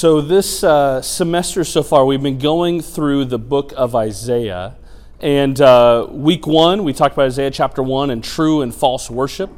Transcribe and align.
So, 0.00 0.22
this 0.22 0.64
uh, 0.64 1.02
semester 1.02 1.62
so 1.62 1.82
far, 1.82 2.06
we've 2.06 2.22
been 2.22 2.38
going 2.38 2.80
through 2.80 3.26
the 3.26 3.38
book 3.38 3.74
of 3.76 3.94
Isaiah. 3.94 4.76
And 5.20 5.60
uh, 5.60 6.06
week 6.08 6.46
one, 6.46 6.84
we 6.84 6.94
talked 6.94 7.12
about 7.12 7.26
Isaiah 7.26 7.50
chapter 7.50 7.82
one 7.82 8.08
and 8.08 8.24
true 8.24 8.62
and 8.62 8.74
false 8.74 9.10
worship. 9.10 9.50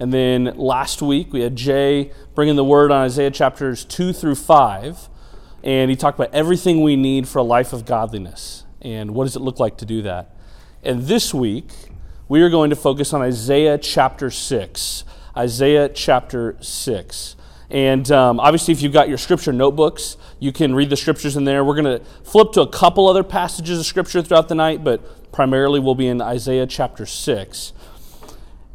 And 0.00 0.12
then 0.12 0.46
last 0.56 1.00
week, 1.00 1.32
we 1.32 1.42
had 1.42 1.54
Jay 1.54 2.10
bringing 2.34 2.56
the 2.56 2.64
word 2.64 2.90
on 2.90 3.04
Isaiah 3.04 3.30
chapters 3.30 3.84
two 3.84 4.12
through 4.12 4.34
five. 4.34 5.08
And 5.62 5.92
he 5.92 5.96
talked 5.96 6.18
about 6.18 6.34
everything 6.34 6.82
we 6.82 6.96
need 6.96 7.28
for 7.28 7.38
a 7.38 7.44
life 7.44 7.72
of 7.72 7.86
godliness 7.86 8.64
and 8.82 9.14
what 9.14 9.26
does 9.26 9.36
it 9.36 9.42
look 9.42 9.60
like 9.60 9.76
to 9.76 9.86
do 9.86 10.02
that. 10.02 10.34
And 10.82 11.02
this 11.02 11.32
week, 11.32 11.70
we 12.26 12.42
are 12.42 12.50
going 12.50 12.70
to 12.70 12.76
focus 12.76 13.12
on 13.12 13.22
Isaiah 13.22 13.78
chapter 13.78 14.28
six. 14.32 15.04
Isaiah 15.36 15.88
chapter 15.88 16.56
six. 16.60 17.36
And 17.70 18.10
um, 18.12 18.40
obviously, 18.40 18.72
if 18.72 18.82
you've 18.82 18.92
got 18.92 19.08
your 19.08 19.18
scripture 19.18 19.52
notebooks, 19.52 20.16
you 20.38 20.52
can 20.52 20.74
read 20.74 20.90
the 20.90 20.96
scriptures 20.96 21.36
in 21.36 21.44
there. 21.44 21.64
We're 21.64 21.80
going 21.80 21.98
to 21.98 22.04
flip 22.22 22.52
to 22.52 22.60
a 22.60 22.68
couple 22.68 23.08
other 23.08 23.22
passages 23.22 23.78
of 23.78 23.86
scripture 23.86 24.22
throughout 24.22 24.48
the 24.48 24.54
night, 24.54 24.84
but 24.84 25.32
primarily 25.32 25.80
we'll 25.80 25.94
be 25.94 26.06
in 26.06 26.20
Isaiah 26.20 26.66
chapter 26.66 27.06
6. 27.06 27.72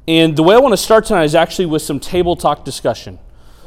And 0.07 0.35
the 0.35 0.41
way 0.41 0.55
I 0.55 0.57
want 0.57 0.73
to 0.73 0.77
start 0.77 1.05
tonight 1.05 1.25
is 1.25 1.35
actually 1.35 1.67
with 1.67 1.83
some 1.83 1.99
table 1.99 2.35
talk 2.35 2.66
discussion. 2.66 3.20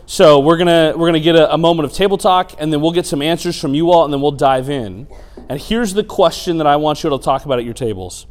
So 0.06 0.40
we're 0.40 0.56
gonna 0.56 0.92
we're 0.96 1.06
gonna 1.06 1.20
get 1.20 1.36
a, 1.36 1.54
a, 1.54 1.56
moment 1.56 1.88
of 1.88 1.92
table 1.92 2.18
talk, 2.18 2.52
and 2.58 2.72
then 2.72 2.80
we'll 2.80 2.92
get 2.92 3.06
some 3.06 3.22
answers 3.22 3.58
from 3.58 3.74
you 3.74 3.92
all, 3.92 4.04
and 4.04 4.12
then 4.12 4.20
we'll 4.20 4.32
dive 4.32 4.68
in. 4.68 5.06
And 5.48 5.60
here's 5.60 5.94
the 5.94 6.02
question 6.02 6.58
that 6.58 6.66
I 6.66 6.74
want 6.76 7.04
you 7.04 7.10
to 7.10 7.18
talk 7.18 7.44
about 7.44 7.60
at 7.60 7.64
your 7.64 7.74
tables: 7.74 8.26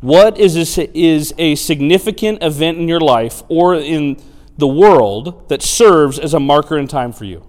What 0.00 0.38
is 0.38 0.78
a, 0.78 0.98
is 0.98 1.34
a 1.36 1.54
significant 1.56 2.42
event 2.42 2.78
in 2.78 2.88
your 2.88 3.00
life 3.00 3.42
or 3.48 3.74
in 3.74 4.16
the 4.58 4.66
world 4.66 5.48
that 5.48 5.62
serves 5.62 6.18
as 6.18 6.34
a 6.34 6.40
marker 6.40 6.78
in 6.78 6.88
time 6.88 7.12
for 7.12 7.24
you? 7.24 7.46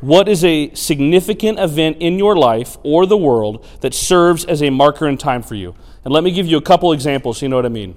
What 0.00 0.28
is 0.28 0.44
a 0.44 0.72
significant 0.74 1.58
event 1.58 1.96
in 2.00 2.18
your 2.18 2.36
life 2.36 2.76
or 2.82 3.06
the 3.06 3.16
world 3.16 3.66
that 3.80 3.94
serves 3.94 4.44
as 4.44 4.62
a 4.62 4.70
marker 4.70 5.08
in 5.08 5.16
time 5.16 5.42
for 5.42 5.54
you? 5.54 5.74
And 6.04 6.12
let 6.12 6.22
me 6.22 6.30
give 6.30 6.46
you 6.46 6.58
a 6.58 6.62
couple 6.62 6.92
examples 6.92 7.38
so 7.38 7.46
you 7.46 7.48
know 7.48 7.56
what 7.56 7.66
I 7.66 7.70
mean. 7.70 7.96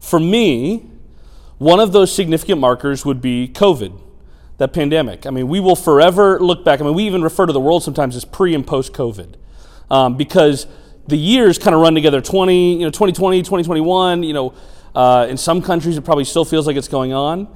For 0.00 0.18
me, 0.18 0.90
one 1.58 1.80
of 1.80 1.92
those 1.92 2.12
significant 2.12 2.60
markers 2.60 3.04
would 3.04 3.20
be 3.20 3.48
COVID, 3.48 3.98
that 4.58 4.72
pandemic. 4.72 5.24
I 5.24 5.30
mean, 5.30 5.48
we 5.48 5.60
will 5.60 5.76
forever 5.76 6.40
look 6.40 6.64
back. 6.64 6.80
I 6.80 6.84
mean, 6.84 6.94
we 6.94 7.04
even 7.04 7.22
refer 7.22 7.46
to 7.46 7.52
the 7.52 7.60
world 7.60 7.82
sometimes 7.84 8.16
as 8.16 8.24
pre 8.24 8.54
and 8.54 8.66
post 8.66 8.92
COVID 8.92 9.34
um, 9.90 10.16
because 10.16 10.66
the 11.06 11.16
years 11.16 11.58
kind 11.58 11.74
of 11.74 11.80
run 11.80 11.94
together 11.94 12.20
20, 12.20 12.74
you 12.74 12.80
know, 12.80 12.90
2020, 12.90 13.40
2021, 13.40 14.22
you 14.22 14.32
know, 14.32 14.54
uh, 14.98 15.28
in 15.30 15.36
some 15.36 15.62
countries, 15.62 15.96
it 15.96 16.04
probably 16.04 16.24
still 16.24 16.44
feels 16.44 16.66
like 16.66 16.74
it's 16.76 16.88
going 16.88 17.12
on. 17.12 17.46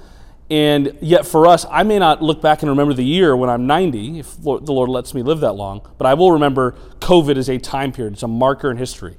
And 0.49 0.97
yet, 1.01 1.27
for 1.27 1.49
us, 1.49 1.67
I 1.69 1.83
may 1.83 1.99
not 1.99 2.23
look 2.23 2.41
back 2.41 2.63
and 2.63 2.71
remember 2.71 2.95
the 2.95 3.05
year 3.05 3.37
when 3.37 3.51
I'm 3.51 3.67
90, 3.67 4.21
if 4.21 4.41
the 4.41 4.73
Lord 4.73 4.89
lets 4.89 5.13
me 5.13 5.25
live 5.25 5.41
that 5.41 5.55
long, 5.55 5.81
but 5.99 6.07
I 6.07 6.15
will 6.15 6.31
remember 6.31 6.77
COVID 7.01 7.37
as 7.37 7.51
a 7.51 7.59
time 7.59 7.91
period. 7.91 8.13
It's 8.13 8.23
a 8.23 8.29
marker 8.29 8.71
in 8.71 8.77
history. 8.77 9.17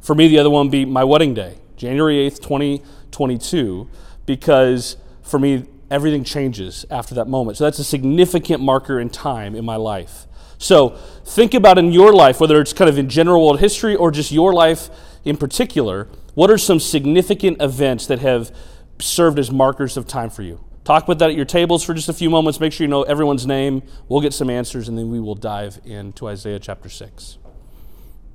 For 0.00 0.14
me, 0.14 0.28
the 0.28 0.38
other 0.38 0.48
one 0.48 0.66
would 0.66 0.70
be 0.70 0.84
my 0.84 1.02
wedding 1.02 1.34
day, 1.34 1.58
January 1.76 2.30
8th, 2.30 2.40
2022, 2.40 3.90
because 4.26 4.96
for 5.22 5.40
me, 5.40 5.64
everything 5.90 6.22
changes 6.22 6.86
after 6.88 7.16
that 7.16 7.26
moment. 7.26 7.58
So 7.58 7.64
that's 7.64 7.80
a 7.80 7.84
significant 7.84 8.62
marker 8.62 9.00
in 9.00 9.10
time 9.10 9.56
in 9.56 9.64
my 9.64 9.76
life. 9.76 10.28
So 10.58 10.90
think 11.24 11.52
about 11.52 11.78
in 11.78 11.90
your 11.90 12.12
life, 12.12 12.38
whether 12.38 12.60
it's 12.60 12.72
kind 12.72 12.88
of 12.88 12.96
in 12.96 13.08
general 13.08 13.44
world 13.44 13.58
history 13.58 13.96
or 13.96 14.12
just 14.12 14.30
your 14.30 14.52
life 14.54 14.88
in 15.24 15.36
particular, 15.36 16.06
what 16.36 16.50
are 16.50 16.58
some 16.58 16.78
significant 16.78 17.62
events 17.62 18.06
that 18.08 18.18
have 18.18 18.54
served 18.98 19.38
as 19.38 19.50
markers 19.50 19.96
of 19.96 20.06
time 20.06 20.28
for 20.28 20.42
you? 20.42 20.62
Talk 20.84 21.04
about 21.04 21.18
that 21.20 21.30
at 21.30 21.34
your 21.34 21.46
tables 21.46 21.82
for 21.82 21.94
just 21.94 22.10
a 22.10 22.12
few 22.12 22.28
moments. 22.28 22.60
Make 22.60 22.74
sure 22.74 22.84
you 22.84 22.90
know 22.90 23.04
everyone's 23.04 23.46
name. 23.46 23.82
We'll 24.06 24.20
get 24.20 24.34
some 24.34 24.50
answers, 24.50 24.86
and 24.86 24.98
then 24.98 25.10
we 25.10 25.18
will 25.18 25.34
dive 25.34 25.80
into 25.86 26.28
Isaiah 26.28 26.58
chapter 26.58 26.90
6. 26.90 27.38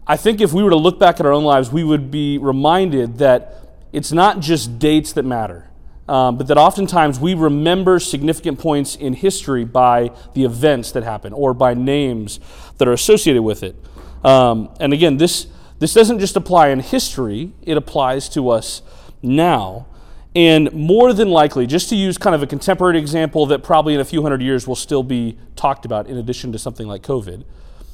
I 0.07 0.17
think 0.17 0.41
if 0.41 0.51
we 0.51 0.63
were 0.63 0.71
to 0.71 0.77
look 0.77 0.97
back 0.97 1.19
at 1.19 1.27
our 1.27 1.31
own 1.31 1.43
lives, 1.43 1.71
we 1.71 1.83
would 1.83 2.09
be 2.09 2.39
reminded 2.39 3.19
that 3.19 3.55
it's 3.93 4.11
not 4.11 4.39
just 4.39 4.79
dates 4.79 5.13
that 5.13 5.23
matter, 5.23 5.69
um, 6.09 6.39
but 6.39 6.47
that 6.47 6.57
oftentimes 6.57 7.19
we 7.19 7.35
remember 7.35 7.99
significant 7.99 8.57
points 8.57 8.95
in 8.95 9.13
history 9.13 9.63
by 9.63 10.09
the 10.33 10.43
events 10.43 10.91
that 10.93 11.03
happen 11.03 11.33
or 11.33 11.53
by 11.53 11.75
names 11.75 12.39
that 12.79 12.87
are 12.87 12.93
associated 12.93 13.43
with 13.43 13.61
it. 13.61 13.75
Um, 14.23 14.71
and 14.79 14.91
again, 14.91 15.17
this 15.17 15.45
this 15.81 15.95
doesn't 15.95 16.19
just 16.19 16.35
apply 16.35 16.67
in 16.67 16.79
history, 16.79 17.53
it 17.63 17.75
applies 17.75 18.29
to 18.29 18.51
us 18.51 18.83
now. 19.23 19.87
And 20.35 20.71
more 20.73 21.11
than 21.11 21.31
likely, 21.31 21.65
just 21.65 21.89
to 21.89 21.95
use 21.95 22.19
kind 22.19 22.35
of 22.35 22.43
a 22.43 22.45
contemporary 22.45 22.99
example 22.99 23.47
that 23.47 23.63
probably 23.63 23.95
in 23.95 23.99
a 23.99 24.05
few 24.05 24.21
hundred 24.21 24.43
years 24.43 24.67
will 24.67 24.75
still 24.75 25.01
be 25.01 25.39
talked 25.55 25.83
about 25.83 26.05
in 26.05 26.17
addition 26.17 26.51
to 26.51 26.59
something 26.59 26.85
like 26.85 27.01
COVID, 27.01 27.45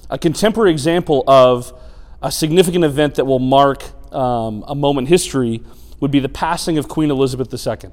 a 0.10 0.18
contemporary 0.18 0.70
example 0.70 1.24
of 1.28 1.72
a 2.22 2.30
significant 2.30 2.84
event 2.84 3.16
that 3.16 3.24
will 3.24 3.40
mark 3.40 3.86
um, 4.14 4.66
a 4.68 4.76
moment 4.76 5.08
in 5.08 5.10
history 5.10 5.64
would 6.02 6.12
be 6.12 6.20
the 6.20 6.28
passing 6.28 6.78
of 6.78 6.90
Queen 6.90 7.10
Elizabeth 7.10 7.54
II. 7.54 7.90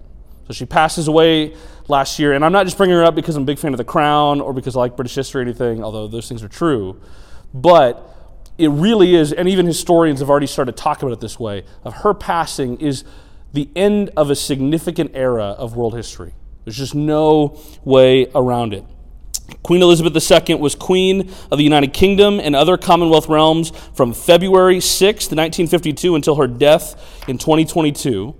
So 0.48 0.52
she 0.52 0.66
passes 0.66 1.06
away 1.06 1.54
last 1.86 2.18
year, 2.18 2.32
and 2.32 2.44
I'm 2.44 2.50
not 2.50 2.64
just 2.64 2.76
bringing 2.76 2.96
her 2.96 3.04
up 3.04 3.14
because 3.14 3.36
I'm 3.36 3.44
a 3.44 3.46
big 3.46 3.60
fan 3.60 3.72
of 3.72 3.78
The 3.78 3.84
Crown 3.84 4.40
or 4.40 4.52
because 4.52 4.74
I 4.74 4.80
like 4.80 4.96
British 4.96 5.14
history 5.14 5.42
or 5.42 5.44
anything, 5.44 5.84
although 5.84 6.08
those 6.08 6.28
things 6.28 6.42
are 6.42 6.48
true, 6.48 7.00
but 7.54 8.10
it 8.58 8.68
really 8.68 9.14
is, 9.14 9.32
and 9.32 9.48
even 9.48 9.66
historians 9.66 10.20
have 10.20 10.30
already 10.30 10.46
started 10.46 10.76
talking 10.76 11.08
about 11.08 11.18
it 11.18 11.20
this 11.20 11.38
way, 11.38 11.64
of 11.82 11.94
her 11.94 12.14
passing 12.14 12.80
is 12.80 13.04
the 13.52 13.68
end 13.76 14.10
of 14.16 14.30
a 14.30 14.36
significant 14.36 15.12
era 15.14 15.44
of 15.44 15.76
world 15.76 15.94
history. 15.94 16.34
There's 16.64 16.76
just 16.76 16.94
no 16.94 17.60
way 17.84 18.26
around 18.34 18.74
it. 18.74 18.84
Queen 19.62 19.82
Elizabeth 19.82 20.30
II 20.48 20.56
was 20.56 20.74
Queen 20.74 21.30
of 21.50 21.58
the 21.58 21.64
United 21.64 21.92
Kingdom 21.92 22.40
and 22.40 22.56
other 22.56 22.76
Commonwealth 22.76 23.28
realms 23.28 23.70
from 23.94 24.12
February 24.12 24.80
6, 24.80 25.24
1952, 25.26 26.14
until 26.14 26.36
her 26.36 26.46
death 26.46 27.28
in 27.28 27.36
2022. 27.38 28.34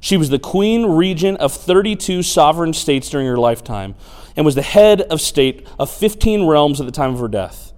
She 0.00 0.16
was 0.16 0.30
the 0.30 0.38
Queen 0.38 0.86
Regent 0.86 1.38
of 1.38 1.52
32 1.52 2.22
sovereign 2.22 2.72
states 2.72 3.08
during 3.08 3.26
her 3.26 3.36
lifetime 3.36 3.94
and 4.36 4.44
was 4.46 4.54
the 4.54 4.62
head 4.62 5.02
of 5.02 5.20
state 5.20 5.66
of 5.78 5.90
15 5.90 6.46
realms 6.46 6.80
at 6.80 6.86
the 6.86 6.92
time 6.92 7.12
of 7.12 7.20
her 7.20 7.28
death. 7.28 7.69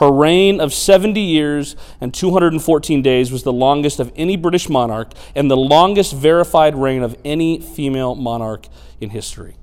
Her 0.00 0.10
reign 0.10 0.62
of 0.62 0.72
70 0.72 1.20
years 1.20 1.76
and 2.00 2.12
214 2.14 3.02
days 3.02 3.30
was 3.30 3.42
the 3.42 3.52
longest 3.52 4.00
of 4.00 4.10
any 4.16 4.34
British 4.34 4.66
monarch 4.70 5.12
and 5.34 5.50
the 5.50 5.58
longest 5.58 6.14
verified 6.14 6.74
reign 6.74 7.02
of 7.02 7.18
any 7.22 7.60
female 7.60 8.14
monarch 8.14 8.66
in 8.98 9.10
history. 9.10 9.56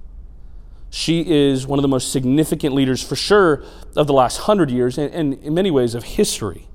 She 0.91 1.27
is 1.27 1.65
one 1.65 1.79
of 1.79 1.81
the 1.81 1.87
most 1.87 2.11
significant 2.11 2.75
leaders, 2.75 3.01
for 3.01 3.15
sure, 3.15 3.63
of 3.95 4.05
the 4.05 4.13
last 4.13 4.37
hundred 4.41 4.69
years 4.69 4.99
and, 4.99 5.11
and 5.11 5.33
in 5.43 5.55
many 5.55 5.71
ways 5.71 5.95
of 5.95 6.03
history. 6.03 6.67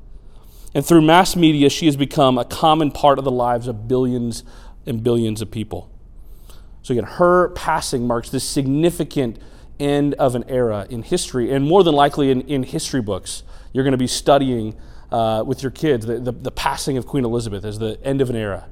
And 0.74 0.84
through 0.84 1.02
mass 1.02 1.36
media, 1.36 1.70
she 1.70 1.86
has 1.86 1.96
become 1.96 2.38
a 2.38 2.44
common 2.44 2.90
part 2.90 3.20
of 3.20 3.24
the 3.24 3.30
lives 3.30 3.68
of 3.68 3.86
billions 3.86 4.42
and 4.86 5.04
billions 5.04 5.40
of 5.40 5.52
people. 5.52 5.88
So, 6.82 6.94
again, 6.94 7.04
her 7.04 7.50
passing 7.50 8.08
marks 8.08 8.28
this 8.28 8.42
significant 8.42 9.38
end 9.82 10.14
of 10.14 10.34
an 10.34 10.44
era 10.48 10.86
in 10.88 11.02
history, 11.02 11.52
and 11.52 11.64
more 11.64 11.82
than 11.82 11.94
likely 11.94 12.30
in, 12.30 12.42
in 12.42 12.62
history 12.62 13.02
books 13.02 13.42
you're 13.72 13.84
going 13.84 13.92
to 13.92 13.98
be 13.98 14.06
studying 14.06 14.76
uh, 15.10 15.42
with 15.46 15.62
your 15.62 15.70
kids 15.70 16.06
the, 16.06 16.18
the, 16.18 16.32
the, 16.32 16.50
passing 16.50 16.96
of 16.96 17.06
Queen 17.06 17.24
Elizabeth 17.24 17.64
as 17.64 17.78
the 17.78 17.98
end 18.02 18.20
of 18.20 18.30
an 18.30 18.36
era 18.36 18.66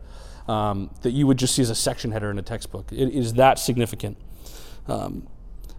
um, 0.48 0.90
that 1.02 1.10
you 1.10 1.26
would 1.26 1.38
just 1.38 1.54
see 1.54 1.62
as 1.62 1.70
a 1.70 1.74
section 1.74 2.12
header 2.12 2.30
in 2.30 2.38
a 2.38 2.42
textbook. 2.42 2.90
It 2.92 3.14
is 3.14 3.34
that 3.34 3.58
significant. 3.58 4.16
Um, 4.88 5.26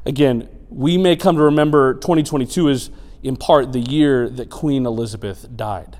again, 0.06 0.48
we 0.70 0.98
may 0.98 1.16
come 1.16 1.36
to 1.36 1.42
remember 1.44 1.96
2022 1.96 2.70
as 2.70 2.92
in 3.24 3.36
part 3.36 3.74
the 3.74 3.80
year 3.80 4.30
that 4.30 4.50
Queen 4.50 4.86
Elizabeth 4.86 5.48
died. 5.56 5.98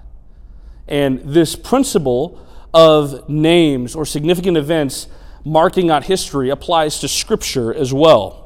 And 0.88 1.20
this 1.20 1.56
principle 1.56 2.46
of 2.74 3.28
names 3.30 3.96
or 3.96 4.06
significant 4.06 4.58
events 4.58 5.08
marking 5.44 5.90
out 5.90 6.06
history 6.06 6.50
applies 6.50 7.00
to 7.00 7.08
Scripture 7.08 7.74
as 7.74 7.94
well 7.94 8.41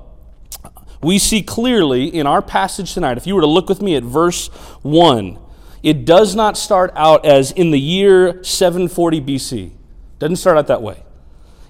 we 1.05 1.19
see 1.19 1.43
clearly 1.43 2.07
in 2.07 2.25
our 2.27 2.41
passage 2.41 2.93
tonight, 2.93 3.17
if 3.17 3.27
you 3.27 3.35
were 3.35 3.41
to 3.41 3.47
look 3.47 3.69
with 3.69 3.81
me 3.81 3.95
at 3.95 4.03
verse 4.03 4.47
1, 4.81 5.39
it 5.83 6.03
does 6.03 6.35
not 6.35 6.57
start 6.57 6.91
out 6.95 7.25
as 7.25 7.51
in 7.51 7.69
the 7.71 7.79
year 7.79 8.43
740 8.43 9.21
BC. 9.21 9.71
Doesn't 10.17 10.37
start 10.37 10.57
out 10.57 10.67
that 10.67 10.81
way. 10.81 11.03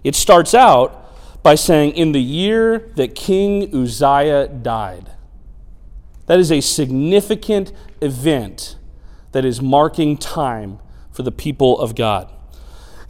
It 0.04 0.16
starts 0.16 0.54
out 0.54 1.02
by 1.44 1.56
saying, 1.56 1.92
in 1.96 2.14
the 2.14 2.22
year 2.22 2.92
that 2.96 3.14
King 3.14 3.76
Uzziah 3.76 4.48
died. 4.48 5.12
That 6.28 6.40
is 6.40 6.52
a 6.52 6.62
significant 6.62 7.72
event 8.02 8.78
that 9.32 9.46
is 9.46 9.62
marking 9.62 10.18
time 10.18 10.80
for 11.12 11.24
the 11.24 11.32
people 11.32 11.78
of 11.80 11.94
God. 11.94 12.32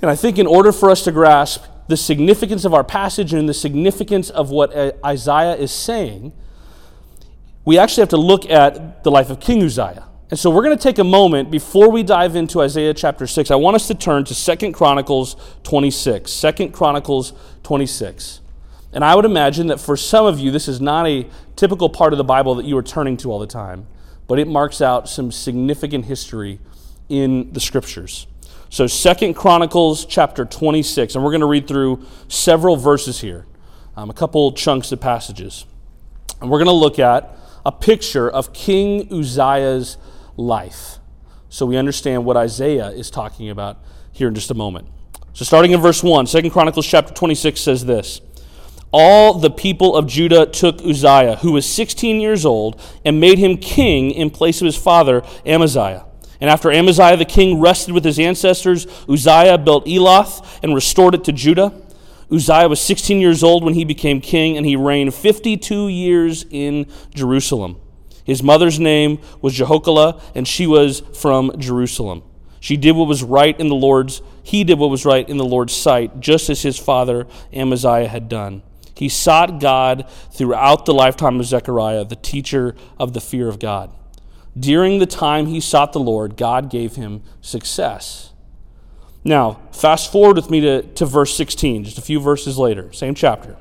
And 0.02 0.10
I 0.10 0.16
think 0.16 0.38
in 0.38 0.48
order 0.48 0.72
for 0.72 0.90
us 0.90 1.04
to 1.04 1.12
grasp 1.12 1.64
the 1.88 1.98
significance 1.98 2.66
of 2.66 2.74
our 2.74 2.84
passage 2.84 3.34
and 3.34 3.48
the 3.48 3.54
significance 3.54 4.30
of 4.30 4.50
what 4.50 4.76
uh, 4.76 4.92
Isaiah 5.06 5.56
is 5.56 5.72
saying, 5.72 6.34
we 7.64 7.78
actually 7.78 8.02
have 8.02 8.10
to 8.10 8.18
look 8.18 8.50
at 8.50 9.04
the 9.04 9.12
life 9.12 9.30
of 9.30 9.40
King 9.40 9.64
Uzziah. 9.64 10.08
And 10.32 10.40
so 10.40 10.50
we're 10.50 10.64
going 10.64 10.76
to 10.76 10.82
take 10.82 10.98
a 10.98 11.04
moment 11.04 11.52
before 11.52 11.92
we 11.92 12.02
dive 12.02 12.36
into 12.36 12.62
Isaiah 12.62 12.94
chapter 12.94 13.28
6. 13.28 13.52
I 13.52 13.56
want 13.56 13.76
us 13.76 13.88
to 13.88 13.94
turn 13.96 14.24
to 14.26 14.34
Second 14.34 14.74
Chronicles 14.74 15.36
26. 15.64 16.42
2 16.42 16.70
Chronicles 16.70 17.34
26. 17.64 18.42
And 18.92 19.04
I 19.04 19.14
would 19.14 19.26
imagine 19.26 19.68
that 19.68 19.80
for 19.80 19.96
some 19.96 20.26
of 20.26 20.40
you, 20.40 20.50
this 20.50 20.68
is 20.68 20.82
not 20.82 21.06
a 21.06 21.28
typical 21.56 21.90
part 21.90 22.14
of 22.14 22.18
the 22.18 22.24
Bible 22.24 22.56
that 22.56 22.66
you 22.66 22.76
are 22.78 22.84
turning 22.84 23.18
to 23.18 23.32
all 23.32 23.40
the 23.40 23.46
time, 23.46 23.86
but 24.28 24.40
it 24.40 24.48
marks 24.48 24.82
out 24.82 25.08
some 25.08 25.32
significant 25.32 26.06
history 26.06 26.60
in 27.08 27.52
the 27.54 27.60
scriptures. 27.60 28.26
So, 28.76 28.88
Second 28.88 29.36
Chronicles 29.36 30.06
chapter 30.06 30.44
26, 30.44 31.16
and 31.16 31.24
we're 31.24 31.32
going 31.32 31.40
to 31.40 31.48
read 31.48 31.66
through 31.66 32.06
several 32.28 32.76
verses 32.76 33.22
here, 33.22 33.46
um, 33.96 34.10
a 34.10 34.14
couple 34.14 34.52
chunks 34.52 34.92
of 34.92 35.00
passages. 35.00 35.66
And 36.42 36.52
we're 36.52 36.58
going 36.58 36.66
to 36.66 36.74
look 36.74 37.00
at 37.00 37.38
a 37.66 37.72
picture 37.72 38.30
of 38.30 38.52
King 38.52 39.08
Uzziah's 39.14 39.96
life. 40.36 40.98
So 41.48 41.66
we 41.66 41.78
understand 41.78 42.26
what 42.26 42.36
Isaiah 42.36 42.90
is 42.90 43.10
talking 43.10 43.50
about 43.50 43.78
here 44.12 44.28
in 44.28 44.36
just 44.36 44.52
a 44.52 44.54
moment. 44.54 44.90
So 45.32 45.46
starting 45.46 45.72
in 45.72 45.80
verse 45.80 46.04
1, 46.04 46.26
2 46.26 46.50
Chronicles 46.50 46.86
chapter 46.86 47.14
26 47.14 47.62
says 47.62 47.86
this. 47.86 48.20
All 48.92 49.36
the 49.36 49.52
people 49.52 49.96
of 49.96 50.06
Judah 50.06 50.48
took 50.48 50.82
Uzziah, 50.82 51.38
who 51.38 51.54
was 51.54 51.66
16 51.66 52.20
years 52.20 52.46
old, 52.46 52.82
and 53.06 53.22
made 53.22 53.38
him 53.38 53.56
king 53.56 54.12
in 54.12 54.32
place 54.32 54.60
of 54.60 54.66
his 54.66 54.76
father 54.76 55.24
Amaziah. 55.46 56.04
And 56.42 56.50
after 56.50 56.72
Amaziah 56.72 57.18
the 57.18 57.26
king 57.26 57.60
rested 57.60 57.94
with 57.94 58.04
his 58.04 58.20
ancestors, 58.20 58.88
Uzziah 59.10 59.58
built 59.58 59.88
Eloth 59.88 60.60
and 60.64 60.76
restored 60.76 61.16
it 61.16 61.24
to 61.26 61.32
Judah. 61.32 61.74
Uzziah 62.32 62.68
was 62.68 62.82
16 62.82 63.20
years 63.20 63.44
old 63.44 63.64
when 63.64 63.74
he 63.74 63.86
became 63.86 64.20
king, 64.20 64.58
and 64.58 64.66
he 64.66 64.76
reigned 64.76 65.14
52 65.14 65.88
years 65.88 66.46
in 66.50 66.88
Jerusalem. 67.14 67.78
His 68.24 68.42
mother's 68.42 68.80
name 68.80 69.20
was 69.42 69.54
Jehochalah, 69.54 70.20
and 70.34 70.48
she 70.48 70.66
was 70.66 71.02
from 71.14 71.52
Jerusalem. 71.60 72.24
She 72.60 72.78
did 72.78 72.94
what 72.94 73.08
was 73.08 73.22
right 73.22 73.58
in 73.60 73.68
the 73.68 73.76
Lord's 73.76 74.22
he 74.42 74.64
did 74.64 74.78
what 74.78 74.92
was 74.92 75.06
right 75.06 75.28
in 75.28 75.38
the 75.38 75.46
Lord's 75.46 75.76
sight, 75.76 76.20
just 76.20 76.52
as 76.52 76.62
his 76.62 76.78
father 76.78 77.26
Amaziah 77.52 78.08
had 78.08 78.30
done. 78.30 78.62
He 78.94 79.10
sought 79.10 79.60
God 79.60 80.08
throughout 80.32 80.86
the 80.86 80.94
lifetime 80.94 81.40
of 81.40 81.46
Zechariah, 81.48 82.06
the 82.06 82.16
teacher 82.16 82.76
of 83.00 83.14
the 83.14 83.22
fear 83.22 83.48
of 83.50 83.60
God. 83.60 83.92
During 84.58 85.00
the 85.00 85.06
time 85.06 85.48
he 85.48 85.60
sought 85.60 85.94
the 85.94 86.00
Lord, 86.00 86.38
God 86.38 86.70
gave 86.70 86.96
him 86.96 87.24
success. 87.42 88.32
Now, 89.24 89.60
fast 89.72 90.12
forward 90.12 90.38
with 90.38 90.50
me 90.50 90.62
to, 90.62 90.84
to 90.84 91.06
verse 91.06 91.36
16, 91.36 91.84
just 91.84 91.98
a 91.98 92.02
few 92.02 92.20
verses 92.20 92.58
later, 92.58 92.94
same 92.94 93.16
chapter. 93.16 93.58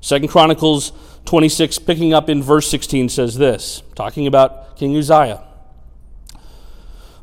Second 0.00 0.28
Chronicles 0.28 0.92
26, 1.26 1.78
picking 1.78 2.12
up 2.12 2.28
in 2.28 2.42
verse 2.42 2.68
16, 2.68 3.08
says 3.08 3.36
this, 3.38 3.82
talking 3.94 4.26
about 4.26 4.76
King 4.76 4.96
Uzziah. 4.96 5.44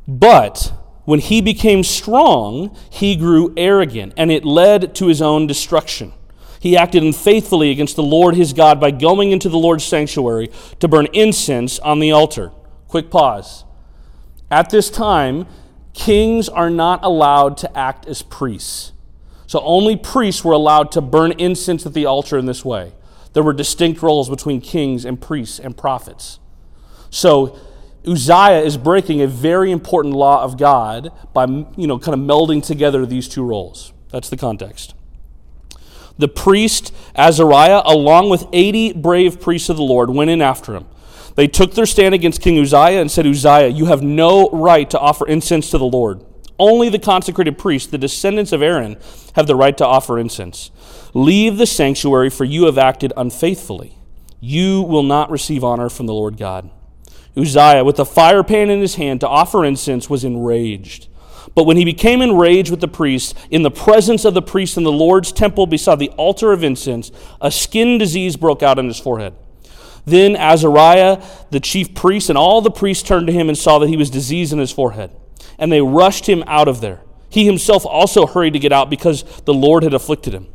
But 0.07 0.71
when 1.03 1.19
he 1.19 1.41
became 1.41 1.83
strong, 1.83 2.75
he 2.89 3.15
grew 3.15 3.53
arrogant, 3.57 4.13
and 4.15 4.31
it 4.31 4.45
led 4.45 4.95
to 4.95 5.07
his 5.07 5.21
own 5.21 5.45
destruction. 5.45 6.13
He 6.59 6.75
acted 6.75 7.03
unfaithfully 7.03 7.71
against 7.71 7.95
the 7.95 8.03
Lord 8.03 8.35
his 8.35 8.53
God 8.53 8.79
by 8.79 8.91
going 8.91 9.31
into 9.31 9.47
the 9.47 9.57
Lord's 9.57 9.85
sanctuary 9.85 10.51
to 10.79 10.87
burn 10.87 11.07
incense 11.13 11.79
on 11.79 11.99
the 11.99 12.11
altar. 12.11 12.51
Quick 12.87 13.09
pause. 13.09 13.63
At 14.51 14.69
this 14.69 14.89
time, 14.89 15.47
kings 15.93 16.49
are 16.49 16.69
not 16.69 17.03
allowed 17.03 17.57
to 17.57 17.77
act 17.77 18.05
as 18.07 18.21
priests. 18.21 18.91
So 19.47 19.61
only 19.61 19.95
priests 19.95 20.43
were 20.43 20.53
allowed 20.53 20.91
to 20.93 21.01
burn 21.01 21.31
incense 21.33 21.85
at 21.85 21.93
the 21.93 22.05
altar 22.05 22.37
in 22.37 22.45
this 22.45 22.65
way. 22.65 22.93
There 23.33 23.43
were 23.43 23.53
distinct 23.53 24.01
roles 24.01 24.29
between 24.29 24.59
kings 24.59 25.05
and 25.05 25.21
priests 25.21 25.59
and 25.59 25.77
prophets. 25.77 26.39
So 27.09 27.57
Uzziah 28.07 28.61
is 28.61 28.77
breaking 28.77 29.21
a 29.21 29.27
very 29.27 29.71
important 29.71 30.15
law 30.15 30.43
of 30.43 30.57
God 30.57 31.11
by 31.33 31.45
you 31.45 31.87
know 31.87 31.99
kind 31.99 32.13
of 32.13 32.19
melding 32.19 32.65
together 32.65 33.05
these 33.05 33.27
two 33.27 33.43
roles. 33.43 33.93
That's 34.11 34.29
the 34.29 34.37
context. 34.37 34.93
The 36.19 36.27
priest 36.27 36.93
Azariah, 37.15 37.81
along 37.85 38.29
with 38.29 38.45
80 38.53 38.93
brave 38.93 39.41
priests 39.41 39.69
of 39.69 39.77
the 39.77 39.83
Lord, 39.83 40.09
went 40.09 40.29
in 40.29 40.41
after 40.41 40.75
him. 40.75 40.85
They 41.35 41.47
took 41.47 41.73
their 41.73 41.85
stand 41.85 42.13
against 42.13 42.41
King 42.41 42.59
Uzziah 42.59 42.99
and 42.99 43.09
said, 43.09 43.25
Uzziah, 43.25 43.69
you 43.69 43.85
have 43.85 44.03
no 44.03 44.49
right 44.49 44.89
to 44.89 44.99
offer 44.99 45.25
incense 45.27 45.71
to 45.71 45.77
the 45.77 45.85
Lord. 45.85 46.25
Only 46.59 46.89
the 46.89 46.99
consecrated 46.99 47.57
priests, 47.57 47.89
the 47.89 47.97
descendants 47.97 48.51
of 48.51 48.61
Aaron, 48.61 48.97
have 49.35 49.47
the 49.47 49.55
right 49.55 49.77
to 49.77 49.85
offer 49.85 50.19
incense. 50.19 50.71
Leave 51.13 51.57
the 51.57 51.65
sanctuary, 51.65 52.29
for 52.29 52.43
you 52.43 52.65
have 52.65 52.77
acted 52.77 53.13
unfaithfully. 53.15 53.97
You 54.41 54.81
will 54.81 55.03
not 55.03 55.31
receive 55.31 55.63
honor 55.63 55.87
from 55.87 56.05
the 56.05 56.13
Lord 56.13 56.37
God. 56.37 56.69
Uzziah, 57.37 57.85
with 57.85 57.99
a 57.99 58.05
fire 58.05 58.43
pan 58.43 58.69
in 58.69 58.81
his 58.81 58.95
hand 58.95 59.21
to 59.21 59.27
offer 59.27 59.63
incense, 59.63 60.09
was 60.09 60.25
enraged. 60.25 61.07
But 61.55 61.65
when 61.65 61.77
he 61.77 61.85
became 61.85 62.21
enraged 62.21 62.71
with 62.71 62.79
the 62.79 62.87
priests, 62.87 63.33
in 63.49 63.63
the 63.63 63.71
presence 63.71 64.25
of 64.25 64.33
the 64.33 64.41
priests 64.41 64.77
in 64.77 64.83
the 64.83 64.91
Lord's 64.91 65.31
temple 65.31 65.67
beside 65.67 65.99
the 65.99 66.09
altar 66.11 66.51
of 66.51 66.63
incense, 66.63 67.11
a 67.41 67.51
skin 67.51 67.97
disease 67.97 68.35
broke 68.35 68.63
out 68.63 68.79
on 68.79 68.87
his 68.87 68.99
forehead. 68.99 69.33
Then 70.05 70.35
Azariah, 70.35 71.21
the 71.51 71.59
chief 71.59 71.93
priest, 71.93 72.29
and 72.29 72.37
all 72.37 72.61
the 72.61 72.71
priests 72.71 73.07
turned 73.07 73.27
to 73.27 73.33
him 73.33 73.49
and 73.49 73.57
saw 73.57 73.79
that 73.79 73.89
he 73.89 73.97
was 73.97 74.09
diseased 74.09 74.53
in 74.53 74.59
his 74.59 74.71
forehead. 74.71 75.11
And 75.57 75.71
they 75.71 75.81
rushed 75.81 76.27
him 76.27 76.43
out 76.47 76.67
of 76.67 76.81
there. 76.81 77.01
He 77.29 77.45
himself 77.45 77.85
also 77.85 78.25
hurried 78.25 78.53
to 78.53 78.59
get 78.59 78.71
out 78.71 78.89
because 78.89 79.23
the 79.41 79.53
Lord 79.53 79.83
had 79.83 79.93
afflicted 79.93 80.33
him. 80.33 80.47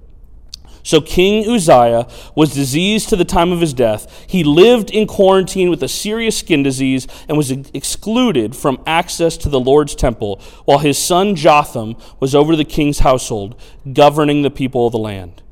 So 0.84 1.00
King 1.00 1.50
Uzziah 1.50 2.06
was 2.34 2.54
diseased 2.54 3.08
to 3.08 3.16
the 3.16 3.24
time 3.24 3.50
of 3.50 3.60
his 3.62 3.72
death. 3.72 4.26
He 4.28 4.44
lived 4.44 4.90
in 4.90 5.06
quarantine 5.06 5.70
with 5.70 5.82
a 5.82 5.88
serious 5.88 6.38
skin 6.38 6.62
disease 6.62 7.08
and 7.26 7.38
was 7.38 7.50
excluded 7.50 8.54
from 8.54 8.80
access 8.86 9.38
to 9.38 9.48
the 9.48 9.58
Lord's 9.58 9.94
temple, 9.94 10.40
while 10.66 10.78
his 10.78 10.98
son 10.98 11.36
Jotham 11.36 11.96
was 12.20 12.34
over 12.34 12.54
the 12.54 12.66
king's 12.66 12.98
household, 12.98 13.58
governing 13.94 14.42
the 14.42 14.50
people 14.50 14.86
of 14.86 14.92
the 14.92 14.98
land. 14.98 15.42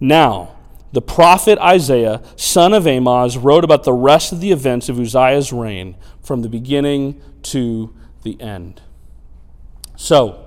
Now, 0.00 0.56
the 0.90 1.02
prophet 1.02 1.58
Isaiah, 1.58 2.22
son 2.36 2.72
of 2.72 2.86
Amoz, 2.86 3.36
wrote 3.36 3.62
about 3.62 3.84
the 3.84 3.92
rest 3.92 4.32
of 4.32 4.40
the 4.40 4.52
events 4.52 4.88
of 4.88 4.98
Uzziah's 4.98 5.52
reign 5.52 5.96
from 6.22 6.40
the 6.40 6.48
beginning 6.48 7.20
to 7.42 7.94
the 8.22 8.40
end. 8.40 8.80
So, 9.96 10.45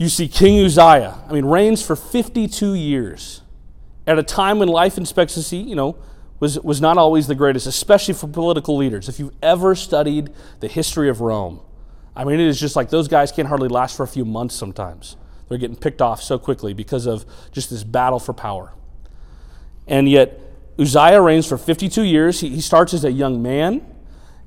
you 0.00 0.08
see 0.08 0.28
King 0.28 0.64
Uzziah, 0.64 1.14
I 1.28 1.32
mean, 1.34 1.44
reigns 1.44 1.84
for 1.86 1.94
52 1.94 2.72
years 2.72 3.42
at 4.06 4.18
a 4.18 4.22
time 4.22 4.58
when 4.58 4.68
life 4.68 4.96
expectancy, 4.96 5.58
you 5.58 5.76
know, 5.76 5.94
was, 6.38 6.58
was 6.60 6.80
not 6.80 6.96
always 6.96 7.26
the 7.26 7.34
greatest, 7.34 7.66
especially 7.66 8.14
for 8.14 8.26
political 8.26 8.78
leaders. 8.78 9.10
If 9.10 9.18
you've 9.18 9.34
ever 9.42 9.74
studied 9.74 10.30
the 10.60 10.68
history 10.68 11.10
of 11.10 11.20
Rome, 11.20 11.60
I 12.16 12.24
mean, 12.24 12.40
it 12.40 12.46
is 12.46 12.58
just 12.58 12.76
like 12.76 12.88
those 12.88 13.08
guys 13.08 13.30
can't 13.30 13.46
hardly 13.46 13.68
last 13.68 13.94
for 13.94 14.02
a 14.02 14.08
few 14.08 14.24
months 14.24 14.54
sometimes. 14.54 15.18
They're 15.50 15.58
getting 15.58 15.76
picked 15.76 16.00
off 16.00 16.22
so 16.22 16.38
quickly 16.38 16.72
because 16.72 17.04
of 17.04 17.26
just 17.52 17.68
this 17.68 17.84
battle 17.84 18.18
for 18.18 18.32
power. 18.32 18.72
And 19.86 20.08
yet, 20.08 20.40
Uzziah 20.78 21.20
reigns 21.20 21.46
for 21.46 21.58
52 21.58 22.04
years. 22.04 22.40
He, 22.40 22.48
he 22.48 22.62
starts 22.62 22.94
as 22.94 23.04
a 23.04 23.12
young 23.12 23.42
man. 23.42 23.84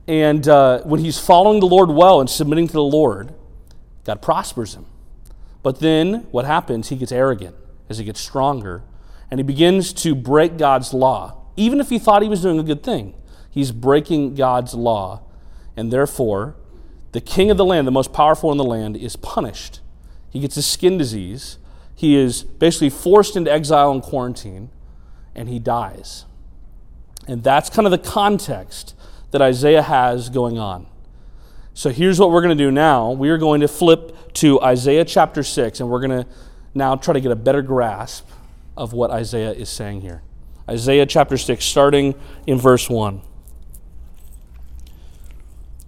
And 0.07 0.47
uh, 0.47 0.81
when 0.81 0.99
he's 0.99 1.19
following 1.19 1.59
the 1.59 1.67
Lord 1.67 1.89
well 1.91 2.21
and 2.21 2.27
submitting 2.27 2.65
to 2.65 2.73
the 2.73 2.81
Lord, 2.81 3.35
God 4.03 4.19
prospers 4.19 4.73
him. 4.73 4.87
But 5.63 5.79
then 5.79 6.27
what 6.31 6.45
happens? 6.45 6.89
He 6.89 6.95
gets 6.95 7.11
arrogant 7.11 7.55
as 7.89 7.97
he 7.97 8.03
gets 8.03 8.19
stronger, 8.19 8.83
and 9.31 9.39
he 9.39 9.43
begins 9.43 9.93
to 9.93 10.13
break 10.13 10.57
God's 10.57 10.93
law. 10.93 11.39
Even 11.55 11.79
if 11.79 11.89
he 11.89 11.97
thought 11.97 12.21
he 12.21 12.29
was 12.29 12.41
doing 12.41 12.59
a 12.59 12.63
good 12.63 12.83
thing, 12.83 13.15
he's 13.49 13.71
breaking 13.71 14.35
God's 14.35 14.73
law. 14.73 15.23
And 15.75 15.91
therefore, 15.91 16.55
the 17.13 17.21
king 17.21 17.49
of 17.49 17.57
the 17.57 17.65
land, 17.65 17.87
the 17.87 17.91
most 17.91 18.13
powerful 18.13 18.51
in 18.51 18.57
the 18.57 18.63
land, 18.63 18.97
is 18.97 19.15
punished. 19.15 19.79
He 20.29 20.39
gets 20.39 20.57
a 20.57 20.61
skin 20.61 20.97
disease. 20.97 21.57
He 21.95 22.15
is 22.15 22.43
basically 22.43 22.89
forced 22.89 23.35
into 23.35 23.51
exile 23.51 23.91
and 23.91 24.01
quarantine, 24.01 24.69
and 25.33 25.47
he 25.47 25.59
dies. 25.59 26.25
And 27.27 27.43
that's 27.43 27.69
kind 27.69 27.85
of 27.85 27.91
the 27.91 27.97
context 27.97 28.95
that 29.31 29.41
Isaiah 29.41 29.83
has 29.83 30.29
going 30.29 30.59
on. 30.59 30.87
So 31.75 31.89
here's 31.89 32.19
what 32.19 32.29
we're 32.29 32.41
going 32.41 32.55
to 32.55 32.63
do 32.63 32.69
now. 32.69 33.11
We 33.11 33.29
are 33.29 33.37
going 33.37 33.61
to 33.61 33.67
flip 33.67 34.33
to 34.33 34.61
Isaiah 34.61 35.05
chapter 35.05 35.41
6, 35.41 35.79
and 35.79 35.89
we're 35.89 36.05
going 36.05 36.23
to 36.23 36.29
now 36.75 36.95
try 36.95 37.13
to 37.13 37.21
get 37.21 37.31
a 37.31 37.35
better 37.35 37.63
grasp 37.63 38.29
of 38.77 38.93
what 38.93 39.09
Isaiah 39.09 39.51
is 39.51 39.69
saying 39.69 40.01
here. 40.01 40.21
Isaiah 40.69 41.05
chapter 41.05 41.37
6, 41.37 41.65
starting 41.65 42.13
in 42.45 42.59
verse 42.59 42.89
1. 42.89 43.21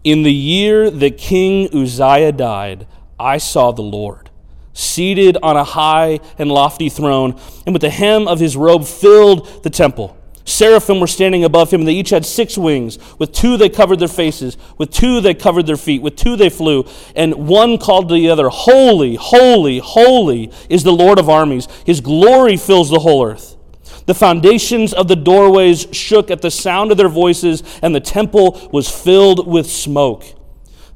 In 0.03 0.23
the 0.23 0.33
year 0.33 0.89
that 0.89 1.17
King 1.17 1.69
Uzziah 1.71 2.31
died, 2.31 2.87
I 3.19 3.37
saw 3.37 3.71
the 3.71 3.81
Lord, 3.81 4.29
seated 4.73 5.37
on 5.41 5.55
a 5.55 5.63
high 5.63 6.19
and 6.37 6.51
lofty 6.51 6.89
throne, 6.89 7.39
and 7.65 7.73
with 7.73 7.81
the 7.81 7.89
hem 7.89 8.27
of 8.27 8.39
his 8.39 8.57
robe 8.57 8.85
filled 8.85 9.63
the 9.63 9.69
temple. 9.69 10.14
Seraphim 10.45 10.99
were 10.99 11.07
standing 11.07 11.43
above 11.43 11.71
him, 11.73 11.81
and 11.81 11.87
they 11.87 11.93
each 11.93 12.11
had 12.11 12.23
six 12.23 12.55
wings. 12.55 12.99
With 13.17 13.31
two 13.31 13.57
they 13.57 13.67
covered 13.67 13.97
their 13.97 14.07
faces, 14.07 14.57
with 14.77 14.91
two 14.91 15.19
they 15.19 15.33
covered 15.33 15.65
their 15.65 15.75
feet, 15.75 16.03
with 16.03 16.15
two 16.15 16.35
they 16.35 16.49
flew, 16.49 16.85
and 17.15 17.47
one 17.47 17.79
called 17.79 18.09
to 18.09 18.13
the 18.13 18.29
other, 18.29 18.49
Holy, 18.49 19.15
holy, 19.15 19.79
holy 19.79 20.51
is 20.69 20.83
the 20.83 20.93
Lord 20.93 21.17
of 21.17 21.29
armies. 21.29 21.67
His 21.83 21.99
glory 21.99 22.57
fills 22.57 22.91
the 22.91 22.99
whole 22.99 23.25
earth. 23.25 23.57
The 24.05 24.13
foundations 24.13 24.93
of 24.93 25.07
the 25.07 25.15
doorways 25.15 25.87
shook 25.91 26.29
at 26.29 26.43
the 26.43 26.51
sound 26.51 26.91
of 26.91 26.97
their 26.97 27.09
voices, 27.09 27.63
and 27.81 27.95
the 27.95 27.99
temple 27.99 28.69
was 28.71 28.87
filled 28.87 29.47
with 29.47 29.65
smoke. 29.65 30.25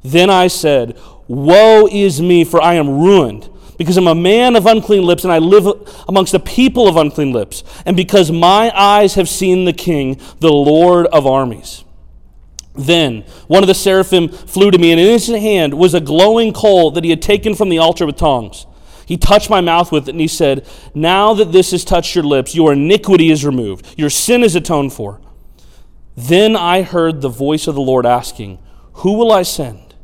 Then 0.04 0.30
I 0.30 0.46
said, 0.46 0.96
Woe 1.26 1.88
is 1.90 2.22
me, 2.22 2.44
for 2.44 2.62
I 2.62 2.74
am 2.74 3.00
ruined 3.00 3.48
because 3.80 3.96
I'm 3.96 4.08
a 4.08 4.14
man 4.14 4.56
of 4.56 4.66
unclean 4.66 5.04
lips 5.04 5.24
and 5.24 5.32
I 5.32 5.38
live 5.38 5.66
amongst 6.06 6.34
a 6.34 6.38
people 6.38 6.86
of 6.86 6.98
unclean 6.98 7.32
lips, 7.32 7.64
and 7.86 7.96
because 7.96 8.30
my 8.30 8.70
eyes 8.78 9.14
have 9.14 9.26
seen 9.26 9.64
the 9.64 9.72
King, 9.72 10.20
the 10.38 10.52
Lord 10.52 11.06
of 11.06 11.26
armies. 11.26 11.82
Then 12.74 13.22
one 13.46 13.62
of 13.62 13.68
the 13.68 13.74
seraphim 13.74 14.28
flew 14.28 14.70
to 14.70 14.76
me, 14.76 14.90
and 14.92 15.00
in 15.00 15.06
his 15.06 15.28
hand 15.28 15.72
was 15.72 15.94
a 15.94 16.00
glowing 16.00 16.52
coal 16.52 16.90
that 16.90 17.04
he 17.04 17.08
had 17.08 17.22
taken 17.22 17.54
from 17.54 17.70
the 17.70 17.78
altar 17.78 18.04
with 18.04 18.16
tongs. 18.16 18.66
He 19.06 19.16
touched 19.16 19.48
my 19.48 19.62
mouth 19.62 19.90
with 19.90 20.08
it, 20.08 20.10
and 20.10 20.20
he 20.20 20.28
said, 20.28 20.68
Now 20.94 21.32
that 21.32 21.50
this 21.50 21.70
has 21.70 21.82
touched 21.82 22.14
your 22.14 22.24
lips, 22.24 22.54
your 22.54 22.74
iniquity 22.74 23.30
is 23.30 23.46
removed, 23.46 23.94
your 23.96 24.10
sin 24.10 24.44
is 24.44 24.54
atoned 24.54 24.92
for. 24.92 25.22
Then 26.14 26.54
I 26.54 26.82
heard 26.82 27.22
the 27.22 27.30
voice 27.30 27.66
of 27.66 27.76
the 27.76 27.80
Lord 27.80 28.04
asking, 28.04 28.58
Who 28.96 29.14
will 29.14 29.32
I 29.32 29.42
send? 29.42 29.94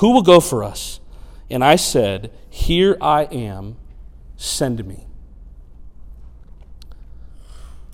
Who 0.00 0.12
will 0.12 0.20
go 0.20 0.38
for 0.38 0.62
us? 0.62 1.00
And 1.48 1.64
I 1.64 1.76
said, 1.76 2.30
Here 2.52 2.98
I 3.00 3.22
am, 3.32 3.76
send 4.36 4.84
me. 4.86 5.06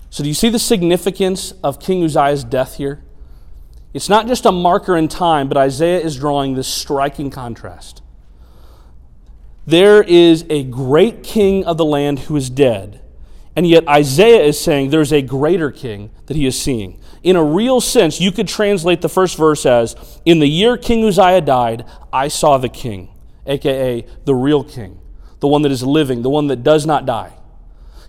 So, 0.09 0.21
do 0.21 0.27
you 0.27 0.35
see 0.35 0.49
the 0.49 0.59
significance 0.59 1.53
of 1.63 1.79
King 1.79 2.03
Uzziah's 2.03 2.43
death 2.43 2.75
here? 2.75 3.01
It's 3.93 4.09
not 4.09 4.27
just 4.27 4.45
a 4.45 4.51
marker 4.51 4.97
in 4.97 5.07
time, 5.07 5.47
but 5.47 5.55
Isaiah 5.55 6.01
is 6.01 6.17
drawing 6.17 6.55
this 6.55 6.67
striking 6.67 7.29
contrast. 7.29 8.01
There 9.65 10.03
is 10.03 10.45
a 10.49 10.63
great 10.65 11.23
king 11.23 11.63
of 11.63 11.77
the 11.77 11.85
land 11.85 12.19
who 12.19 12.35
is 12.35 12.49
dead, 12.49 12.99
and 13.55 13.65
yet 13.65 13.87
Isaiah 13.87 14.43
is 14.43 14.59
saying 14.59 14.89
there's 14.89 15.13
a 15.13 15.21
greater 15.21 15.71
king 15.71 16.11
that 16.25 16.35
he 16.35 16.45
is 16.45 16.61
seeing. 16.61 16.99
In 17.23 17.37
a 17.37 17.43
real 17.43 17.79
sense, 17.79 18.19
you 18.19 18.33
could 18.33 18.49
translate 18.49 18.99
the 18.99 19.07
first 19.07 19.37
verse 19.37 19.65
as 19.65 19.95
In 20.25 20.39
the 20.39 20.49
year 20.49 20.75
King 20.75 21.05
Uzziah 21.05 21.39
died, 21.39 21.85
I 22.11 22.27
saw 22.27 22.57
the 22.57 22.67
king, 22.67 23.09
aka 23.45 24.05
the 24.25 24.35
real 24.35 24.63
king, 24.63 24.99
the 25.39 25.47
one 25.47 25.61
that 25.63 25.71
is 25.71 25.83
living, 25.83 26.21
the 26.21 26.29
one 26.29 26.47
that 26.47 26.63
does 26.63 26.85
not 26.85 27.05
die. 27.05 27.33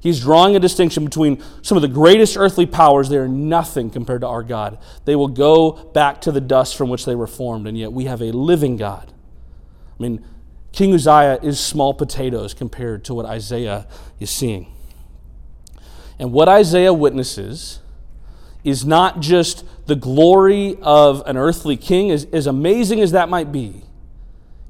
He's 0.01 0.21
drawing 0.21 0.57
a 0.57 0.61
distinction 0.61 1.05
between 1.05 1.43
some 1.61 1.77
of 1.77 1.83
the 1.83 1.89
greatest 1.89 2.37
earthly 2.37 2.65
powers. 2.65 3.11
They 3.11 3.19
are 3.19 3.29
nothing 3.29 3.91
compared 3.91 4.23
to 4.23 4.27
our 4.27 4.43
God. 4.43 4.79
They 5.05 5.15
will 5.15 5.29
go 5.29 5.73
back 5.73 6.23
to 6.23 6.33
the 6.33 6.41
dust 6.41 6.75
from 6.77 6.89
which 6.89 7.05
they 7.05 7.15
were 7.15 7.27
formed, 7.27 7.67
and 7.67 7.77
yet 7.77 7.93
we 7.93 8.07
have 8.07 8.23
a 8.23 8.33
living 8.33 8.79
God. 8.79 9.13
I 9.99 10.03
mean, 10.03 10.25
King 10.73 10.95
Uzziah 10.95 11.39
is 11.43 11.61
small 11.61 11.93
potatoes 11.93 12.55
compared 12.55 13.05
to 13.05 13.15
what 13.15 13.27
Isaiah 13.27 13.87
is 14.19 14.31
seeing. 14.31 14.73
And 16.19 16.33
what 16.33 16.49
Isaiah 16.49 16.95
witnesses 16.95 17.81
is 18.65 18.85
not 18.87 19.21
just 19.21 19.65
the 19.87 19.97
glory 19.97 20.77
of 20.81 21.23
an 21.27 21.37
earthly 21.37 21.77
king, 21.77 22.11
as, 22.11 22.27
as 22.27 22.47
amazing 22.47 23.01
as 23.01 23.13
that 23.13 23.29
might 23.29 23.53
be. 23.53 23.85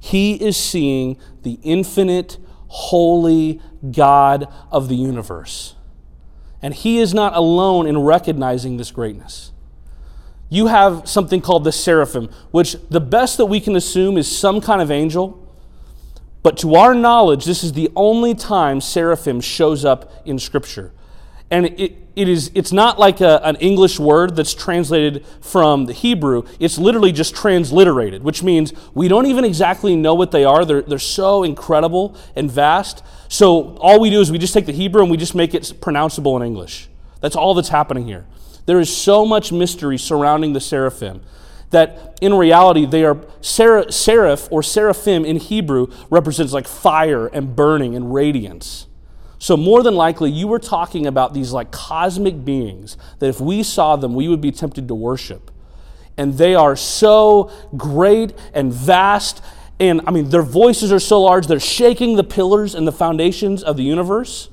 He 0.01 0.35
is 0.35 0.57
seeing 0.57 1.19
the 1.43 1.61
infinite, 1.63 2.39
holy 2.69 3.61
God 3.93 4.53
of 4.73 4.89
the 4.89 4.97
universe. 4.97 5.77
And 6.63 6.75
he 6.75 6.99
is 6.99 7.15
not 7.15 7.37
alone 7.37 7.87
in 7.87 7.99
recognizing 7.99 8.79
this 8.79 8.91
greatness. 8.91 9.53
You 10.49 10.67
have 10.67 11.09
something 11.09 11.41
called 11.41 11.65
the 11.65 11.73
seraphim, 11.73 12.29
which 12.51 12.77
the 12.89 13.01
best 13.01 13.37
that 13.37 13.47
we 13.47 13.61
can 13.61 13.77
assume 13.77 14.19
is 14.19 14.35
some 14.35 14.61
kind 14.61 14.83
of 14.83 14.91
angel. 14.91 15.47
But 16.43 16.57
to 16.59 16.75
our 16.75 16.95
knowledge, 16.95 17.45
this 17.45 17.63
is 17.63 17.75
the 17.75 17.91
only 17.95 18.35
time 18.35 18.81
seraphim 18.81 19.41
shows 19.41 19.85
up 19.85 20.11
in 20.25 20.39
Scripture. 20.39 20.93
And 21.51 21.67
it, 21.67 21.97
it 22.15 22.29
is, 22.29 22.51
it's 22.55 22.73
not 22.73 22.99
like 22.99 23.21
a, 23.21 23.41
an 23.45 23.57
English 23.57 23.99
word 23.99 24.37
that's 24.37 24.55
translated 24.55 25.27
from 25.41 25.87
the 25.87 25.93
Hebrew. 25.93 26.45
It's 26.61 26.79
literally 26.79 27.13
just 27.13 27.35
transliterated, 27.35 28.23
which 28.23 28.43
means 28.43 28.73
we 28.95 29.09
don't 29.09 29.27
even 29.27 29.45
exactly 29.45 29.97
know 29.97 30.15
what 30.15 30.31
they 30.31 30.45
are. 30.45 30.65
They're, 30.65 30.83
they're 30.83 30.99
so 30.99 31.43
incredible 31.43 32.17
and 32.37 32.51
vast. 32.51 33.03
So 33.29 33.77
all 33.79 34.01
we 34.01 34.11
do 34.11 34.21
is 34.21 34.31
we 34.31 34.39
just 34.39 34.55
take 34.55 34.67
the 34.67 34.73
Hebrew 34.73 35.03
and 35.03 35.11
we 35.11 35.17
just 35.17 35.35
make 35.35 35.55
it 35.55 35.63
pronounceable 35.81 36.37
in 36.37 36.47
English. 36.47 36.89
That's 37.21 37.37
all 37.37 37.55
that's 37.55 37.69
happening 37.69 38.07
here. 38.07 38.27
There 38.67 38.79
is 38.79 38.95
so 38.95 39.27
much 39.27 39.51
mystery 39.51 39.99
surrounding 39.99 40.53
the 40.53 40.61
seraphim 40.61 41.23
that 41.71 42.19
in 42.21 42.35
reality 42.35 42.85
they 42.85 43.05
are 43.05 43.19
seraph 43.41 44.49
or 44.51 44.63
seraphim 44.63 45.25
in 45.25 45.37
Hebrew 45.37 45.89
represents 46.11 46.53
like 46.53 46.69
fire 46.69 47.27
and 47.29 47.57
burning 47.57 47.95
and 47.95 48.13
radiance. 48.13 48.87
So, 49.43 49.57
more 49.57 49.83
than 49.83 49.95
likely, 49.95 50.31
you 50.31 50.47
were 50.47 50.59
talking 50.59 51.07
about 51.07 51.33
these 51.33 51.51
like 51.51 51.71
cosmic 51.71 52.45
beings 52.45 52.99
that 53.21 53.29
if 53.29 53.41
we 53.41 53.63
saw 53.63 53.97
them, 53.97 54.15
we 54.15 54.29
would 54.29 54.43
be 54.43 54.53
tempted 54.53 54.87
to 54.89 54.95
worship. 54.95 55.51
And 56.19 56.37
they 56.37 56.55
are 56.55 56.77
so 56.77 57.51
great 57.75 58.35
and 58.53 58.71
vast. 58.71 59.43
And 59.81 60.03
I 60.07 60.11
mean, 60.11 60.29
their 60.29 60.43
voices 60.43 60.93
are 60.93 61.01
so 61.01 61.23
large, 61.23 61.47
they're 61.47 61.59
shaking 61.59 62.17
the 62.17 62.23
pillars 62.23 62.75
and 62.75 62.87
the 62.87 62.93
foundations 62.93 63.63
of 63.63 63.79
the 63.79 63.83
universe. 63.83 64.51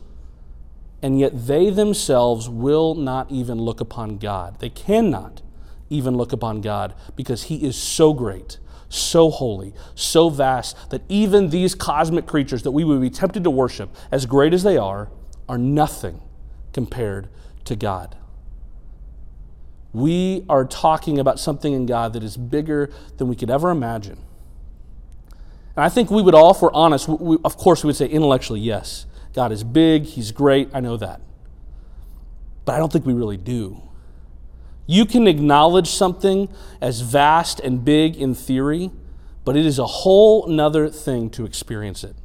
And 1.02 1.20
yet, 1.20 1.34
they 1.48 1.70
themselves 1.70 2.48
will 2.48 2.96
not 2.96 3.30
even 3.30 3.60
look 3.60 3.82
upon 3.82 4.18
God. 4.18 4.62
They 4.62 4.70
cannot 4.70 5.42
even 5.90 6.16
look 6.16 6.32
upon 6.32 6.62
God 6.62 6.96
because 7.18 7.44
He 7.44 7.58
is 7.58 7.76
so 7.76 8.14
great 8.14 8.58
so 8.90 9.30
holy, 9.30 9.74
so 9.96 10.30
vast, 10.30 10.90
that 10.90 11.02
even 11.10 11.50
these 11.50 11.76
cosmic 11.76 12.26
creatures 12.26 12.64
that 12.64 12.72
we 12.72 12.84
would 12.84 13.02
be 13.02 13.10
tempted 13.10 13.44
to 13.44 13.50
worship, 13.50 13.96
as 14.12 14.26
great 14.26 14.54
as 14.54 14.64
they 14.64 14.78
are, 14.78 15.10
are 15.50 15.58
nothing 15.58 16.22
compared 16.74 17.30
to 17.66 17.76
God. 17.76 18.16
We 19.94 20.46
are 20.50 20.66
talking 20.66 21.20
about 21.20 21.40
something 21.40 21.74
in 21.74 21.86
God 21.86 22.14
that 22.14 22.24
is 22.24 22.38
bigger 22.38 22.92
than 23.18 23.28
we 23.28 23.36
could 23.36 23.50
ever 23.50 23.72
imagine. 23.72 24.20
And 25.76 25.84
I 25.84 25.90
think 25.90 26.10
we 26.10 26.22
would 26.22 26.36
all, 26.36 26.52
if 26.52 26.62
we're 26.62 26.74
honest, 26.74 27.08
we, 27.08 27.38
of 27.44 27.58
course, 27.58 27.84
we 27.84 27.88
would 27.88 27.96
say 27.96 28.08
intellectually, 28.08 28.60
yes, 28.60 29.06
God 29.34 29.52
is 29.52 29.64
big, 29.64 30.04
He's 30.04 30.32
great, 30.32 30.70
I 30.74 30.80
know 30.80 30.98
that. 30.98 31.22
But 32.66 32.76
I 32.76 32.80
don't 32.80 32.92
think 32.92 33.06
we 33.06 33.14
really 33.14 33.38
do. 33.38 33.87
You 34.88 35.06
can 35.06 35.28
acknowledge 35.28 35.90
something 35.90 36.48
as 36.82 37.02
vast 37.02 37.60
and 37.60 37.84
big 37.84 38.16
in 38.16 38.34
theory, 38.34 38.90
but 39.44 39.56
it 39.58 39.66
is 39.66 39.78
a 39.78 39.86
whole 39.86 40.48
nother 40.48 40.90
thing 40.90 41.30
to 41.32 41.46
experience 41.46 42.04
it. 42.04 42.16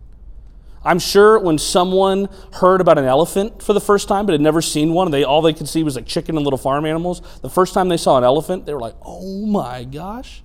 I'm 0.85 0.99
sure 0.99 1.39
when 1.39 1.59
someone 1.59 2.29
heard 2.55 2.81
about 2.81 2.99
an 2.99 3.05
elephant 3.05 3.63
for 3.63 3.73
the 3.73 3.81
first 3.81 4.09
time 4.09 4.27
but 4.27 4.33
had 4.33 4.41
never 4.41 4.63
seen 4.63 4.93
one, 4.93 5.11
they 5.11 5.25
all 5.25 5.43
they 5.43 5.53
could 5.53 5.69
see 5.69 5.83
was 5.83 5.97
like 5.97 6.07
chicken 6.07 6.37
and 6.37 6.45
little 6.45 6.59
farm 6.59 6.87
animals. 6.87 7.21
The 7.41 7.51
first 7.51 7.75
time 7.75 7.89
they 7.89 7.97
saw 7.97 8.19
an 8.19 8.25
elephant, 8.25 8.67
they 8.67 8.75
were 8.75 8.81
like, 8.81 8.97
"Oh 9.05 9.47
my 9.47 9.85
gosh!" 9.85 10.43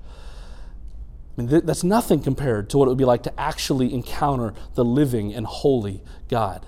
I 1.38 1.42
mean, 1.42 1.66
that's 1.66 1.84
nothing 1.84 2.22
compared 2.22 2.70
to 2.72 2.78
what 2.78 2.86
it 2.86 2.90
would 2.90 2.98
be 2.98 3.06
like 3.06 3.24
to 3.24 3.40
actually 3.40 3.94
encounter 3.94 4.54
the 4.76 4.86
living 4.86 5.34
and 5.34 5.46
holy 5.46 6.04
God. 6.30 6.66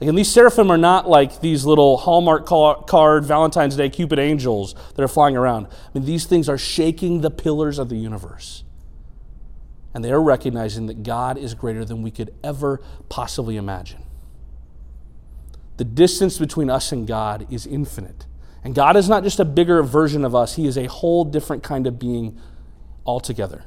Again, 0.00 0.14
these 0.14 0.30
seraphim 0.30 0.70
are 0.70 0.76
not 0.76 1.08
like 1.08 1.40
these 1.40 1.64
little 1.64 1.96
Hallmark 1.96 2.46
card 2.46 3.24
Valentine's 3.24 3.76
Day 3.76 3.88
Cupid 3.88 4.18
angels 4.18 4.74
that 4.94 5.02
are 5.02 5.08
flying 5.08 5.36
around. 5.36 5.66
I 5.66 5.98
mean, 5.98 6.04
these 6.04 6.26
things 6.26 6.48
are 6.48 6.58
shaking 6.58 7.22
the 7.22 7.30
pillars 7.30 7.78
of 7.78 7.88
the 7.88 7.96
universe. 7.96 8.62
And 9.94 10.04
they 10.04 10.12
are 10.12 10.22
recognizing 10.22 10.86
that 10.86 11.02
God 11.02 11.38
is 11.38 11.54
greater 11.54 11.82
than 11.82 12.02
we 12.02 12.10
could 12.10 12.34
ever 12.44 12.82
possibly 13.08 13.56
imagine. 13.56 14.02
The 15.78 15.84
distance 15.84 16.38
between 16.38 16.68
us 16.68 16.92
and 16.92 17.06
God 17.06 17.46
is 17.50 17.66
infinite. 17.66 18.26
And 18.62 18.74
God 18.74 18.96
is 18.96 19.08
not 19.08 19.22
just 19.22 19.40
a 19.40 19.44
bigger 19.46 19.82
version 19.82 20.24
of 20.24 20.34
us, 20.34 20.56
He 20.56 20.66
is 20.66 20.76
a 20.76 20.86
whole 20.86 21.24
different 21.24 21.62
kind 21.62 21.86
of 21.86 21.98
being 21.98 22.38
altogether. 23.06 23.64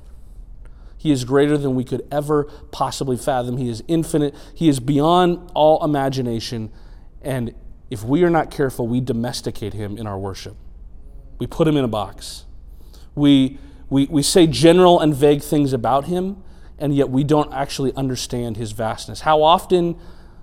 He 1.00 1.12
is 1.12 1.24
greater 1.24 1.58
than 1.58 1.75
we 1.75 1.86
could 1.86 2.06
ever 2.12 2.44
possibly 2.72 3.15
fathom. 3.15 3.56
He 3.56 3.70
is 3.70 3.82
infinite. 3.88 4.36
He 4.53 4.68
is 4.68 4.82
beyond 4.82 5.50
all 5.56 5.82
imagination. 5.82 6.74
And 7.22 7.56
if 7.89 8.03
we 8.03 8.22
are 8.25 8.29
not 8.29 8.51
careful, 8.51 8.86
we 8.86 9.00
domesticate 9.00 9.74
him 9.74 9.98
in 9.98 10.06
our 10.06 10.20
worship. 10.20 10.58
We 11.39 11.48
put 11.48 11.70
him 11.70 11.77
in 11.77 11.86
a 11.86 11.88
box. 11.88 12.44
We, 13.15 13.60
we, 13.89 14.08
we 14.08 14.22
say 14.22 14.46
general 14.46 15.00
and 15.00 15.15
vague 15.15 15.41
things 15.41 15.72
about 15.72 16.06
him, 16.06 16.44
and 16.77 16.94
yet 16.94 17.10
we 17.10 17.24
don't 17.24 17.53
actually 17.53 17.94
understand 17.96 18.58
his 18.58 18.74
vastness. 18.74 19.22
How 19.22 19.41
often 19.41 19.98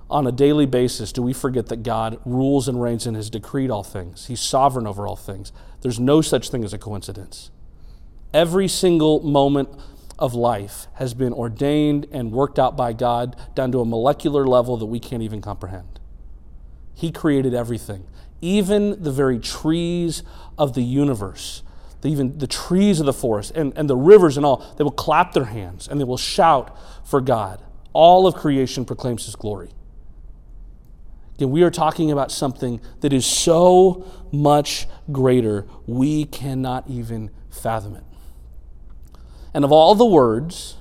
on 0.08 0.26
a 0.26 0.32
daily 0.32 0.64
basis 0.64 1.12
do 1.12 1.20
we 1.20 1.34
forget 1.34 1.66
that 1.66 1.82
God 1.82 2.18
rules 2.24 2.66
and 2.66 2.80
reigns 2.80 3.06
and 3.06 3.14
has 3.14 3.28
decreed 3.28 3.70
all 3.70 3.82
things? 3.82 4.24
He's 4.28 4.40
sovereign 4.40 4.86
over 4.86 5.06
all 5.06 5.16
things. 5.16 5.52
There's 5.82 6.00
no 6.00 6.22
such 6.22 6.48
thing 6.48 6.64
as 6.64 6.72
a 6.72 6.78
coincidence. 6.78 7.50
Every 8.32 8.68
single 8.68 9.20
moment 9.20 9.68
of 10.18 10.34
life 10.34 10.86
has 10.94 11.14
been 11.14 11.32
ordained 11.32 12.06
and 12.10 12.32
worked 12.32 12.58
out 12.58 12.76
by 12.76 12.92
God 12.92 13.36
down 13.54 13.72
to 13.72 13.80
a 13.80 13.84
molecular 13.84 14.46
level 14.46 14.76
that 14.76 14.86
we 14.86 14.98
can't 14.98 15.22
even 15.22 15.40
comprehend. 15.40 16.00
He 16.94 17.12
created 17.12 17.52
everything, 17.52 18.06
even 18.40 19.02
the 19.02 19.12
very 19.12 19.38
trees 19.38 20.22
of 20.56 20.74
the 20.74 20.82
universe, 20.82 21.62
the, 22.00 22.08
even 22.08 22.38
the 22.38 22.46
trees 22.46 23.00
of 23.00 23.06
the 23.06 23.12
forest 23.12 23.52
and, 23.54 23.72
and 23.76 23.90
the 23.90 23.96
rivers 23.96 24.36
and 24.36 24.46
all. 24.46 24.74
They 24.78 24.84
will 24.84 24.90
clap 24.90 25.32
their 25.32 25.44
hands 25.44 25.88
and 25.88 26.00
they 26.00 26.04
will 26.04 26.16
shout 26.16 26.76
for 27.06 27.20
God. 27.20 27.62
All 27.92 28.26
of 28.26 28.34
creation 28.34 28.84
proclaims 28.86 29.26
His 29.26 29.36
glory. 29.36 29.70
Again, 31.34 31.50
we 31.50 31.62
are 31.62 31.70
talking 31.70 32.10
about 32.10 32.32
something 32.32 32.80
that 33.00 33.12
is 33.12 33.26
so 33.26 34.10
much 34.32 34.86
greater, 35.12 35.66
we 35.86 36.24
cannot 36.24 36.88
even 36.88 37.30
fathom 37.50 37.94
it. 37.94 38.05
And 39.56 39.64
of 39.64 39.72
all 39.72 39.94
the 39.94 40.04
words 40.04 40.76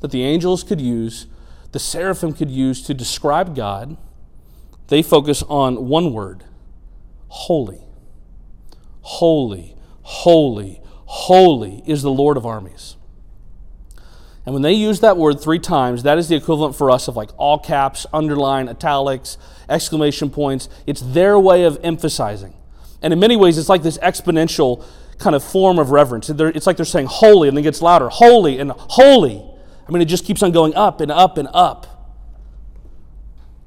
that 0.00 0.10
the 0.10 0.22
angels 0.22 0.62
could 0.62 0.82
use, 0.82 1.26
the 1.72 1.78
seraphim 1.78 2.34
could 2.34 2.50
use 2.50 2.82
to 2.82 2.92
describe 2.92 3.56
God, 3.56 3.96
they 4.88 5.02
focus 5.02 5.42
on 5.44 5.88
one 5.88 6.12
word 6.12 6.44
holy. 7.28 7.80
Holy, 9.00 9.74
holy, 10.02 10.82
holy 11.06 11.82
is 11.86 12.02
the 12.02 12.10
Lord 12.10 12.36
of 12.36 12.44
armies. 12.44 12.96
And 14.44 14.52
when 14.52 14.60
they 14.60 14.74
use 14.74 15.00
that 15.00 15.16
word 15.16 15.40
three 15.40 15.58
times, 15.58 16.02
that 16.02 16.18
is 16.18 16.28
the 16.28 16.36
equivalent 16.36 16.76
for 16.76 16.90
us 16.90 17.08
of 17.08 17.16
like 17.16 17.30
all 17.38 17.58
caps, 17.58 18.04
underline, 18.12 18.68
italics, 18.68 19.38
exclamation 19.70 20.28
points. 20.28 20.68
It's 20.86 21.00
their 21.00 21.38
way 21.38 21.64
of 21.64 21.78
emphasizing. 21.82 22.52
And 23.00 23.14
in 23.14 23.20
many 23.20 23.36
ways, 23.36 23.56
it's 23.56 23.70
like 23.70 23.82
this 23.82 23.96
exponential 23.98 24.84
kind 25.18 25.34
of 25.34 25.42
form 25.42 25.78
of 25.78 25.90
reverence. 25.90 26.30
It's 26.30 26.66
like 26.66 26.76
they're 26.76 26.86
saying 26.86 27.06
holy 27.06 27.48
and 27.48 27.56
then 27.56 27.64
gets 27.64 27.82
louder, 27.82 28.08
holy 28.08 28.58
and 28.58 28.70
holy. 28.72 29.44
I 29.86 29.92
mean, 29.92 30.02
it 30.02 30.06
just 30.06 30.24
keeps 30.24 30.42
on 30.42 30.52
going 30.52 30.74
up 30.74 31.00
and 31.00 31.10
up 31.10 31.38
and 31.38 31.48
up. 31.52 31.86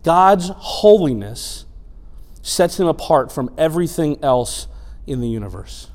God's 0.04 0.50
holiness 0.56 1.66
sets 2.42 2.80
him 2.80 2.88
apart 2.88 3.32
from 3.32 3.54
everything 3.58 4.24
else 4.24 4.68
in 5.06 5.22
the 5.22 5.28
universe. 5.28 5.88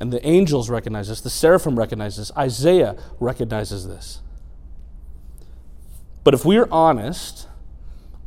And 0.00 0.12
the 0.12 0.26
angels 0.26 0.68
recognize 0.68 1.08
this, 1.08 1.20
the 1.20 1.30
seraphim 1.30 1.78
recognize 1.78 2.16
this, 2.16 2.32
Isaiah 2.36 2.96
recognizes 3.20 3.86
this. 3.86 4.20
But 6.24 6.34
if 6.34 6.44
we're 6.44 6.68
honest, 6.70 7.48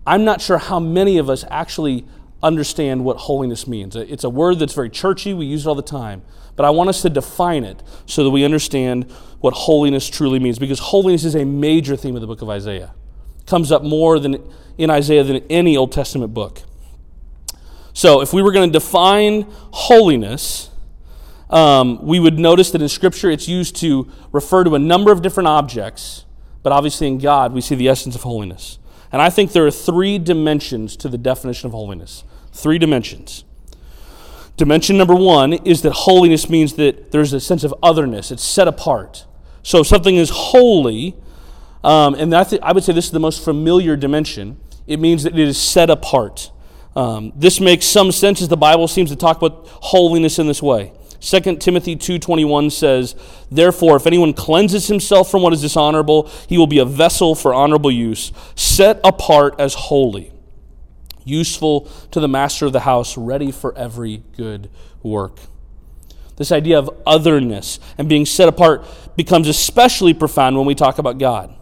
I'm 0.05 0.23
not 0.23 0.39
sure 0.39 0.57
how 0.57 0.79
many 0.79 1.17
of 1.17 1.29
us 1.29 1.43
actually 1.49 2.07
understand 2.43 3.03
what 3.03 3.17
holiness 3.17 3.67
means. 3.67 3.95
It's 3.95 4.23
a 4.23 4.29
word 4.29 4.59
that's 4.59 4.73
very 4.73 4.89
churchy, 4.89 5.33
we 5.33 5.45
use 5.45 5.65
it 5.65 5.69
all 5.69 5.75
the 5.75 5.81
time. 5.81 6.21
But 6.55 6.65
I 6.65 6.69
want 6.71 6.89
us 6.89 7.01
to 7.03 7.09
define 7.09 7.63
it 7.63 7.83
so 8.05 8.23
that 8.23 8.29
we 8.31 8.43
understand 8.43 9.11
what 9.39 9.53
holiness 9.53 10.09
truly 10.09 10.39
means, 10.39 10.59
because 10.59 10.79
holiness 10.79 11.23
is 11.23 11.35
a 11.35 11.45
major 11.45 11.95
theme 11.95 12.15
of 12.15 12.21
the 12.21 12.27
book 12.27 12.41
of 12.41 12.49
Isaiah. 12.49 12.93
It 13.39 13.45
comes 13.45 13.71
up 13.71 13.83
more 13.83 14.19
than 14.19 14.43
in 14.77 14.89
Isaiah 14.89 15.23
than 15.23 15.37
any 15.49 15.77
Old 15.77 15.91
Testament 15.91 16.33
book. 16.33 16.61
So, 17.93 18.21
if 18.21 18.33
we 18.33 18.41
were 18.43 18.51
going 18.51 18.69
to 18.69 18.73
define 18.73 19.47
holiness, 19.71 20.69
um, 21.49 22.03
we 22.05 22.19
would 22.19 22.37
notice 22.37 22.71
that 22.71 22.81
in 22.81 22.89
Scripture 22.89 23.31
it's 23.31 23.47
used 23.47 23.75
to 23.77 24.11
refer 24.31 24.63
to 24.63 24.75
a 24.75 24.79
number 24.79 25.11
of 25.11 25.21
different 25.21 25.47
objects, 25.47 26.25
but 26.61 26.71
obviously 26.71 27.07
in 27.07 27.17
God 27.17 27.53
we 27.53 27.61
see 27.61 27.75
the 27.75 27.87
essence 27.87 28.15
of 28.15 28.23
holiness. 28.23 28.79
And 29.11 29.21
I 29.21 29.29
think 29.29 29.51
there 29.51 29.65
are 29.65 29.71
three 29.71 30.19
dimensions 30.19 30.95
to 30.97 31.09
the 31.09 31.17
definition 31.17 31.67
of 31.67 31.73
holiness. 31.73 32.23
Three 32.51 32.77
dimensions. 32.77 33.45
Dimension 34.57 34.97
number 34.97 35.15
one 35.15 35.53
is 35.53 35.83
that 35.83 35.91
holiness 35.91 36.49
means 36.49 36.73
that 36.73 37.11
there's 37.11 37.31
a 37.31 37.39
sense 37.39 37.63
of 37.63 37.73
otherness, 37.83 38.31
it's 38.31 38.43
set 38.43 38.67
apart. 38.67 39.25
So 39.61 39.81
if 39.81 39.87
something 39.87 40.15
is 40.15 40.31
holy, 40.31 41.15
um, 41.83 42.15
and 42.15 42.33
I, 42.33 42.45
I 42.63 42.71
would 42.71 42.83
say 42.83 42.93
this 42.93 43.05
is 43.05 43.11
the 43.11 43.19
most 43.19 43.43
familiar 43.43 43.95
dimension, 43.95 44.57
it 44.87 44.99
means 44.99 45.23
that 45.23 45.33
it 45.33 45.47
is 45.47 45.57
set 45.57 45.89
apart. 45.89 46.51
Um, 46.95 47.31
this 47.35 47.59
makes 47.59 47.85
some 47.85 48.11
sense 48.11 48.41
as 48.41 48.47
the 48.47 48.57
Bible 48.57 48.87
seems 48.87 49.11
to 49.11 49.15
talk 49.15 49.37
about 49.37 49.67
holiness 49.67 50.39
in 50.39 50.47
this 50.47 50.63
way. 50.63 50.91
2 51.27 51.59
Timothy 51.59 51.97
2:21 51.97 52.69
says, 52.69 53.13
"Therefore 53.51 53.97
if 53.97 54.07
anyone 54.07 54.31
cleanses 54.31 54.87
himself 54.87 55.29
from 55.29 55.41
what 55.41 55.51
is 55.51 55.59
dishonorable, 55.59 56.29
he 56.47 56.57
will 56.57 56.67
be 56.67 56.79
a 56.79 56.85
vessel 56.85 57.35
for 57.35 57.53
honorable 57.53 57.91
use, 57.91 58.31
set 58.55 59.01
apart 59.03 59.53
as 59.59 59.73
holy, 59.73 60.31
useful 61.25 61.85
to 62.11 62.21
the 62.21 62.29
master 62.29 62.65
of 62.65 62.71
the 62.71 62.81
house, 62.81 63.17
ready 63.17 63.51
for 63.51 63.77
every 63.77 64.23
good 64.37 64.69
work." 65.03 65.41
This 66.37 66.49
idea 66.49 66.79
of 66.79 66.89
otherness 67.05 67.81
and 67.97 68.07
being 68.07 68.25
set 68.25 68.47
apart 68.47 68.85
becomes 69.17 69.49
especially 69.49 70.13
profound 70.13 70.55
when 70.55 70.65
we 70.65 70.75
talk 70.75 70.97
about 70.97 71.17
God. 71.17 71.53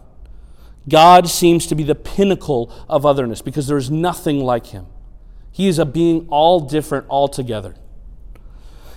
God 0.88 1.28
seems 1.28 1.66
to 1.66 1.74
be 1.74 1.82
the 1.82 1.96
pinnacle 1.96 2.70
of 2.88 3.04
otherness 3.04 3.42
because 3.42 3.66
there 3.66 3.78
is 3.78 3.90
nothing 3.90 4.44
like 4.44 4.68
him. 4.68 4.86
He 5.50 5.66
is 5.66 5.80
a 5.80 5.84
being 5.84 6.28
all 6.30 6.60
different 6.60 7.06
altogether. 7.10 7.74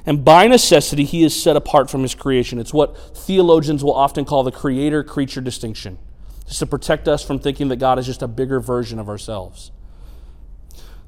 And 0.09 0.25
by 0.25 0.47
necessity, 0.47 1.05
he 1.05 1.23
is 1.23 1.39
set 1.39 1.55
apart 1.55 1.87
from 1.87 2.01
his 2.01 2.15
creation. 2.15 2.57
It's 2.57 2.73
what 2.73 2.97
theologians 3.15 3.83
will 3.83 3.93
often 3.93 4.25
call 4.25 4.41
the 4.41 4.51
creator 4.51 5.03
creature 5.03 5.39
distinction, 5.39 5.99
just 6.47 6.57
to 6.57 6.65
protect 6.65 7.07
us 7.07 7.23
from 7.23 7.37
thinking 7.37 7.67
that 7.67 7.75
God 7.75 7.99
is 7.99 8.07
just 8.07 8.23
a 8.23 8.27
bigger 8.27 8.59
version 8.59 8.97
of 8.97 9.07
ourselves. 9.07 9.69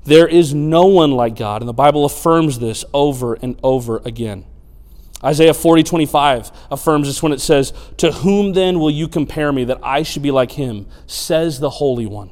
There 0.03 0.27
is 0.27 0.53
no 0.53 0.85
one 0.85 1.13
like 1.13 1.35
God, 1.35 1.63
and 1.63 1.67
the 1.67 1.73
Bible 1.73 2.05
affirms 2.05 2.59
this 2.59 2.85
over 2.93 3.33
and 3.41 3.59
over 3.63 4.03
again. 4.05 4.45
Isaiah 5.23 5.55
40, 5.55 5.81
25 5.81 6.51
affirms 6.69 7.07
this 7.07 7.23
when 7.23 7.31
it 7.31 7.41
says, 7.41 7.73
To 7.97 8.11
whom 8.11 8.53
then 8.53 8.79
will 8.79 8.91
you 8.91 9.07
compare 9.07 9.51
me 9.51 9.63
that 9.63 9.79
I 9.81 10.03
should 10.03 10.21
be 10.21 10.29
like 10.29 10.51
him, 10.51 10.85
says 11.07 11.59
the 11.59 11.71
Holy 11.71 12.05
One. 12.05 12.29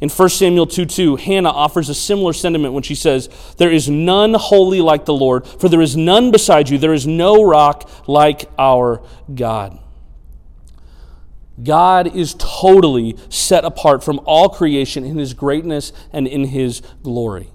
In 0.00 0.08
1 0.08 0.28
Samuel 0.30 0.66
2 0.66 0.86
2, 0.86 1.16
Hannah 1.16 1.50
offers 1.50 1.88
a 1.88 1.94
similar 1.94 2.32
sentiment 2.32 2.72
when 2.72 2.82
she 2.82 2.94
says, 2.94 3.28
There 3.58 3.70
is 3.70 3.88
none 3.88 4.34
holy 4.34 4.80
like 4.80 5.04
the 5.04 5.12
Lord, 5.12 5.46
for 5.46 5.68
there 5.68 5.82
is 5.82 5.96
none 5.96 6.30
beside 6.30 6.70
you. 6.70 6.78
There 6.78 6.94
is 6.94 7.06
no 7.06 7.42
rock 7.42 7.88
like 8.06 8.50
our 8.58 9.02
God. 9.34 9.78
God 11.62 12.16
is 12.16 12.34
totally 12.38 13.16
set 13.28 13.64
apart 13.64 14.02
from 14.02 14.20
all 14.24 14.48
creation 14.48 15.04
in 15.04 15.18
his 15.18 15.34
greatness 15.34 15.92
and 16.12 16.26
in 16.26 16.44
his 16.44 16.80
glory. 17.02 17.50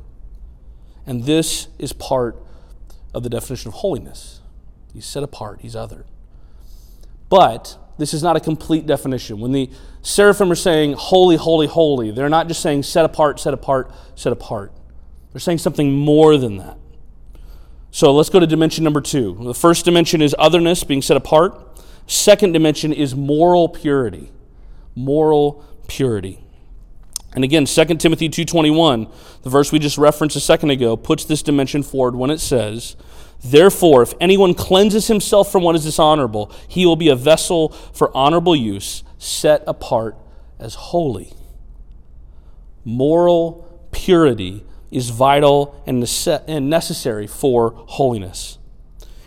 And 1.08 1.24
this 1.24 1.68
is 1.80 1.94
part 1.94 2.42
of 3.14 3.24
the 3.24 3.30
definition 3.30 3.70
of 3.70 3.76
holiness. 3.76 4.42
He's 4.94 5.06
set 5.06 5.24
apart, 5.24 5.62
he's 5.62 5.76
other. 5.76 6.06
But 7.30 7.78
this 7.98 8.14
is 8.14 8.22
not 8.22 8.36
a 8.36 8.40
complete 8.40 8.86
definition. 8.86 9.40
When 9.40 9.52
the 9.52 9.70
seraphim 10.02 10.52
are 10.52 10.56
saying 10.56 10.94
holy, 10.94 11.38
holy, 11.38 11.68
holy, 11.68 12.12
they're 12.12 12.30
not 12.30 12.48
just 12.48 12.62
saying 12.62 12.84
set 12.84 13.06
apart, 13.06 13.40
set 13.40 13.54
apart, 13.54 13.92
set 14.16 14.34
apart. 14.34 14.72
They're 15.32 15.40
saying 15.40 15.60
something 15.60 15.92
more 15.92 16.38
than 16.38 16.58
that. 16.58 16.78
So 17.92 18.14
let's 18.14 18.30
go 18.30 18.40
to 18.40 18.48
dimension 18.48 18.84
number 18.84 19.02
two. 19.02 19.38
The 19.42 19.54
first 19.54 19.86
dimension 19.86 20.22
is 20.22 20.36
otherness, 20.38 20.84
being 20.84 21.02
set 21.02 21.16
apart. 21.16 21.80
Second 22.08 22.52
dimension 22.52 22.92
is 22.92 23.16
moral 23.16 23.70
purity. 23.70 24.32
Moral 24.96 25.64
purity. 25.88 26.42
And 27.34 27.44
again, 27.44 27.66
2 27.66 28.00
Timothy 28.00 28.30
2:21, 28.30 29.08
the 29.44 29.50
verse 29.50 29.72
we 29.72 29.80
just 29.80 29.98
referenced 29.98 30.36
a 30.36 30.40
second 30.40 30.70
ago, 30.70 30.96
puts 30.96 31.26
this 31.26 31.42
dimension 31.42 31.84
forward 31.84 32.16
when 32.16 32.30
it 32.30 32.40
says, 32.40 32.96
Therefore, 33.46 34.02
if 34.02 34.16
anyone 34.20 34.56
cleanses 34.56 35.06
himself 35.06 35.52
from 35.52 35.62
what 35.62 35.76
is 35.76 35.84
dishonorable, 35.84 36.52
he 36.68 36.84
will 36.84 36.96
be 36.96 37.10
a 37.10 37.16
vessel 37.16 37.70
for 37.70 38.16
honorable 38.18 38.56
use, 38.56 39.04
set 39.20 39.64
apart 39.68 40.18
as 40.58 40.74
holy. 40.74 41.32
Moral 42.84 43.88
purity 43.92 44.66
is 44.90 45.12
vital 45.12 45.80
and 45.86 46.00
necessary 46.70 47.28
for 47.28 47.74
holiness. 47.76 48.58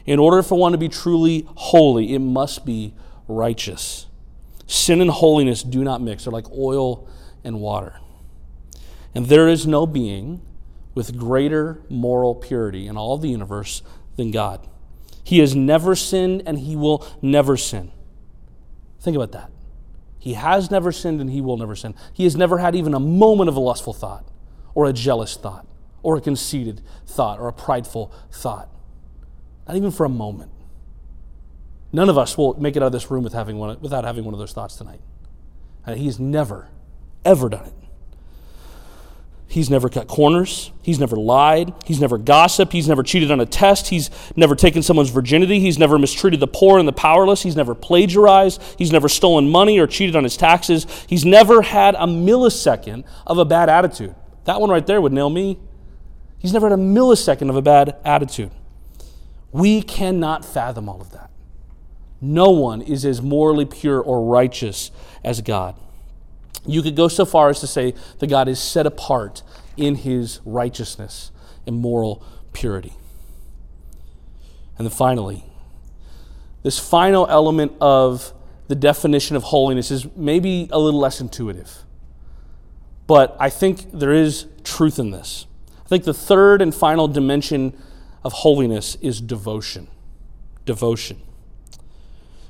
In 0.04 0.18
order 0.18 0.42
for 0.42 0.58
one 0.58 0.72
to 0.72 0.78
be 0.78 0.88
truly 0.88 1.46
holy, 1.54 2.12
it 2.12 2.18
must 2.18 2.66
be 2.66 2.94
righteous. 3.28 4.06
Sin 4.66 5.00
and 5.00 5.10
holiness 5.10 5.62
do 5.62 5.84
not 5.84 6.02
mix, 6.02 6.24
they're 6.24 6.32
like 6.32 6.50
oil 6.50 7.08
and 7.44 7.60
water. 7.60 8.00
And 9.14 9.26
there 9.26 9.46
is 9.46 9.64
no 9.64 9.86
being 9.86 10.42
with 10.94 11.16
greater 11.16 11.80
moral 11.88 12.34
purity 12.34 12.88
in 12.88 12.96
all 12.96 13.18
the 13.18 13.28
universe 13.28 13.82
than 14.18 14.30
God. 14.30 14.68
He 15.24 15.38
has 15.38 15.56
never 15.56 15.96
sinned 15.96 16.42
and 16.44 16.58
he 16.58 16.76
will 16.76 17.06
never 17.22 17.56
sin. 17.56 17.92
Think 19.00 19.16
about 19.16 19.32
that. 19.32 19.50
He 20.18 20.34
has 20.34 20.70
never 20.70 20.92
sinned 20.92 21.20
and 21.22 21.30
he 21.30 21.40
will 21.40 21.56
never 21.56 21.74
sin. 21.74 21.94
He 22.12 22.24
has 22.24 22.36
never 22.36 22.58
had 22.58 22.74
even 22.74 22.92
a 22.92 23.00
moment 23.00 23.48
of 23.48 23.56
a 23.56 23.60
lustful 23.60 23.94
thought, 23.94 24.26
or 24.74 24.86
a 24.86 24.92
jealous 24.92 25.36
thought, 25.36 25.66
or 26.02 26.16
a 26.16 26.20
conceited 26.20 26.82
thought, 27.06 27.38
or 27.38 27.48
a 27.48 27.52
prideful 27.52 28.12
thought. 28.30 28.68
Not 29.66 29.76
even 29.76 29.90
for 29.90 30.04
a 30.04 30.10
moment. 30.10 30.50
None 31.92 32.08
of 32.08 32.18
us 32.18 32.36
will 32.36 32.60
make 32.60 32.76
it 32.76 32.82
out 32.82 32.86
of 32.86 32.92
this 32.92 33.10
room 33.10 33.22
with 33.22 33.32
having 33.32 33.56
one, 33.58 33.80
without 33.80 34.04
having 34.04 34.24
one 34.24 34.34
of 34.34 34.40
those 34.40 34.52
thoughts 34.52 34.76
tonight. 34.76 35.00
And 35.86 35.98
he's 35.98 36.18
never, 36.18 36.68
ever 37.24 37.48
done 37.48 37.66
it. 37.66 37.87
He's 39.58 39.70
never 39.70 39.88
cut 39.88 40.06
corners. 40.06 40.70
He's 40.82 41.00
never 41.00 41.16
lied. 41.16 41.74
He's 41.84 42.00
never 42.00 42.16
gossiped. 42.16 42.72
He's 42.72 42.86
never 42.86 43.02
cheated 43.02 43.32
on 43.32 43.40
a 43.40 43.44
test. 43.44 43.88
He's 43.88 44.08
never 44.36 44.54
taken 44.54 44.84
someone's 44.84 45.10
virginity. 45.10 45.58
He's 45.58 45.80
never 45.80 45.98
mistreated 45.98 46.38
the 46.38 46.46
poor 46.46 46.78
and 46.78 46.86
the 46.86 46.92
powerless. 46.92 47.42
He's 47.42 47.56
never 47.56 47.74
plagiarized. 47.74 48.62
He's 48.78 48.92
never 48.92 49.08
stolen 49.08 49.50
money 49.50 49.80
or 49.80 49.88
cheated 49.88 50.14
on 50.14 50.22
his 50.22 50.36
taxes. 50.36 50.86
He's 51.08 51.24
never 51.24 51.62
had 51.62 51.96
a 51.96 52.06
millisecond 52.06 53.02
of 53.26 53.38
a 53.38 53.44
bad 53.44 53.68
attitude. 53.68 54.14
That 54.44 54.60
one 54.60 54.70
right 54.70 54.86
there 54.86 55.00
would 55.00 55.12
nail 55.12 55.28
me. 55.28 55.58
He's 56.38 56.52
never 56.52 56.70
had 56.70 56.78
a 56.78 56.80
millisecond 56.80 57.50
of 57.50 57.56
a 57.56 57.62
bad 57.62 57.96
attitude. 58.04 58.52
We 59.50 59.82
cannot 59.82 60.44
fathom 60.44 60.88
all 60.88 61.00
of 61.00 61.10
that. 61.10 61.32
No 62.20 62.50
one 62.50 62.80
is 62.80 63.04
as 63.04 63.20
morally 63.20 63.64
pure 63.64 64.00
or 64.00 64.24
righteous 64.24 64.92
as 65.24 65.40
God. 65.40 65.74
You 66.68 66.82
could 66.82 66.96
go 66.96 67.08
so 67.08 67.24
far 67.24 67.48
as 67.48 67.60
to 67.60 67.66
say 67.66 67.94
that 68.18 68.26
God 68.26 68.46
is 68.46 68.60
set 68.60 68.86
apart 68.86 69.42
in 69.76 69.96
his 69.96 70.40
righteousness 70.44 71.32
and 71.66 71.76
moral 71.76 72.22
purity. 72.52 72.92
And 74.76 74.86
then 74.86 74.94
finally, 74.94 75.44
this 76.62 76.78
final 76.78 77.26
element 77.28 77.72
of 77.80 78.32
the 78.68 78.74
definition 78.74 79.34
of 79.34 79.44
holiness 79.44 79.90
is 79.90 80.06
maybe 80.14 80.68
a 80.70 80.78
little 80.78 81.00
less 81.00 81.20
intuitive. 81.20 81.84
But 83.06 83.34
I 83.40 83.48
think 83.48 83.90
there 83.92 84.12
is 84.12 84.46
truth 84.62 84.98
in 84.98 85.10
this. 85.10 85.46
I 85.84 85.88
think 85.88 86.04
the 86.04 86.12
third 86.12 86.60
and 86.60 86.74
final 86.74 87.08
dimension 87.08 87.76
of 88.22 88.32
holiness 88.34 88.96
is 89.00 89.22
devotion. 89.22 89.88
Devotion. 90.66 91.22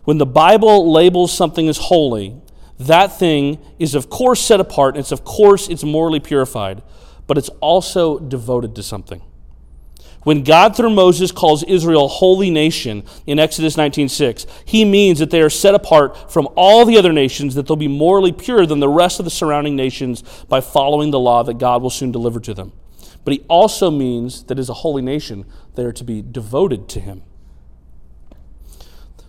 When 0.03 0.19
the 0.19 0.27
Bible 0.27 0.91
labels 0.91 1.33
something 1.33 1.69
as 1.69 1.77
holy, 1.77 2.35
that 2.79 3.19
thing 3.19 3.59
is 3.79 3.95
of 3.95 4.09
course 4.09 4.41
set 4.41 4.61
apart, 4.61 4.95
and 4.95 5.01
it's 5.01 5.13
of 5.13 5.25
course 5.25 5.69
it's 5.69 5.85
morally 5.85 6.21
purified, 6.21 6.83
but 7.27 7.39
it's 7.39 7.51
also 7.61 8.19
devoted 8.19 8.75
to 8.77 8.83
something. 8.83 9.23
When 10.25 10.43
God 10.43 10.77
through 10.77 10.91
Moses 10.91 11.33
calls 11.33 11.63
Israel 11.65 12.05
a 12.05 12.09
holy 12.09 12.51
nation 12.51 13.05
in 13.27 13.39
Exodus 13.39 13.77
19:6, 13.77 14.47
he 14.65 14.85
means 14.85 15.19
that 15.21 15.31
they 15.31 15.41
are 15.41 15.51
set 15.51 15.75
apart 15.75 16.31
from 16.31 16.49
all 16.57 16.85
the 16.85 16.99
other 16.99 17.13
nations 17.13 17.55
that 17.55 17.67
they'll 17.67 17.77
be 17.77 17.89
morally 17.89 18.33
pure 18.33 18.67
than 18.67 18.81
the 18.81 18.89
rest 18.89 19.19
of 19.21 19.25
the 19.25 19.31
surrounding 19.31 19.77
nations 19.77 20.23
by 20.49 20.61
following 20.61 21.11
the 21.11 21.21
law 21.21 21.43
that 21.45 21.59
God 21.59 21.83
will 21.83 21.91
soon 21.91 22.13
deliver 22.13 22.41
to 22.41 22.53
them. 22.53 22.73
But 23.25 23.35
he 23.35 23.45
also 23.49 23.91
means 23.91 24.45
that 24.45 24.59
as 24.59 24.69
a 24.69 24.75
holy 24.75 25.03
nation, 25.03 25.45
they 25.77 25.85
are 25.85 25.93
to 25.93 26.05
be 26.05 26.23
devoted 26.23 26.89
to 26.89 27.01
him. 27.01 27.23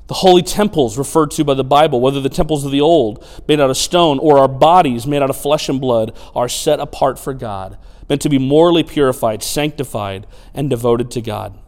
The 0.10 0.16
holy 0.16 0.42
temples 0.42 0.98
referred 0.98 1.30
to 1.32 1.44
by 1.44 1.54
the 1.54 1.64
Bible, 1.64 2.02
whether 2.02 2.20
the 2.20 2.30
temples 2.30 2.66
of 2.66 2.72
the 2.72 2.82
old, 2.82 3.24
made 3.48 3.60
out 3.60 3.70
of 3.70 3.78
stone, 3.78 4.18
or 4.18 4.40
our 4.40 4.48
bodies 4.48 5.06
made 5.06 5.22
out 5.22 5.30
of 5.30 5.38
flesh 5.38 5.70
and 5.70 5.80
blood, 5.80 6.18
are 6.34 6.50
set 6.50 6.80
apart 6.80 7.20
for 7.20 7.32
God, 7.32 7.78
meant 8.10 8.24
to 8.24 8.30
be 8.30 8.40
morally 8.40 8.82
purified, 8.82 9.44
sanctified, 9.44 10.26
and 10.52 10.68
devoted 10.68 11.12
to 11.12 11.22
God. 11.22 11.60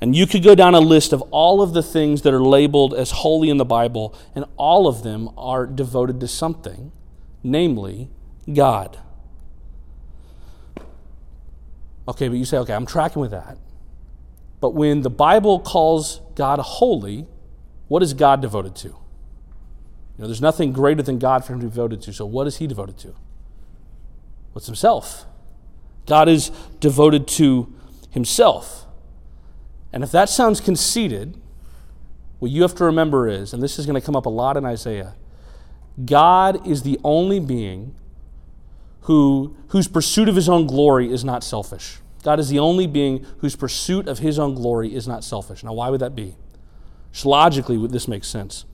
And 0.00 0.16
you 0.16 0.26
could 0.26 0.42
go 0.42 0.56
down 0.56 0.74
a 0.74 0.80
list 0.80 1.12
of 1.12 1.22
all 1.30 1.62
of 1.62 1.72
the 1.72 1.82
things 1.82 2.22
that 2.22 2.34
are 2.34 2.42
labeled 2.42 2.92
as 2.92 3.12
holy 3.12 3.50
in 3.50 3.58
the 3.58 3.64
Bible, 3.64 4.16
and 4.34 4.46
all 4.56 4.88
of 4.88 5.04
them 5.04 5.30
are 5.38 5.64
devoted 5.64 6.18
to 6.18 6.26
something, 6.26 6.90
namely 7.44 8.10
God. 8.52 8.98
Okay, 12.08 12.26
but 12.26 12.36
you 12.36 12.44
say, 12.44 12.56
okay, 12.58 12.74
I'm 12.74 12.84
tracking 12.84 13.22
with 13.22 13.30
that. 13.30 13.58
But 14.60 14.70
when 14.70 15.02
the 15.02 15.10
Bible 15.10 15.60
calls 15.60 16.20
God 16.34 16.58
holy, 16.58 17.28
what 17.90 18.04
is 18.04 18.14
God 18.14 18.40
devoted 18.40 18.76
to? 18.76 18.86
You 18.86 18.94
know, 20.16 20.26
there's 20.26 20.40
nothing 20.40 20.72
greater 20.72 21.02
than 21.02 21.18
God 21.18 21.44
for 21.44 21.54
him 21.54 21.58
to 21.58 21.66
be 21.66 21.70
devoted 21.70 22.00
to. 22.02 22.12
So 22.12 22.24
what 22.24 22.46
is 22.46 22.58
he 22.58 22.68
devoted 22.68 22.96
to? 22.98 23.16
What's 24.52 24.66
himself? 24.66 25.26
God 26.06 26.28
is 26.28 26.52
devoted 26.78 27.26
to 27.26 27.74
himself. 28.10 28.86
And 29.92 30.04
if 30.04 30.12
that 30.12 30.28
sounds 30.28 30.60
conceited, 30.60 31.36
what 32.38 32.52
you 32.52 32.62
have 32.62 32.76
to 32.76 32.84
remember 32.84 33.26
is, 33.26 33.52
and 33.52 33.60
this 33.60 33.76
is 33.76 33.86
going 33.86 34.00
to 34.00 34.06
come 34.06 34.14
up 34.14 34.24
a 34.24 34.30
lot 34.30 34.56
in 34.56 34.64
Isaiah, 34.64 35.16
God 36.04 36.64
is 36.64 36.84
the 36.84 37.00
only 37.02 37.40
being 37.40 37.96
who, 39.00 39.56
whose 39.70 39.88
pursuit 39.88 40.28
of 40.28 40.36
his 40.36 40.48
own 40.48 40.68
glory 40.68 41.12
is 41.12 41.24
not 41.24 41.42
selfish. 41.42 41.98
God 42.22 42.38
is 42.38 42.50
the 42.50 42.60
only 42.60 42.86
being 42.86 43.26
whose 43.38 43.56
pursuit 43.56 44.06
of 44.06 44.20
his 44.20 44.38
own 44.38 44.54
glory 44.54 44.94
is 44.94 45.08
not 45.08 45.24
selfish. 45.24 45.64
Now, 45.64 45.72
why 45.72 45.90
would 45.90 46.00
that 46.00 46.14
be? 46.14 46.36
Just 47.12 47.26
logically, 47.26 47.86
this 47.86 48.08
makes 48.08 48.28
sense. 48.28 48.64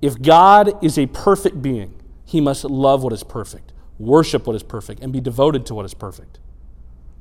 If 0.00 0.20
God 0.20 0.82
is 0.82 0.98
a 0.98 1.06
perfect 1.06 1.60
being, 1.60 2.00
he 2.24 2.40
must 2.40 2.64
love 2.64 3.02
what 3.02 3.12
is 3.12 3.24
perfect, 3.24 3.72
worship 3.98 4.46
what 4.46 4.54
is 4.54 4.62
perfect, 4.62 5.00
and 5.00 5.12
be 5.12 5.20
devoted 5.20 5.66
to 5.66 5.74
what 5.74 5.84
is 5.84 5.94
perfect. 5.94 6.38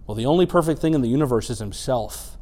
Well, 0.06 0.16
the 0.16 0.26
only 0.26 0.46
perfect 0.46 0.80
thing 0.80 0.94
in 0.94 1.02
the 1.02 1.08
universe 1.08 1.50
is 1.50 1.60
himself. 1.60 2.38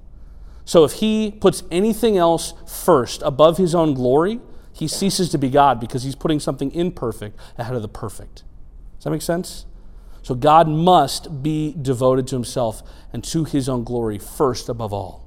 So 0.66 0.84
if 0.84 0.94
he 0.94 1.32
puts 1.32 1.64
anything 1.72 2.18
else 2.18 2.54
first 2.68 3.22
above 3.22 3.58
his 3.58 3.74
own 3.74 3.94
glory, 3.94 4.40
he 4.74 4.88
ceases 4.88 5.30
to 5.30 5.38
be 5.38 5.50
God 5.50 5.80
because 5.80 6.04
he's 6.04 6.16
putting 6.16 6.40
something 6.40 6.72
imperfect 6.74 7.40
ahead 7.58 7.76
of 7.76 7.82
the 7.82 7.88
perfect. 7.88 8.44
Does 8.98 9.06
that 9.06 9.12
make 9.12 9.22
sense? 9.22 9.66
So 10.22 10.36
God 10.36 10.68
must 10.68 11.44
be 11.44 11.76
devoted 11.80 12.28
to 12.28 12.36
himself 12.36 12.82
and 13.14 13.24
to 13.26 13.44
his 13.44 13.70
own 13.70 13.84
glory 13.84 14.18
first 14.18 14.68
above 14.70 14.92
all. 14.92 15.25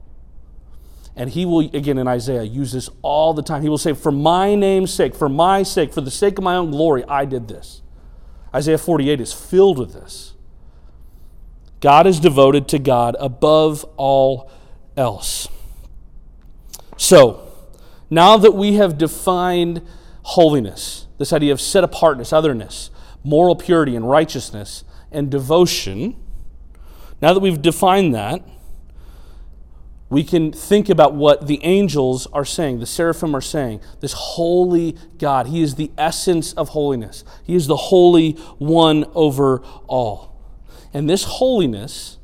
And 1.19 1.31
he 1.31 1.45
will, 1.45 1.59
again 1.59 1.99
in 1.99 2.07
Isaiah, 2.07 2.45
use 2.45 2.71
this 2.71 2.89
all 3.03 3.35
the 3.35 3.43
time. 3.43 3.63
He 3.63 3.69
will 3.69 3.77
say, 3.77 3.93
For 3.93 4.13
my 4.13 4.55
name's 4.55 4.95
sake, 4.95 5.17
for 5.17 5.29
my 5.29 5.65
sake, 5.65 5.93
for 5.93 6.01
the 6.01 6.13
sake 6.13 6.39
of 6.39 6.45
my 6.45 6.55
own 6.55 6.71
glory, 6.71 7.05
I 7.09 7.25
did 7.25 7.49
this. 7.49 7.83
Isaiah 8.55 8.79
48 8.79 9.21
is 9.21 9.33
filled 9.33 9.79
with 9.79 9.93
this. 9.93 10.35
God 11.81 12.07
is 12.07 12.21
devoted 12.21 12.69
to 12.69 12.79
God 12.79 13.17
above 13.19 13.85
all 13.97 14.49
else. 14.97 15.49
So, 16.97 17.51
now 18.09 18.37
that 18.37 18.53
we 18.53 18.75
have 18.75 18.97
defined 18.97 19.83
holiness, 20.23 21.09
this 21.19 21.33
idea 21.33 21.53
of 21.53 21.61
set 21.61 21.83
apartness, 21.83 22.33
otherness, 22.33 22.91
moral 23.25 23.57
purity, 23.57 23.97
and 23.97 24.09
righteousness, 24.09 24.85
and 25.11 25.31
devotion, 25.31 26.15
now 27.21 27.35
that 27.35 27.41
we've 27.41 27.61
defined 27.61 28.15
that, 28.15 28.41
we 30.11 30.25
can 30.25 30.53
think 30.53 30.89
about 30.89 31.15
what 31.15 31.47
the 31.47 31.63
angels 31.63 32.27
are 32.33 32.45
saying, 32.45 32.81
the 32.81 32.87
seraphim 32.87 33.37
are 33.37 33.43
saying. 33.43 33.81
This 34.01 34.15
holy 34.15 34.97
God, 35.19 35.49
He 35.49 35.63
is 35.63 35.75
the 35.75 35.91
essence 35.99 36.55
of 36.55 36.71
holiness, 36.71 37.25
He 37.45 37.55
is 37.55 37.67
the 37.67 37.77
holy 37.77 38.33
one 38.59 39.05
over 39.15 39.63
all. 39.87 40.35
And 40.95 41.09
this 41.09 41.25
holiness 41.25 42.19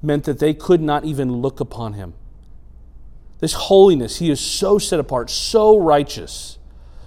meant 0.00 0.24
that 0.24 0.38
they 0.38 0.54
could 0.54 0.80
not 0.80 1.04
even 1.04 1.36
look 1.36 1.60
upon 1.60 1.92
Him. 1.92 2.14
This 3.40 3.52
holiness, 3.52 4.16
He 4.16 4.30
is 4.30 4.40
so 4.40 4.78
set 4.78 4.98
apart, 4.98 5.28
so 5.28 5.76
righteous, 5.76 6.58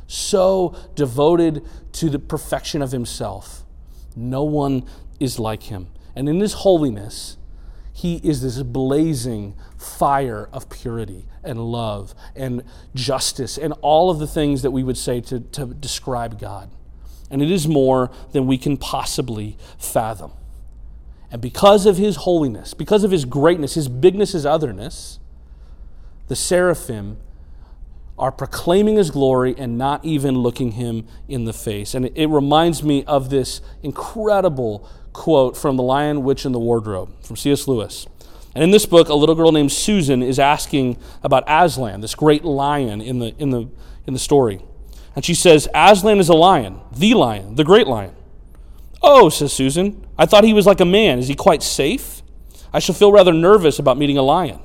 so 0.05 0.75
devoted 0.93 1.65
to 1.93 2.09
the 2.09 2.19
perfection 2.19 2.83
of 2.83 2.91
Himself. 2.91 3.63
No 4.15 4.43
one 4.43 4.85
is 5.19 5.39
like 5.39 5.63
Him. 5.63 5.87
And 6.15 6.29
in 6.29 6.39
His 6.39 6.53
holiness, 6.53 7.37
he 7.99 8.21
is 8.23 8.41
this 8.41 8.63
blazing 8.63 9.55
fire 9.79 10.49
of 10.51 10.69
purity 10.69 11.25
and 11.43 11.59
love 11.59 12.13
and 12.35 12.63
justice 12.93 13.57
and 13.57 13.73
all 13.81 14.09
of 14.09 14.19
the 14.19 14.27
things 14.27 14.61
that 14.61 14.71
we 14.71 14.83
would 14.83 14.97
say 14.97 15.21
to, 15.21 15.39
to 15.39 15.65
describe 15.67 16.39
God. 16.39 16.69
And 17.31 17.41
it 17.41 17.49
is 17.49 17.67
more 17.67 18.11
than 18.31 18.45
we 18.45 18.57
can 18.57 18.75
possibly 18.75 19.57
fathom. 19.77 20.31
And 21.31 21.41
because 21.41 21.85
of 21.85 21.97
his 21.97 22.17
holiness, 22.17 22.73
because 22.73 23.03
of 23.03 23.11
his 23.11 23.23
greatness, 23.23 23.75
his 23.75 23.87
bigness, 23.87 24.33
his 24.33 24.45
otherness, 24.45 25.19
the 26.27 26.35
seraphim 26.35 27.17
are 28.17 28.31
proclaiming 28.31 28.97
his 28.97 29.11
glory 29.11 29.55
and 29.57 29.77
not 29.77 30.03
even 30.03 30.35
looking 30.35 30.73
him 30.73 31.07
in 31.29 31.45
the 31.45 31.53
face. 31.53 31.93
And 31.93 32.11
it, 32.15 32.27
reminds 32.27 32.83
me 32.83 33.05
of 33.05 33.29
this 33.29 33.61
incredible 33.81 34.87
quote 35.13 35.55
from 35.55 35.77
The 35.77 35.83
Lion, 35.83 36.23
Witch, 36.23 36.43
and 36.43 36.53
the 36.53 36.59
Wardrobe 36.59 37.11
from 37.23 37.37
C.S. 37.37 37.67
Lewis. 37.67 38.07
And 38.55 38.63
in 38.63 38.71
this 38.71 38.85
book, 38.85 39.09
a 39.09 39.13
little 39.13 39.35
girl 39.35 39.51
named 39.51 39.71
Susan 39.71 40.23
is 40.23 40.39
asking 40.39 40.97
about 41.23 41.43
Aslan, 41.47 42.01
this 42.01 42.15
great 42.15 42.43
lion 42.43 43.01
in 43.01 43.19
the, 43.19 43.35
in 43.37 43.51
the, 43.51 43.69
in 44.07 44.13
the 44.13 44.19
story. 44.19 44.61
And 45.15 45.23
she 45.23 45.33
says, 45.33 45.67
Aslan 45.75 46.19
is 46.19 46.29
a 46.29 46.33
lion, 46.33 46.79
the 46.91 47.13
lion, 47.13 47.55
the 47.55 47.63
great 47.63 47.87
lion. 47.87 48.15
Oh, 49.01 49.29
says 49.29 49.53
Susan, 49.53 50.05
I 50.17 50.25
thought 50.25 50.43
he 50.43 50.53
was 50.53 50.65
like 50.65 50.79
a 50.79 50.85
man. 50.85 51.19
Is 51.19 51.27
he 51.27 51.35
quite 51.35 51.63
safe? 51.63 52.21
I 52.73 52.79
shall 52.79 52.95
feel 52.95 53.11
rather 53.11 53.33
nervous 53.33 53.79
about 53.79 53.97
meeting 53.97 54.17
a 54.17 54.23
lion. 54.23 54.59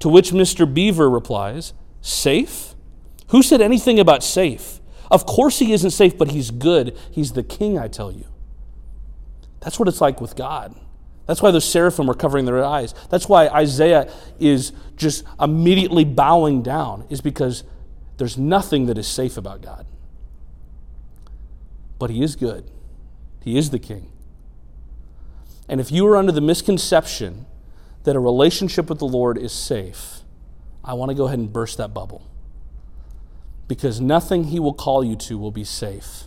To 0.00 0.08
which 0.08 0.30
Mr. 0.30 0.72
Beaver 0.72 1.08
replies, 1.08 1.74
Safe? 2.00 2.74
Who 3.28 3.42
said 3.42 3.60
anything 3.60 3.98
about 3.98 4.24
safe? 4.24 4.80
Of 5.10 5.26
course 5.26 5.58
he 5.58 5.72
isn't 5.72 5.92
safe, 5.92 6.18
but 6.18 6.32
he's 6.32 6.50
good. 6.50 6.96
He's 7.10 7.32
the 7.32 7.42
king, 7.42 7.78
I 7.78 7.88
tell 7.88 8.10
you. 8.10 8.26
That's 9.60 9.78
what 9.78 9.88
it's 9.88 10.00
like 10.00 10.20
with 10.20 10.34
God. 10.34 10.74
That's 11.32 11.40
why 11.40 11.50
those 11.50 11.64
seraphim 11.64 12.10
are 12.10 12.14
covering 12.14 12.44
their 12.44 12.62
eyes. 12.62 12.94
That's 13.08 13.26
why 13.26 13.48
Isaiah 13.48 14.12
is 14.38 14.72
just 14.98 15.24
immediately 15.40 16.04
bowing 16.04 16.62
down, 16.62 17.06
is 17.08 17.22
because 17.22 17.64
there's 18.18 18.36
nothing 18.36 18.84
that 18.84 18.98
is 18.98 19.06
safe 19.06 19.38
about 19.38 19.62
God. 19.62 19.86
But 21.98 22.10
He 22.10 22.22
is 22.22 22.36
good, 22.36 22.70
He 23.42 23.56
is 23.56 23.70
the 23.70 23.78
King. 23.78 24.12
And 25.70 25.80
if 25.80 25.90
you 25.90 26.06
are 26.06 26.18
under 26.18 26.32
the 26.32 26.42
misconception 26.42 27.46
that 28.04 28.14
a 28.14 28.20
relationship 28.20 28.90
with 28.90 28.98
the 28.98 29.06
Lord 29.06 29.38
is 29.38 29.52
safe, 29.52 30.20
I 30.84 30.92
want 30.92 31.12
to 31.12 31.14
go 31.14 31.28
ahead 31.28 31.38
and 31.38 31.50
burst 31.50 31.78
that 31.78 31.94
bubble. 31.94 32.28
Because 33.68 34.02
nothing 34.02 34.44
He 34.44 34.60
will 34.60 34.74
call 34.74 35.02
you 35.02 35.16
to 35.16 35.38
will 35.38 35.50
be 35.50 35.64
safe 35.64 36.24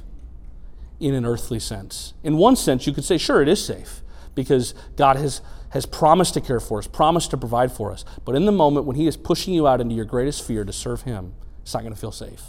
in 1.00 1.14
an 1.14 1.28
earthly 1.28 1.60
sense. 1.60 2.16
In 2.24 2.38
one 2.38 2.56
sense, 2.56 2.88
you 2.88 2.92
could 2.92 3.06
say, 3.06 3.20
sure, 3.20 3.44
it 3.44 3.48
is 3.48 3.64
safe 3.64 4.02
because 4.36 4.74
God 4.96 5.16
has, 5.16 5.42
has 5.70 5.86
promised 5.86 6.34
to 6.36 6.42
care 6.42 6.60
for 6.60 6.80
us, 6.80 6.88
promised 6.88 7.32
to 7.32 7.38
provide 7.38 7.72
for 7.72 7.92
us. 7.92 8.06
But 8.24 8.36
in 8.36 8.46
the 8.46 8.52
moment 8.52 8.86
when 8.86 8.96
He 8.96 9.08
is 9.08 9.18
pushing 9.18 9.54
you 9.54 9.68
out 9.68 9.82
into 9.82 9.96
your 9.96 10.06
greatest 10.06 10.46
fear 10.46 10.64
to 10.64 10.74
serve 10.74 11.02
Him, 11.02 11.34
it's 11.62 11.74
not 11.74 11.82
going 11.82 11.94
to 11.94 12.00
feel 12.00 12.12
safe. 12.12 12.44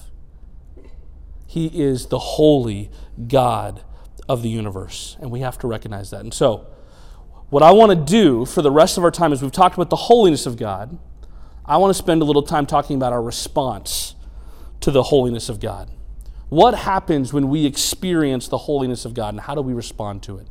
He 1.47 1.67
is 1.69 2.07
the 2.07 2.19
holy 2.19 2.91
God 3.29 3.83
of 4.29 4.43
the 4.43 4.49
universe, 4.49 5.17
and 5.21 5.31
we 5.31 5.41
have 5.41 5.59
to 5.59 5.67
recognize 5.67 6.11
that. 6.11 6.21
And 6.21 6.35
so, 6.35 6.67
what 7.49 7.63
I 7.63 7.71
want 7.71 7.91
to 7.91 7.97
do 7.97 8.45
for 8.45 8.61
the 8.61 8.73
rest 8.73 8.99
of 8.99 9.05
our 9.05 9.11
time 9.13 9.33
is 9.33 9.41
we've 9.41 9.53
talked 9.53 9.77
about 9.77 9.89
the 9.89 9.97
holiness 9.97 10.47
of 10.47 10.57
God. 10.57 10.99
I 11.65 11.77
want 11.77 11.91
to 11.91 11.95
spend 11.95 12.21
a 12.21 12.25
little 12.25 12.43
time 12.43 12.67
talking 12.67 12.97
about 12.97 13.13
our 13.13 13.23
response 13.23 14.17
to 14.81 14.91
the 14.91 15.05
holiness 15.05 15.49
of 15.49 15.61
God. 15.61 15.91
What 16.49 16.75
happens 16.75 17.33
when 17.33 17.49
we 17.49 17.65
experience 17.65 18.49
the 18.49 18.59
holiness 18.59 19.05
of 19.05 19.15
God, 19.15 19.35
and 19.35 19.41
how 19.41 19.55
do 19.55 19.63
we 19.63 19.73
respond 19.73 20.23
to 20.25 20.39
it? 20.39 20.49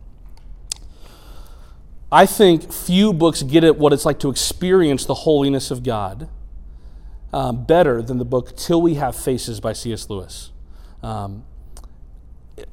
I 2.12 2.26
think 2.26 2.72
few 2.72 3.14
books 3.14 3.44
get 3.44 3.64
at 3.64 3.78
what 3.78 3.92
it's 3.92 4.06
like 4.06 4.20
to 4.20 4.30
experience 4.30 5.06
the 5.06 5.14
holiness 5.14 5.72
of 5.72 5.84
God 5.84 6.30
um, 7.34 7.66
better 7.66 8.02
than 8.02 8.18
the 8.18 8.26
book 8.26 8.56
Till 8.56 8.82
We 8.82 8.96
Have 8.96 9.16
Faces 9.16 9.60
by 9.60 9.74
C.S. 9.74 10.10
Lewis. 10.10 10.52
Um, 11.02 11.44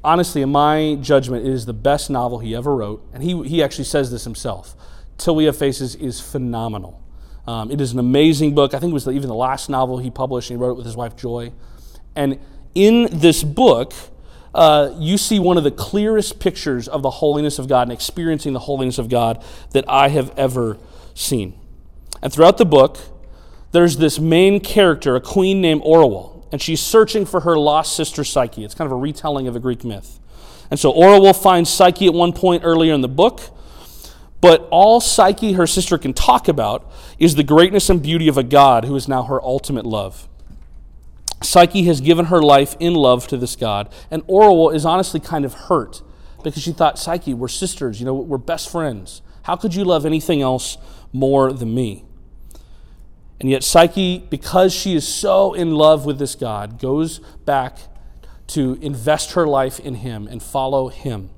honestly, 0.04 0.42
in 0.42 0.50
my 0.50 0.96
judgment, 1.00 1.46
it 1.46 1.52
is 1.52 1.66
the 1.66 1.72
best 1.72 2.10
novel 2.10 2.38
he 2.38 2.54
ever 2.54 2.76
wrote, 2.76 3.04
and 3.12 3.22
he, 3.22 3.42
he 3.42 3.62
actually 3.62 3.84
says 3.84 4.10
this 4.10 4.24
himself. 4.24 4.76
Till 5.18 5.34
We 5.34 5.44
Have 5.46 5.56
Faces 5.56 5.94
is 5.96 6.20
phenomenal. 6.20 7.02
Um, 7.46 7.70
it 7.70 7.80
is 7.80 7.92
an 7.92 7.98
amazing 7.98 8.54
book. 8.54 8.74
I 8.74 8.78
think 8.78 8.90
it 8.90 8.94
was 8.94 9.08
even 9.08 9.28
the 9.28 9.34
last 9.34 9.68
novel 9.68 9.98
he 9.98 10.10
published, 10.10 10.50
and 10.50 10.58
he 10.58 10.62
wrote 10.62 10.72
it 10.72 10.76
with 10.76 10.86
his 10.86 10.96
wife 10.96 11.16
Joy. 11.16 11.52
And 12.14 12.38
in 12.74 13.08
this 13.10 13.42
book, 13.42 13.92
uh, 14.54 14.94
you 14.98 15.16
see 15.16 15.38
one 15.38 15.56
of 15.56 15.64
the 15.64 15.70
clearest 15.70 16.38
pictures 16.38 16.88
of 16.88 17.02
the 17.02 17.10
holiness 17.10 17.58
of 17.58 17.68
God 17.68 17.82
and 17.82 17.92
experiencing 17.92 18.52
the 18.52 18.60
holiness 18.60 18.98
of 18.98 19.08
God 19.08 19.42
that 19.72 19.84
I 19.88 20.08
have 20.08 20.36
ever 20.38 20.78
seen. 21.14 21.54
And 22.20 22.32
throughout 22.32 22.58
the 22.58 22.66
book, 22.66 22.98
there's 23.72 23.96
this 23.96 24.18
main 24.18 24.60
character, 24.60 25.16
a 25.16 25.20
queen 25.20 25.60
named 25.60 25.82
Orual, 25.82 26.44
and 26.52 26.60
she's 26.60 26.80
searching 26.80 27.24
for 27.24 27.40
her 27.40 27.58
lost 27.58 27.96
sister 27.96 28.22
Psyche. 28.22 28.64
It's 28.64 28.74
kind 28.74 28.86
of 28.86 28.92
a 28.92 29.00
retelling 29.00 29.48
of 29.48 29.56
a 29.56 29.60
Greek 29.60 29.84
myth. 29.84 30.20
And 30.70 30.78
so 30.78 30.92
Orual 30.92 31.40
finds 31.40 31.70
Psyche 31.70 32.06
at 32.06 32.14
one 32.14 32.32
point 32.32 32.62
earlier 32.64 32.94
in 32.94 33.00
the 33.00 33.08
book, 33.08 33.40
but 34.42 34.68
all 34.70 35.00
Psyche, 35.00 35.54
her 35.54 35.66
sister, 35.66 35.96
can 35.96 36.12
talk 36.12 36.48
about 36.48 36.90
is 37.18 37.34
the 37.34 37.44
greatness 37.44 37.88
and 37.88 38.02
beauty 38.02 38.28
of 38.28 38.36
a 38.36 38.42
God 38.42 38.84
who 38.84 38.94
is 38.96 39.08
now 39.08 39.22
her 39.22 39.42
ultimate 39.42 39.86
love. 39.86 40.28
Psyche 41.42 41.84
has 41.84 42.00
given 42.00 42.26
her 42.26 42.42
life 42.42 42.76
in 42.78 42.94
love 42.94 43.26
to 43.28 43.36
this 43.36 43.56
God, 43.56 43.92
and 44.10 44.22
Orual 44.26 44.74
is 44.74 44.84
honestly 44.84 45.20
kind 45.20 45.44
of 45.44 45.54
hurt 45.54 46.02
because 46.42 46.62
she 46.62 46.72
thought, 46.72 46.98
Psyche, 46.98 47.34
we're 47.34 47.48
sisters, 47.48 48.00
you 48.00 48.06
know, 48.06 48.14
we're 48.14 48.38
best 48.38 48.70
friends. 48.70 49.22
How 49.42 49.56
could 49.56 49.74
you 49.74 49.84
love 49.84 50.06
anything 50.06 50.42
else 50.42 50.78
more 51.12 51.52
than 51.52 51.74
me? 51.74 52.04
And 53.40 53.50
yet, 53.50 53.64
Psyche, 53.64 54.24
because 54.30 54.72
she 54.72 54.94
is 54.94 55.06
so 55.06 55.52
in 55.52 55.72
love 55.72 56.06
with 56.06 56.18
this 56.18 56.34
God, 56.34 56.78
goes 56.78 57.18
back 57.44 57.78
to 58.48 58.78
invest 58.80 59.32
her 59.32 59.46
life 59.46 59.80
in 59.80 59.96
him 59.96 60.28
and 60.28 60.42
follow 60.42 60.88
him. 60.88 61.30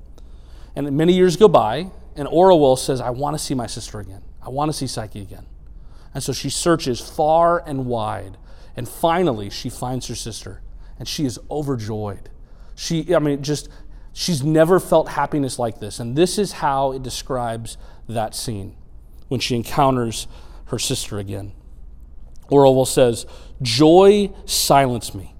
And 0.75 0.91
many 0.91 1.13
years 1.13 1.35
go 1.37 1.47
by, 1.47 1.89
and 2.15 2.27
Orual 2.27 2.77
says, 2.77 3.01
I 3.01 3.09
want 3.09 3.35
to 3.35 3.43
see 3.43 3.55
my 3.55 3.67
sister 3.67 3.99
again. 3.99 4.21
I 4.41 4.49
want 4.49 4.69
to 4.69 4.73
see 4.77 4.87
Psyche 4.87 5.21
again. 5.21 5.45
And 6.13 6.23
so 6.23 6.31
she 6.31 6.49
searches 6.49 6.99
far 6.99 7.63
and 7.65 7.85
wide 7.85 8.37
and 8.75 8.87
finally, 8.87 9.49
she 9.49 9.69
finds 9.69 10.07
her 10.07 10.15
sister, 10.15 10.61
and 10.99 11.07
she 11.07 11.25
is 11.25 11.39
overjoyed. 11.49 12.29
She, 12.75 13.15
I 13.15 13.19
mean, 13.19 13.41
just, 13.41 13.69
she's 14.13 14.43
never 14.43 14.79
felt 14.79 15.09
happiness 15.09 15.57
like 15.57 15.79
this. 15.79 15.99
And 15.99 16.15
this 16.15 16.37
is 16.37 16.53
how 16.53 16.91
it 16.91 17.03
describes 17.03 17.77
that 18.07 18.35
scene 18.35 18.75
when 19.27 19.39
she 19.39 19.55
encounters 19.55 20.27
her 20.65 20.79
sister 20.79 21.19
again. 21.19 21.53
Orual 22.49 22.85
says, 22.85 23.25
Joy 23.61 24.31
silenced 24.45 25.15
me. 25.15 25.33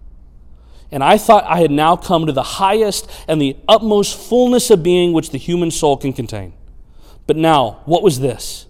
And 0.92 1.04
I 1.04 1.18
thought 1.18 1.44
I 1.46 1.60
had 1.60 1.72
now 1.72 1.96
come 1.96 2.26
to 2.26 2.32
the 2.32 2.44
highest 2.44 3.10
and 3.28 3.42
the 3.42 3.58
utmost 3.68 4.18
fullness 4.18 4.70
of 4.70 4.82
being 4.82 5.14
which 5.14 5.32
the 5.32 5.38
human 5.38 5.72
soul 5.72 5.98
can 5.98 6.14
contain. 6.14 6.54
But 7.28 7.38
now, 7.38 7.82
what 7.86 8.04
was 8.04 8.20
this? 8.20 8.68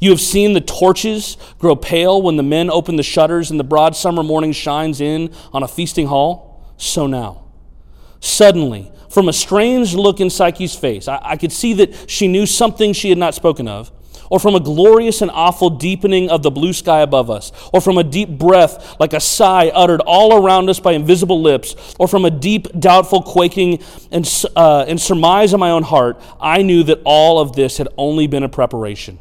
You 0.00 0.10
have 0.10 0.20
seen 0.20 0.52
the 0.52 0.60
torches 0.60 1.36
grow 1.58 1.74
pale 1.74 2.22
when 2.22 2.36
the 2.36 2.42
men 2.42 2.70
open 2.70 2.96
the 2.96 3.02
shutters 3.02 3.50
and 3.50 3.58
the 3.58 3.64
broad 3.64 3.96
summer 3.96 4.22
morning 4.22 4.52
shines 4.52 5.00
in 5.00 5.32
on 5.52 5.62
a 5.62 5.68
feasting 5.68 6.06
hall. 6.06 6.72
So 6.76 7.06
now. 7.06 7.44
Suddenly, 8.20 8.92
from 9.10 9.28
a 9.28 9.32
strange 9.32 9.94
look 9.94 10.20
in 10.20 10.30
Psyche's 10.30 10.74
face, 10.74 11.08
I, 11.08 11.20
I 11.22 11.36
could 11.36 11.52
see 11.52 11.72
that 11.74 12.10
she 12.10 12.28
knew 12.28 12.46
something 12.46 12.92
she 12.92 13.08
had 13.08 13.18
not 13.18 13.34
spoken 13.34 13.66
of, 13.66 13.90
or 14.30 14.38
from 14.38 14.54
a 14.54 14.60
glorious 14.60 15.22
and 15.22 15.30
awful 15.30 15.70
deepening 15.70 16.28
of 16.30 16.42
the 16.42 16.50
blue 16.50 16.72
sky 16.72 17.00
above 17.00 17.30
us, 17.30 17.50
or 17.72 17.80
from 17.80 17.98
a 17.98 18.04
deep 18.04 18.28
breath 18.28 18.96
like 19.00 19.12
a 19.12 19.20
sigh 19.20 19.68
uttered 19.68 20.00
all 20.00 20.44
around 20.44 20.68
us 20.68 20.78
by 20.78 20.92
invisible 20.92 21.40
lips, 21.40 21.94
or 21.98 22.06
from 22.06 22.24
a 22.24 22.30
deep, 22.30 22.68
doubtful 22.78 23.22
quaking 23.22 23.82
and, 24.12 24.30
uh, 24.54 24.84
and 24.86 25.00
surmise 25.00 25.52
in 25.52 25.60
my 25.60 25.70
own 25.70 25.82
heart, 25.82 26.20
I 26.40 26.62
knew 26.62 26.82
that 26.84 27.00
all 27.04 27.40
of 27.40 27.54
this 27.56 27.78
had 27.78 27.88
only 27.96 28.26
been 28.26 28.42
a 28.42 28.48
preparation 28.48 29.18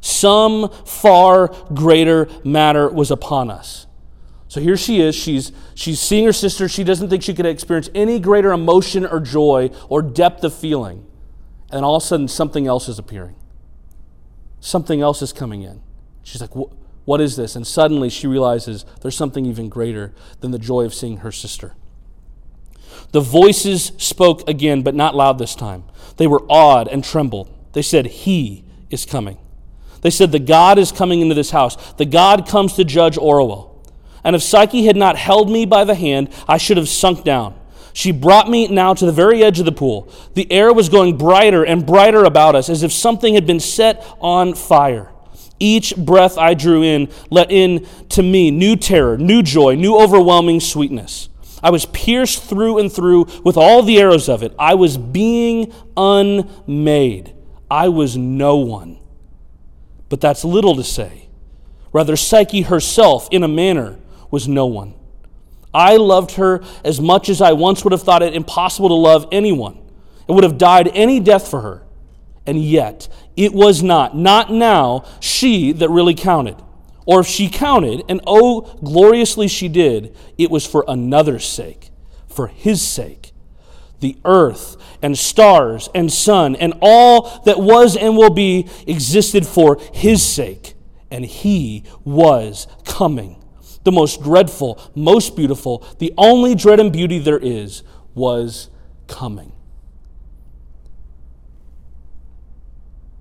some 0.00 0.70
far 0.84 1.48
greater 1.74 2.28
matter 2.44 2.88
was 2.88 3.10
upon 3.10 3.50
us. 3.50 3.86
So 4.48 4.60
here 4.60 4.76
she 4.76 5.00
is. 5.00 5.14
She's, 5.14 5.52
she's 5.74 6.00
seeing 6.00 6.24
her 6.24 6.32
sister. 6.32 6.68
She 6.68 6.82
doesn't 6.82 7.08
think 7.08 7.22
she 7.22 7.34
could 7.34 7.46
experience 7.46 7.88
any 7.94 8.18
greater 8.18 8.50
emotion 8.52 9.06
or 9.06 9.20
joy 9.20 9.70
or 9.88 10.02
depth 10.02 10.42
of 10.42 10.52
feeling. 10.52 11.06
And 11.70 11.84
all 11.84 11.96
of 11.96 12.02
a 12.02 12.06
sudden, 12.06 12.26
something 12.26 12.66
else 12.66 12.88
is 12.88 12.98
appearing. 12.98 13.36
Something 14.58 15.00
else 15.00 15.22
is 15.22 15.32
coming 15.32 15.62
in. 15.62 15.82
She's 16.24 16.40
like, 16.40 16.50
What 17.04 17.20
is 17.20 17.36
this? 17.36 17.54
And 17.54 17.66
suddenly 17.66 18.10
she 18.10 18.26
realizes 18.26 18.84
there's 19.02 19.16
something 19.16 19.46
even 19.46 19.68
greater 19.68 20.12
than 20.40 20.50
the 20.50 20.58
joy 20.58 20.82
of 20.84 20.94
seeing 20.94 21.18
her 21.18 21.32
sister. 21.32 21.74
The 23.12 23.20
voices 23.20 23.92
spoke 23.98 24.48
again, 24.48 24.82
but 24.82 24.94
not 24.94 25.14
loud 25.14 25.38
this 25.38 25.54
time. 25.54 25.84
They 26.16 26.26
were 26.26 26.42
awed 26.48 26.88
and 26.88 27.04
trembled. 27.04 27.56
They 27.72 27.82
said, 27.82 28.06
He 28.06 28.64
is 28.90 29.06
coming. 29.06 29.38
They 30.02 30.10
said, 30.10 30.32
The 30.32 30.38
God 30.38 30.78
is 30.78 30.92
coming 30.92 31.20
into 31.20 31.34
this 31.34 31.50
house. 31.50 31.92
The 31.94 32.04
God 32.04 32.46
comes 32.46 32.74
to 32.74 32.84
judge 32.84 33.16
Orual. 33.16 33.70
And 34.24 34.36
if 34.36 34.42
Psyche 34.42 34.84
had 34.86 34.96
not 34.96 35.16
held 35.16 35.50
me 35.50 35.64
by 35.66 35.84
the 35.84 35.94
hand, 35.94 36.30
I 36.46 36.58
should 36.58 36.76
have 36.76 36.88
sunk 36.88 37.24
down. 37.24 37.58
She 37.92 38.12
brought 38.12 38.48
me 38.48 38.68
now 38.68 38.94
to 38.94 39.06
the 39.06 39.12
very 39.12 39.42
edge 39.42 39.58
of 39.58 39.64
the 39.64 39.72
pool. 39.72 40.12
The 40.34 40.50
air 40.52 40.72
was 40.72 40.88
going 40.88 41.16
brighter 41.16 41.64
and 41.64 41.84
brighter 41.84 42.24
about 42.24 42.54
us, 42.54 42.68
as 42.68 42.82
if 42.82 42.92
something 42.92 43.34
had 43.34 43.46
been 43.46 43.60
set 43.60 44.06
on 44.20 44.54
fire. 44.54 45.10
Each 45.58 45.94
breath 45.96 46.38
I 46.38 46.54
drew 46.54 46.82
in 46.82 47.08
let 47.30 47.50
in 47.50 47.86
to 48.10 48.22
me 48.22 48.50
new 48.50 48.76
terror, 48.76 49.18
new 49.18 49.42
joy, 49.42 49.74
new 49.74 49.98
overwhelming 49.98 50.60
sweetness. 50.60 51.28
I 51.62 51.70
was 51.70 51.84
pierced 51.86 52.44
through 52.44 52.78
and 52.78 52.90
through 52.90 53.26
with 53.44 53.56
all 53.58 53.82
the 53.82 54.00
arrows 54.00 54.28
of 54.28 54.42
it. 54.42 54.54
I 54.58 54.74
was 54.74 54.96
being 54.96 55.74
unmade. 55.96 57.34
I 57.70 57.88
was 57.88 58.16
no 58.16 58.56
one. 58.56 58.99
But 60.10 60.20
that's 60.20 60.44
little 60.44 60.76
to 60.76 60.84
say. 60.84 61.28
Rather, 61.92 62.16
Psyche 62.16 62.62
herself, 62.62 63.28
in 63.30 63.42
a 63.42 63.48
manner, 63.48 63.98
was 64.30 64.46
no 64.46 64.66
one. 64.66 64.94
I 65.72 65.96
loved 65.96 66.32
her 66.32 66.62
as 66.84 67.00
much 67.00 67.28
as 67.28 67.40
I 67.40 67.52
once 67.52 67.84
would 67.84 67.92
have 67.92 68.02
thought 68.02 68.22
it 68.22 68.34
impossible 68.34 68.88
to 68.88 68.94
love 68.94 69.26
anyone 69.32 69.78
and 70.28 70.34
would 70.34 70.44
have 70.44 70.58
died 70.58 70.90
any 70.94 71.20
death 71.20 71.48
for 71.48 71.60
her. 71.62 71.82
And 72.46 72.62
yet, 72.62 73.08
it 73.36 73.52
was 73.52 73.82
not, 73.82 74.16
not 74.16 74.52
now, 74.52 75.04
she 75.20 75.72
that 75.72 75.88
really 75.88 76.14
counted. 76.14 76.56
Or 77.06 77.20
if 77.20 77.26
she 77.26 77.48
counted, 77.48 78.02
and 78.08 78.20
oh, 78.26 78.62
gloriously 78.82 79.48
she 79.48 79.68
did, 79.68 80.16
it 80.38 80.50
was 80.50 80.66
for 80.66 80.84
another's 80.88 81.46
sake, 81.46 81.90
for 82.28 82.48
his 82.48 82.82
sake. 82.82 83.29
The 84.00 84.16
earth 84.24 84.76
and 85.02 85.16
stars 85.16 85.88
and 85.94 86.12
sun 86.12 86.56
and 86.56 86.74
all 86.80 87.42
that 87.44 87.60
was 87.60 87.96
and 87.96 88.16
will 88.16 88.30
be 88.30 88.68
existed 88.86 89.46
for 89.46 89.78
his 89.92 90.26
sake. 90.26 90.74
And 91.10 91.24
he 91.24 91.84
was 92.04 92.66
coming. 92.84 93.36
The 93.84 93.92
most 93.92 94.22
dreadful, 94.22 94.80
most 94.94 95.36
beautiful, 95.36 95.86
the 95.98 96.12
only 96.18 96.54
dread 96.54 96.80
and 96.80 96.92
beauty 96.92 97.18
there 97.18 97.38
is 97.38 97.82
was 98.14 98.68
coming. 99.06 99.52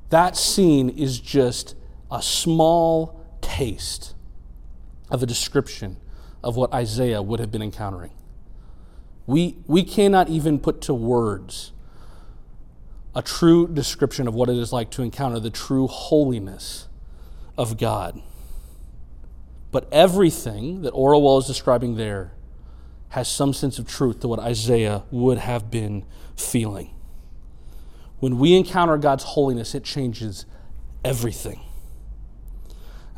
That 0.10 0.36
scene 0.36 0.90
is 0.90 1.20
just 1.20 1.76
a 2.12 2.22
small 2.22 3.26
taste 3.42 4.16
of 5.10 5.24
a 5.24 5.26
description 5.26 5.98
of 6.44 6.56
what 6.56 6.74
Isaiah 6.74 7.22
would 7.22 7.40
have 7.40 7.52
been 7.52 7.62
encountering. 7.62 8.12
We, 9.30 9.58
we 9.68 9.84
cannot 9.84 10.28
even 10.30 10.58
put 10.58 10.82
to 10.82 10.94
words 10.96 11.72
a 13.14 13.22
true 13.22 13.68
description 13.68 14.28
of 14.28 14.34
what 14.34 14.50
it 14.50 14.58
is 14.58 14.74
like 14.74 14.90
to 14.90 15.04
encounter 15.04 15.40
the 15.40 15.52
true 15.52 15.86
holiness 15.86 16.88
of 17.56 17.78
God. 17.78 18.24
But 19.72 19.88
everything 19.92 20.82
that 20.82 20.96
Orual 20.96 21.38
is 21.38 21.46
describing 21.46 21.96
there 21.96 22.32
has 23.10 23.28
some 23.28 23.54
sense 23.54 23.78
of 23.78 23.88
truth 23.88 24.20
to 24.22 24.28
what 24.28 24.40
Isaiah 24.40 25.04
would 25.12 25.38
have 25.38 25.70
been 25.70 26.06
feeling. 26.36 26.96
When 28.18 28.40
we 28.40 28.58
encounter 28.58 28.98
God's 28.98 29.26
holiness, 29.26 29.76
it 29.76 29.84
changes 29.84 30.48
everything. 31.06 31.62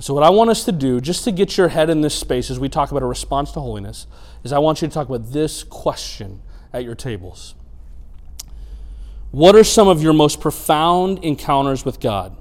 So, 0.01 0.15
what 0.15 0.23
I 0.23 0.31
want 0.31 0.49
us 0.49 0.65
to 0.65 0.71
do, 0.71 0.99
just 0.99 1.23
to 1.25 1.31
get 1.31 1.57
your 1.57 1.67
head 1.67 1.91
in 1.91 2.01
this 2.01 2.15
space 2.15 2.49
as 2.49 2.59
we 2.59 2.69
talk 2.69 2.89
about 2.89 3.03
a 3.03 3.05
response 3.05 3.51
to 3.51 3.59
holiness, 3.59 4.07
is 4.43 4.51
I 4.51 4.57
want 4.57 4.81
you 4.81 4.87
to 4.87 4.93
talk 4.93 5.07
about 5.07 5.31
this 5.31 5.63
question 5.63 6.41
at 6.73 6.83
your 6.83 6.95
tables. 6.95 7.53
What 9.29 9.55
are 9.55 9.63
some 9.63 9.87
of 9.87 10.01
your 10.01 10.13
most 10.13 10.41
profound 10.41 11.23
encounters 11.23 11.85
with 11.85 11.99
God? 11.99 12.35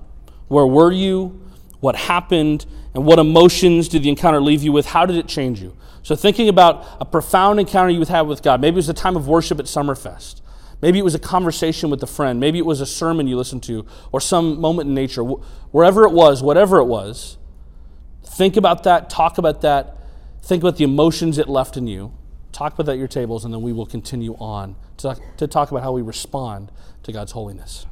Where 0.48 0.66
were 0.66 0.90
you? 0.90 1.38
What 1.80 1.96
happened? 1.96 2.64
And 2.94 3.04
what 3.04 3.18
emotions 3.18 3.88
did 3.88 4.04
the 4.04 4.08
encounter 4.08 4.40
leave 4.40 4.62
you 4.62 4.72
with? 4.72 4.86
How 4.86 5.04
did 5.04 5.16
it 5.16 5.28
change 5.28 5.60
you? 5.60 5.76
So, 6.02 6.16
thinking 6.16 6.48
about 6.48 6.86
a 6.98 7.04
profound 7.04 7.60
encounter 7.60 7.90
you 7.90 8.02
have 8.06 8.26
with 8.26 8.42
God. 8.42 8.62
Maybe 8.62 8.76
it 8.76 8.76
was 8.76 8.88
a 8.88 8.94
time 8.94 9.16
of 9.16 9.28
worship 9.28 9.58
at 9.58 9.66
Summerfest. 9.66 10.40
Maybe 10.80 10.98
it 10.98 11.04
was 11.04 11.14
a 11.14 11.18
conversation 11.18 11.90
with 11.90 12.02
a 12.02 12.06
friend. 12.06 12.40
Maybe 12.40 12.58
it 12.58 12.64
was 12.64 12.80
a 12.80 12.86
sermon 12.86 13.26
you 13.26 13.36
listened 13.36 13.62
to 13.64 13.84
or 14.12 14.20
some 14.22 14.58
moment 14.58 14.88
in 14.88 14.94
nature. 14.94 15.22
Wherever 15.22 16.04
it 16.04 16.12
was, 16.12 16.42
whatever 16.42 16.78
it 16.78 16.86
was, 16.86 17.36
think 18.40 18.56
about 18.56 18.84
that, 18.84 19.10
talk 19.10 19.36
about 19.36 19.60
that, 19.60 19.98
think 20.40 20.62
about 20.62 20.78
the 20.78 20.84
emotions 20.84 21.36
it 21.36 21.46
left 21.46 21.76
in 21.76 21.86
you. 21.86 22.10
Talk 22.52 22.72
about 22.72 22.86
that 22.86 22.92
at 22.92 22.98
your 22.98 23.06
tables, 23.06 23.44
and 23.44 23.52
then 23.52 23.60
we 23.60 23.70
will 23.70 23.84
continue 23.84 24.34
on 24.36 24.76
to 24.96 25.08
talk, 25.08 25.20
to 25.36 25.46
talk 25.46 25.70
about 25.70 25.82
how 25.82 25.92
we 25.92 26.00
respond 26.00 26.72
to 27.02 27.12
God's 27.12 27.32
holiness. 27.32 27.84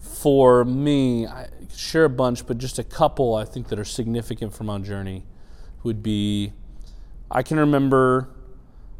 For 0.00 0.64
me, 0.64 1.28
I 1.28 1.50
share 1.72 2.06
a 2.06 2.10
bunch, 2.10 2.48
but 2.48 2.58
just 2.58 2.80
a 2.80 2.82
couple 2.82 3.36
I 3.36 3.44
think 3.44 3.68
that 3.68 3.78
are 3.78 3.84
significant 3.84 4.54
from 4.54 4.66
my 4.66 4.78
journey 4.78 5.24
would 5.84 6.02
be 6.02 6.52
I 7.30 7.44
can 7.44 7.60
remember 7.60 8.28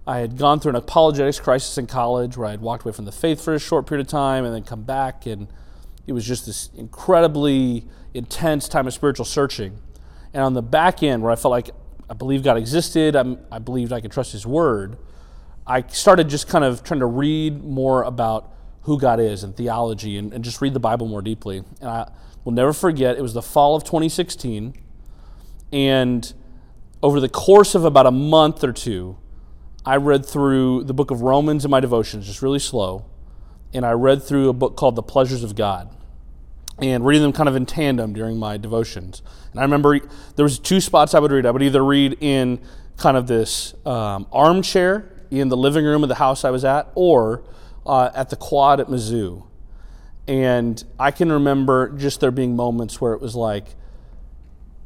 I 0.06 0.18
had 0.18 0.38
gone 0.38 0.60
through 0.60 0.70
an 0.70 0.76
apologetics 0.76 1.40
crisis 1.40 1.78
in 1.78 1.88
college 1.88 2.36
where 2.36 2.46
I 2.46 2.52
had 2.52 2.60
walked 2.60 2.84
away 2.84 2.92
from 2.92 3.06
the 3.06 3.12
faith 3.12 3.42
for 3.42 3.54
a 3.54 3.58
short 3.58 3.88
period 3.88 4.06
of 4.06 4.10
time 4.10 4.44
and 4.44 4.54
then 4.54 4.62
come 4.62 4.84
back, 4.84 5.26
and 5.26 5.48
it 6.06 6.12
was 6.12 6.24
just 6.24 6.46
this 6.46 6.70
incredibly 6.76 7.88
intense 8.14 8.68
time 8.68 8.86
of 8.86 8.94
spiritual 8.94 9.24
searching. 9.24 9.80
And 10.34 10.42
on 10.42 10.54
the 10.54 10.62
back 10.62 11.02
end, 11.02 11.22
where 11.22 11.32
I 11.32 11.36
felt 11.36 11.50
like 11.50 11.70
I 12.08 12.14
believed 12.14 12.44
God 12.44 12.56
existed, 12.56 13.16
I'm, 13.16 13.38
i 13.50 13.58
believed 13.58 13.92
I 13.92 14.00
could 14.00 14.12
trust 14.12 14.32
His 14.32 14.46
Word, 14.46 14.98
I 15.66 15.84
started 15.88 16.28
just 16.28 16.48
kind 16.48 16.64
of 16.64 16.82
trying 16.82 17.00
to 17.00 17.06
read 17.06 17.62
more 17.62 18.02
about 18.02 18.52
who 18.82 18.98
God 18.98 19.20
is 19.20 19.44
and 19.44 19.56
theology 19.56 20.16
and, 20.16 20.32
and 20.32 20.42
just 20.42 20.60
read 20.60 20.74
the 20.74 20.80
Bible 20.80 21.06
more 21.06 21.22
deeply. 21.22 21.58
And 21.80 21.88
I 21.88 22.10
will 22.44 22.52
never 22.52 22.72
forget, 22.72 23.16
it 23.16 23.22
was 23.22 23.34
the 23.34 23.42
fall 23.42 23.76
of 23.76 23.84
2016, 23.84 24.74
and 25.72 26.32
over 27.02 27.20
the 27.20 27.28
course 27.28 27.74
of 27.74 27.84
about 27.84 28.06
a 28.06 28.10
month 28.10 28.62
or 28.62 28.72
two, 28.72 29.16
I 29.84 29.96
read 29.96 30.24
through 30.24 30.84
the 30.84 30.94
book 30.94 31.10
of 31.10 31.22
Romans 31.22 31.64
in 31.64 31.70
my 31.70 31.80
devotions, 31.80 32.26
just 32.26 32.42
really 32.42 32.58
slow, 32.58 33.04
and 33.72 33.84
I 33.84 33.92
read 33.92 34.22
through 34.22 34.48
a 34.48 34.52
book 34.52 34.76
called 34.76 34.96
The 34.96 35.02
Pleasures 35.02 35.42
of 35.42 35.56
God, 35.56 35.94
and 36.78 37.04
reading 37.04 37.22
them 37.22 37.32
kind 37.32 37.48
of 37.48 37.56
in 37.56 37.66
tandem 37.66 38.12
during 38.12 38.38
my 38.38 38.56
devotions. 38.56 39.22
And 39.52 39.60
I 39.60 39.62
remember 39.62 40.00
there 40.36 40.44
was 40.44 40.58
two 40.58 40.80
spots 40.80 41.14
I 41.14 41.20
would 41.20 41.30
read. 41.30 41.46
I 41.46 41.50
would 41.50 41.62
either 41.62 41.84
read 41.84 42.16
in 42.20 42.60
kind 42.96 43.16
of 43.16 43.26
this 43.26 43.74
um, 43.84 44.26
armchair 44.32 45.10
in 45.30 45.48
the 45.48 45.56
living 45.56 45.84
room 45.84 46.02
of 46.02 46.08
the 46.08 46.16
house 46.16 46.44
I 46.44 46.50
was 46.50 46.64
at, 46.64 46.90
or 46.94 47.42
uh, 47.86 48.10
at 48.14 48.30
the 48.30 48.36
quad 48.36 48.80
at 48.80 48.88
Mizzou. 48.88 49.46
And 50.28 50.82
I 50.98 51.10
can 51.10 51.32
remember 51.32 51.90
just 51.90 52.20
there 52.20 52.30
being 52.30 52.54
moments 52.54 53.00
where 53.00 53.12
it 53.12 53.20
was 53.20 53.34
like, 53.34 53.74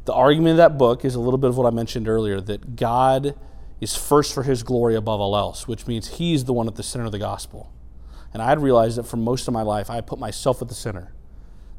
the 0.07 0.15
argument 0.15 0.53
of 0.53 0.57
that 0.59 0.79
book 0.79 1.05
is 1.05 1.15
a 1.15 1.21
little 1.21 1.39
bit 1.39 1.51
of 1.51 1.57
what 1.57 1.67
I 1.67 1.71
mentioned 1.71 2.09
earlier 2.09 2.41
that 2.41 2.77
God 2.77 3.35
is 3.81 3.97
first 3.97 4.33
for 4.33 4.45
his 4.45 4.63
glory 4.63 4.95
above 4.95 5.21
all 5.21 5.37
else, 5.37 5.69
which 5.69 5.87
means 5.87 6.19
he's 6.19 6.45
the 6.45 6.53
one 6.53 6.69
at 6.69 6.77
the 6.77 6.83
center 6.83 7.05
of 7.05 7.13
the 7.13 7.19
gospel. 7.19 7.73
And 8.33 8.43
I 8.43 8.49
had 8.49 8.63
realized 8.63 8.99
that 8.99 9.05
for 9.05 9.17
most 9.17 9.49
of 9.49 9.55
my 9.55 9.63
life, 9.63 9.91
I 9.91 10.01
put 10.01 10.19
myself 10.19 10.63
at 10.63 10.69
the 10.69 10.75
center. 10.75 11.13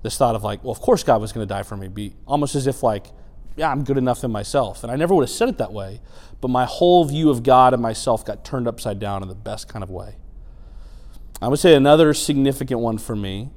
This 0.08 0.18
thought 0.18 0.36
of 0.36 0.44
like, 0.46 0.64
well, 0.64 0.72
of 0.72 0.80
course 0.80 1.04
God 1.04 1.20
was 1.20 1.34
going 1.34 1.46
to 1.46 1.54
die 1.54 1.64
for 1.64 1.76
me, 1.76 1.90
be 1.90 2.14
almost 2.26 2.56
as 2.56 2.66
if 2.66 2.82
like, 2.82 3.08
yeah, 3.58 3.70
I'm 3.70 3.84
good 3.84 3.98
enough 3.98 4.24
in 4.24 4.32
myself. 4.32 4.82
And 4.82 4.90
I 4.90 4.96
never 4.96 5.14
would 5.14 5.24
have 5.24 5.30
said 5.30 5.50
it 5.50 5.58
that 5.58 5.74
way, 5.74 6.00
but 6.40 6.48
my 6.48 6.64
whole 6.64 7.04
view 7.04 7.30
of 7.30 7.44
God 7.44 7.74
and 7.74 7.82
myself 7.82 8.24
got 8.24 8.46
turned 8.46 8.70
upside 8.70 9.00
down 9.00 9.22
in 9.22 9.28
the 9.28 9.36
best 9.36 9.68
kind 9.68 9.84
of 9.84 9.90
way. 9.90 10.16
I 11.42 11.50
would 11.50 11.60
say 11.60 11.76
another 11.76 12.14
significant 12.14 12.80
one 12.80 12.98
for 12.98 13.18
me 13.18 13.50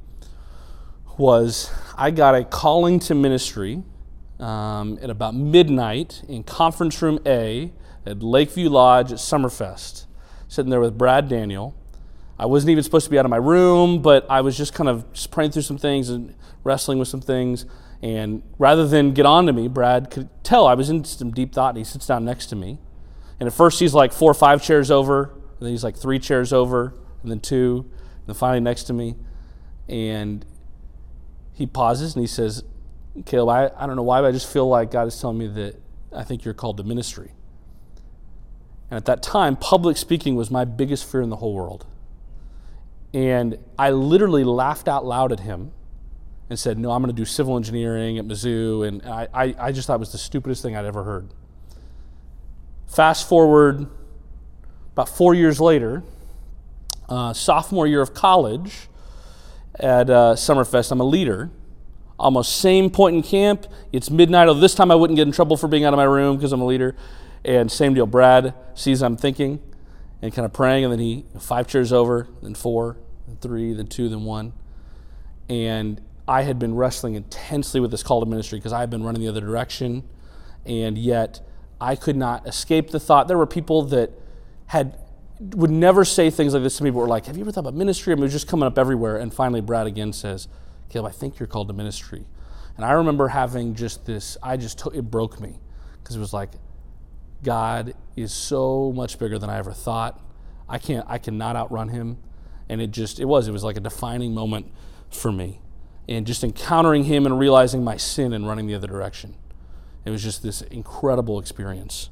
was 1.16 1.70
I 1.96 2.10
got 2.10 2.34
a 2.34 2.42
calling 2.42 2.98
to 2.98 3.14
ministry 3.14 3.84
um, 4.40 4.98
at 5.00 5.08
about 5.08 5.36
midnight 5.36 6.24
in 6.28 6.42
conference 6.42 7.00
room 7.00 7.20
A 7.26 7.72
at 8.04 8.24
Lakeview 8.24 8.70
Lodge 8.70 9.12
at 9.12 9.18
Summerfest, 9.18 10.06
sitting 10.48 10.70
there 10.70 10.80
with 10.80 10.98
Brad 10.98 11.28
Daniel. 11.28 11.76
I 12.40 12.46
wasn't 12.46 12.70
even 12.70 12.83
supposed 12.83 13.05
to 13.05 13.11
be 13.11 13.18
out 13.18 13.26
of 13.26 13.31
my 13.31 13.37
room, 13.37 14.00
but 14.00 14.24
I 14.31 14.40
was 14.40 14.57
just 14.57 14.72
kind 14.72 14.88
of 14.88 15.12
just 15.12 15.31
praying 15.31 15.50
through 15.50 15.61
some 15.61 15.76
things 15.76 16.09
and 16.09 16.35
wrestling 16.64 16.98
with 16.98 17.07
some 17.07 17.20
things. 17.20 17.66
And 18.00 18.42
rather 18.57 18.88
than 18.88 19.12
get 19.12 19.26
on 19.26 19.44
to 19.44 19.53
me, 19.53 19.68
Brad 19.68 20.11
could 20.11 20.31
tell 20.42 20.66
I 20.66 20.72
was 20.72 20.88
in 20.88 21.05
some 21.05 21.33
deep 21.33 21.53
thought, 21.53 21.74
and 21.74 21.79
he 21.79 21.85
sits 21.85 22.07
down 22.07 22.24
next 22.24 22.46
to 22.46 22.57
me. 22.57 22.79
And 23.38 23.46
at 23.46 23.53
first, 23.53 23.79
he's 23.79 23.92
like 23.92 24.11
four 24.11 24.31
or 24.31 24.35
five 24.35 24.62
chairs 24.62 24.90
over, 24.90 25.24
and 25.24 25.61
then 25.61 25.68
he's 25.68 25.85
like 25.85 25.98
three 25.98 26.18
chairs 26.18 26.50
over, 26.50 26.94
and 27.22 27.31
then 27.31 27.40
two, 27.40 27.85
and 28.20 28.26
then 28.29 28.35
finally 28.35 28.61
next 28.61 28.85
to 28.85 28.94
me. 28.94 29.16
And 29.87 30.46
he 31.53 31.66
pauses 31.66 32.14
and 32.14 32.22
he 32.22 32.26
says, 32.26 32.64
Caleb, 33.26 33.50
I, 33.50 33.85
I 33.85 33.87
don't 33.87 33.96
know 33.96 34.03
why, 34.03 34.22
but 34.22 34.29
I 34.29 34.33
just 34.33 34.50
feel 34.50 34.66
like 34.66 34.90
God 34.90 35.07
is 35.07 35.20
telling 35.20 35.37
me 35.37 35.46
that 35.46 35.79
I 36.11 36.24
think 36.24 36.46
you're 36.46 36.55
called 36.55 36.79
to 36.79 36.85
ministry. 36.85 37.33
And 38.90 38.96
at 38.96 39.05
that 39.05 39.22
time, 39.22 39.57
public 39.57 39.98
speaking 39.98 40.37
was 40.37 40.50
my 40.50 40.64
biggest 40.64 41.05
fear 41.05 41.20
in 41.20 41.29
the 41.29 41.37
whole 41.37 41.53
world. 41.53 41.85
And 43.12 43.59
I 43.79 43.90
literally 43.90 44.44
laughed 44.44 44.88
out 44.88 45.05
loud 45.05 45.33
at 45.33 45.40
him 45.40 45.73
and 46.49 46.59
said, 46.59 46.79
No, 46.79 46.90
I'm 46.90 47.03
going 47.03 47.14
to 47.14 47.20
do 47.20 47.25
civil 47.25 47.57
engineering 47.57 48.18
at 48.18 48.25
Mizzou. 48.25 48.87
And 48.87 49.03
I, 49.05 49.29
I, 49.33 49.55
I 49.59 49.73
just 49.73 49.87
thought 49.87 49.94
it 49.94 50.01
was 50.01 50.12
the 50.12 50.18
stupidest 50.18 50.62
thing 50.62 50.77
I'd 50.77 50.85
ever 50.85 51.05
heard. 51.05 51.29
Fast 52.87 53.29
forward 53.29 53.87
about 54.92 55.09
four 55.09 55.35
years 55.35 55.61
later, 55.61 56.03
uh, 57.09 57.33
sophomore 57.33 57.87
year 57.87 58.01
of 58.01 58.14
college 58.14 58.88
at 59.77 60.11
uh, 60.11 60.35
Summerfest, 60.35 60.92
I'm 60.92 61.01
a 61.01 61.05
leader. 61.05 61.51
Almost 62.18 62.59
same 62.59 62.90
point 62.90 63.16
in 63.16 63.23
camp. 63.23 63.66
It's 63.92 64.11
midnight. 64.11 64.49
Oh, 64.49 64.55
this 64.55 64.75
time 64.75 64.90
I 64.90 64.94
wouldn't 64.94 65.16
get 65.16 65.27
in 65.27 65.33
trouble 65.33 65.57
for 65.57 65.68
being 65.68 65.85
out 65.85 65.94
of 65.94 65.96
my 65.96 66.05
room 66.05 66.37
because 66.37 66.53
I'm 66.53 66.61
a 66.61 66.66
leader. 66.66 66.94
And 67.44 67.73
same 67.73 67.94
deal. 67.94 68.07
Brad 68.07 68.55
sees 68.75 69.03
I'm 69.03 69.16
thinking 69.16 69.61
and 70.22 70.33
kind 70.33 70.44
of 70.44 70.52
praying, 70.52 70.85
and 70.85 70.92
then 70.92 71.00
he 71.00 71.24
five 71.38 71.66
chairs 71.66 71.92
over, 71.92 72.28
then 72.42 72.54
four, 72.54 72.96
then 73.26 73.37
three, 73.37 73.72
then 73.72 73.87
two, 73.87 74.09
then 74.09 74.24
one. 74.24 74.52
And 75.48 76.00
I 76.28 76.42
had 76.42 76.59
been 76.59 76.74
wrestling 76.74 77.14
intensely 77.14 77.80
with 77.80 77.90
this 77.90 78.02
call 78.02 78.20
to 78.20 78.26
ministry 78.26 78.59
because 78.59 78.72
I 78.72 78.80
had 78.80 78.90
been 78.90 79.02
running 79.02 79.22
the 79.22 79.28
other 79.28 79.40
direction, 79.40 80.04
and 80.64 80.96
yet 80.96 81.40
I 81.80 81.96
could 81.96 82.16
not 82.16 82.46
escape 82.46 82.90
the 82.90 83.00
thought. 83.00 83.28
There 83.28 83.38
were 83.38 83.46
people 83.46 83.83
that 83.85 84.12
had 84.66 84.98
would 85.40 85.70
never 85.70 86.04
say 86.04 86.28
things 86.28 86.52
like 86.52 86.62
this 86.62 86.76
to 86.76 86.85
me, 86.85 86.90
but 86.90 86.98
were 86.98 87.09
like, 87.09 87.26
"Have 87.26 87.37
you 87.37 87.42
ever 87.42 87.50
thought 87.50 87.61
about 87.61 87.74
ministry?" 87.74 88.12
I 88.12 88.16
mean, 88.16 88.24
it 88.24 88.26
was 88.26 88.33
just 88.33 88.46
coming 88.46 88.66
up 88.66 88.78
everywhere. 88.78 89.16
And 89.16 89.33
finally, 89.33 89.62
Brad 89.62 89.87
again 89.87 90.12
says, 90.12 90.48
Caleb, 90.90 91.11
I 91.11 91.12
think 91.12 91.38
you're 91.38 91.46
called 91.46 91.68
to 91.68 91.74
ministry. 91.74 92.26
And 92.76 92.85
I 92.85 92.92
remember 92.92 93.28
having 93.28 93.74
just 93.74 94.04
this, 94.04 94.37
I 94.42 94.56
just, 94.56 94.85
it 94.92 95.11
broke 95.11 95.40
me 95.40 95.59
because 96.02 96.16
it 96.16 96.18
was 96.18 96.33
like, 96.33 96.50
God 97.42 97.94
is 98.16 98.33
so 98.33 98.92
much 98.94 99.18
bigger 99.18 99.38
than 99.38 99.50
I 99.50 99.59
ever 99.59 99.72
thought. 99.72 100.20
I 100.68 100.79
can't, 100.79 101.07
I 101.09 101.18
cannot 101.18 101.57
outrun 101.57 101.88
him. 101.88 102.18
And 102.68 102.81
it 102.81 102.90
just, 102.90 103.18
it 103.18 103.24
was, 103.24 103.48
it 103.48 103.53
was 103.53 103.64
like 103.64 103.76
a 103.76 103.81
defining 103.81 104.35
moment 104.35 104.70
for 105.11 105.33
me. 105.33 105.61
And 106.09 106.26
just 106.26 106.44
encountering 106.44 107.05
him 107.05 107.26
and 107.26 107.38
realizing 107.38 107.83
my 107.85 107.96
sin 107.96 108.33
and 108.33 108.46
running 108.46 108.66
the 108.66 108.74
other 108.74 108.87
direction. 108.87 109.37
It 110.05 110.11
was 110.11 110.22
just 110.22 110.42
this 110.42 110.62
incredible 110.62 111.38
experience. 111.38 112.11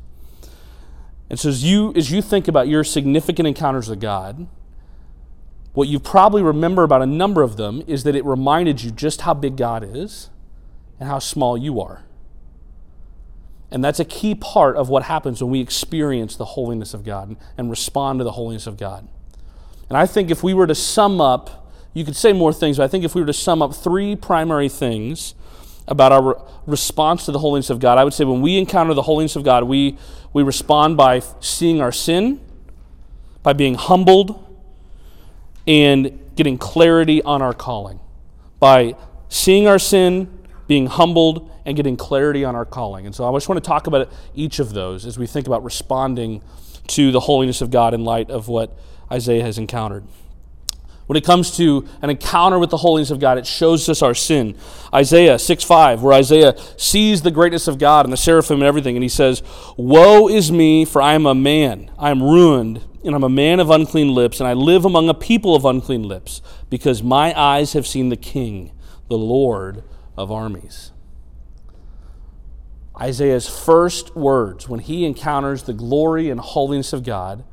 And 1.30 1.38
so 1.38 1.48
as 1.48 1.64
you, 1.64 1.92
as 1.94 2.10
you 2.10 2.22
think 2.22 2.48
about 2.48 2.68
your 2.68 2.84
significant 2.84 3.46
encounters 3.46 3.88
with 3.88 4.00
God, 4.00 4.46
what 5.74 5.88
you 5.88 6.00
probably 6.00 6.42
remember 6.42 6.82
about 6.82 7.02
a 7.02 7.06
number 7.06 7.42
of 7.42 7.56
them 7.56 7.82
is 7.86 8.04
that 8.04 8.16
it 8.16 8.24
reminded 8.24 8.82
you 8.82 8.90
just 8.90 9.22
how 9.22 9.34
big 9.34 9.56
God 9.56 9.84
is 9.84 10.30
and 10.98 11.08
how 11.08 11.18
small 11.18 11.56
you 11.56 11.80
are. 11.80 12.04
And 13.70 13.84
that's 13.84 14.00
a 14.00 14.04
key 14.04 14.34
part 14.34 14.76
of 14.76 14.88
what 14.88 15.04
happens 15.04 15.42
when 15.42 15.50
we 15.50 15.60
experience 15.60 16.36
the 16.36 16.44
holiness 16.44 16.94
of 16.94 17.04
God 17.04 17.36
and 17.56 17.68
respond 17.70 18.20
to 18.20 18.24
the 18.24 18.32
holiness 18.32 18.66
of 18.66 18.76
God. 18.76 19.06
And 19.88 19.96
I 19.96 20.06
think 20.06 20.30
if 20.30 20.42
we 20.42 20.54
were 20.54 20.66
to 20.66 20.74
sum 20.74 21.20
up, 21.20 21.70
you 21.94 22.04
could 22.04 22.16
say 22.16 22.32
more 22.32 22.52
things, 22.52 22.78
but 22.78 22.84
I 22.84 22.88
think 22.88 23.04
if 23.04 23.14
we 23.14 23.20
were 23.20 23.26
to 23.26 23.32
sum 23.32 23.60
up 23.60 23.74
three 23.74 24.16
primary 24.16 24.68
things 24.68 25.34
about 25.86 26.12
our 26.12 26.22
re- 26.22 26.34
response 26.66 27.24
to 27.26 27.32
the 27.32 27.38
holiness 27.38 27.70
of 27.70 27.80
God, 27.80 27.98
I 27.98 28.04
would 28.04 28.12
say 28.12 28.24
when 28.24 28.40
we 28.40 28.58
encounter 28.58 28.94
the 28.94 29.02
holiness 29.02 29.36
of 29.36 29.44
God, 29.44 29.64
we, 29.64 29.98
we 30.32 30.42
respond 30.42 30.96
by 30.96 31.20
seeing 31.40 31.80
our 31.80 31.92
sin, 31.92 32.40
by 33.42 33.52
being 33.52 33.74
humbled, 33.74 34.44
and 35.66 36.18
getting 36.36 36.56
clarity 36.58 37.22
on 37.22 37.42
our 37.42 37.54
calling 37.54 38.00
by 38.58 38.96
seeing 39.28 39.66
our 39.66 39.78
sin, 39.78 40.37
being 40.68 40.86
humbled, 40.86 41.50
and 41.64 41.76
getting 41.76 41.96
clarity 41.96 42.44
on 42.44 42.54
our 42.54 42.64
calling. 42.64 43.06
And 43.06 43.14
so 43.14 43.28
I 43.28 43.36
just 43.36 43.48
want 43.48 43.62
to 43.62 43.66
talk 43.66 43.86
about 43.86 44.10
each 44.34 44.58
of 44.58 44.72
those 44.72 45.04
as 45.04 45.18
we 45.18 45.26
think 45.26 45.46
about 45.46 45.64
responding 45.64 46.42
to 46.88 47.10
the 47.10 47.20
holiness 47.20 47.60
of 47.60 47.70
God 47.70 47.94
in 47.94 48.04
light 48.04 48.30
of 48.30 48.48
what 48.48 48.78
Isaiah 49.10 49.42
has 49.42 49.58
encountered. 49.58 50.04
When 51.06 51.16
it 51.16 51.24
comes 51.24 51.56
to 51.56 51.88
an 52.02 52.10
encounter 52.10 52.58
with 52.58 52.68
the 52.68 52.76
holiness 52.76 53.10
of 53.10 53.18
God, 53.18 53.38
it 53.38 53.46
shows 53.46 53.88
us 53.88 54.02
our 54.02 54.14
sin. 54.14 54.56
Isaiah 54.92 55.38
6 55.38 55.64
5, 55.64 56.02
where 56.02 56.12
Isaiah 56.12 56.54
sees 56.76 57.22
the 57.22 57.30
greatness 57.30 57.66
of 57.66 57.78
God 57.78 58.04
and 58.04 58.12
the 58.12 58.18
seraphim 58.18 58.56
and 58.56 58.64
everything, 58.64 58.94
and 58.94 59.02
he 59.02 59.08
says, 59.08 59.42
Woe 59.78 60.28
is 60.28 60.52
me, 60.52 60.84
for 60.84 61.00
I 61.00 61.14
am 61.14 61.24
a 61.24 61.34
man. 61.34 61.90
I 61.98 62.10
am 62.10 62.22
ruined, 62.22 62.84
and 63.04 63.14
I'm 63.14 63.24
a 63.24 63.30
man 63.30 63.58
of 63.58 63.70
unclean 63.70 64.14
lips, 64.14 64.38
and 64.38 64.46
I 64.46 64.52
live 64.52 64.84
among 64.84 65.08
a 65.08 65.14
people 65.14 65.54
of 65.54 65.64
unclean 65.64 66.02
lips, 66.02 66.42
because 66.68 67.02
my 67.02 67.38
eyes 67.38 67.72
have 67.72 67.86
seen 67.86 68.10
the 68.10 68.16
King, 68.16 68.72
the 69.08 69.16
Lord 69.16 69.84
of 70.18 70.32
armies. 70.32 70.90
Isaiah's 73.00 73.48
first 73.48 74.16
words 74.16 74.68
when 74.68 74.80
he 74.80 75.04
encounters 75.04 75.62
the 75.62 75.72
glory 75.72 76.28
and 76.28 76.40
holiness 76.40 76.92
of 76.92 77.04
God 77.04 77.44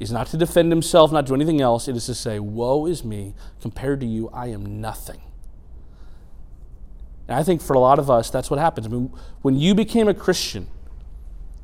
is 0.00 0.10
not 0.10 0.26
to 0.28 0.36
defend 0.36 0.72
himself, 0.72 1.12
not 1.12 1.26
to 1.26 1.28
do 1.28 1.34
anything 1.34 1.60
else. 1.60 1.86
It 1.86 1.94
is 1.94 2.06
to 2.06 2.14
say, 2.14 2.40
Woe 2.40 2.86
is 2.86 3.04
me, 3.04 3.34
compared 3.62 4.00
to 4.00 4.06
you, 4.06 4.28
I 4.30 4.48
am 4.48 4.80
nothing. 4.80 5.20
And 7.28 7.38
I 7.38 7.44
think 7.44 7.62
for 7.62 7.74
a 7.74 7.78
lot 7.78 8.00
of 8.00 8.10
us, 8.10 8.28
that's 8.28 8.50
what 8.50 8.58
happens. 8.58 8.86
I 8.86 8.90
mean, 8.90 9.12
when 9.42 9.54
you 9.54 9.72
became 9.72 10.08
a 10.08 10.14
Christian, 10.14 10.66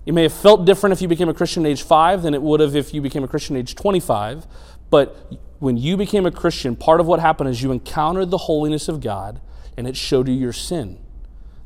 it 0.05 0.15
may 0.15 0.23
have 0.23 0.33
felt 0.33 0.65
different 0.65 0.93
if 0.93 1.03
you 1.03 1.09
became 1.09 1.29
a 1.29 1.35
Christian 1.35 1.67
at 1.67 1.71
age 1.71 1.83
five 1.83 2.23
than 2.23 2.35
it 2.35 2.43
would 2.43 2.61
have 2.61 2.77
if 2.77 2.95
you 2.95 3.01
became 3.01 3.25
a 3.25 3.29
Christian 3.29 3.57
at 3.57 3.61
age 3.61 3.75
25. 3.75 4.47
But 4.91 5.33
when 5.59 5.77
you 5.77 5.97
became 5.97 6.25
a 6.25 6.31
Christian, 6.31 6.77
part 6.77 7.01
of 7.01 7.09
what 7.09 7.19
happened 7.19 7.51
is 7.51 7.63
you 7.63 7.73
encountered 7.73 8.31
the 8.31 8.39
holiness 8.39 8.87
of 8.87 9.01
God 9.01 9.41
and 9.77 9.87
it 9.87 9.97
showed 9.97 10.29
you 10.29 10.35
your 10.35 10.53
sin. 10.53 10.99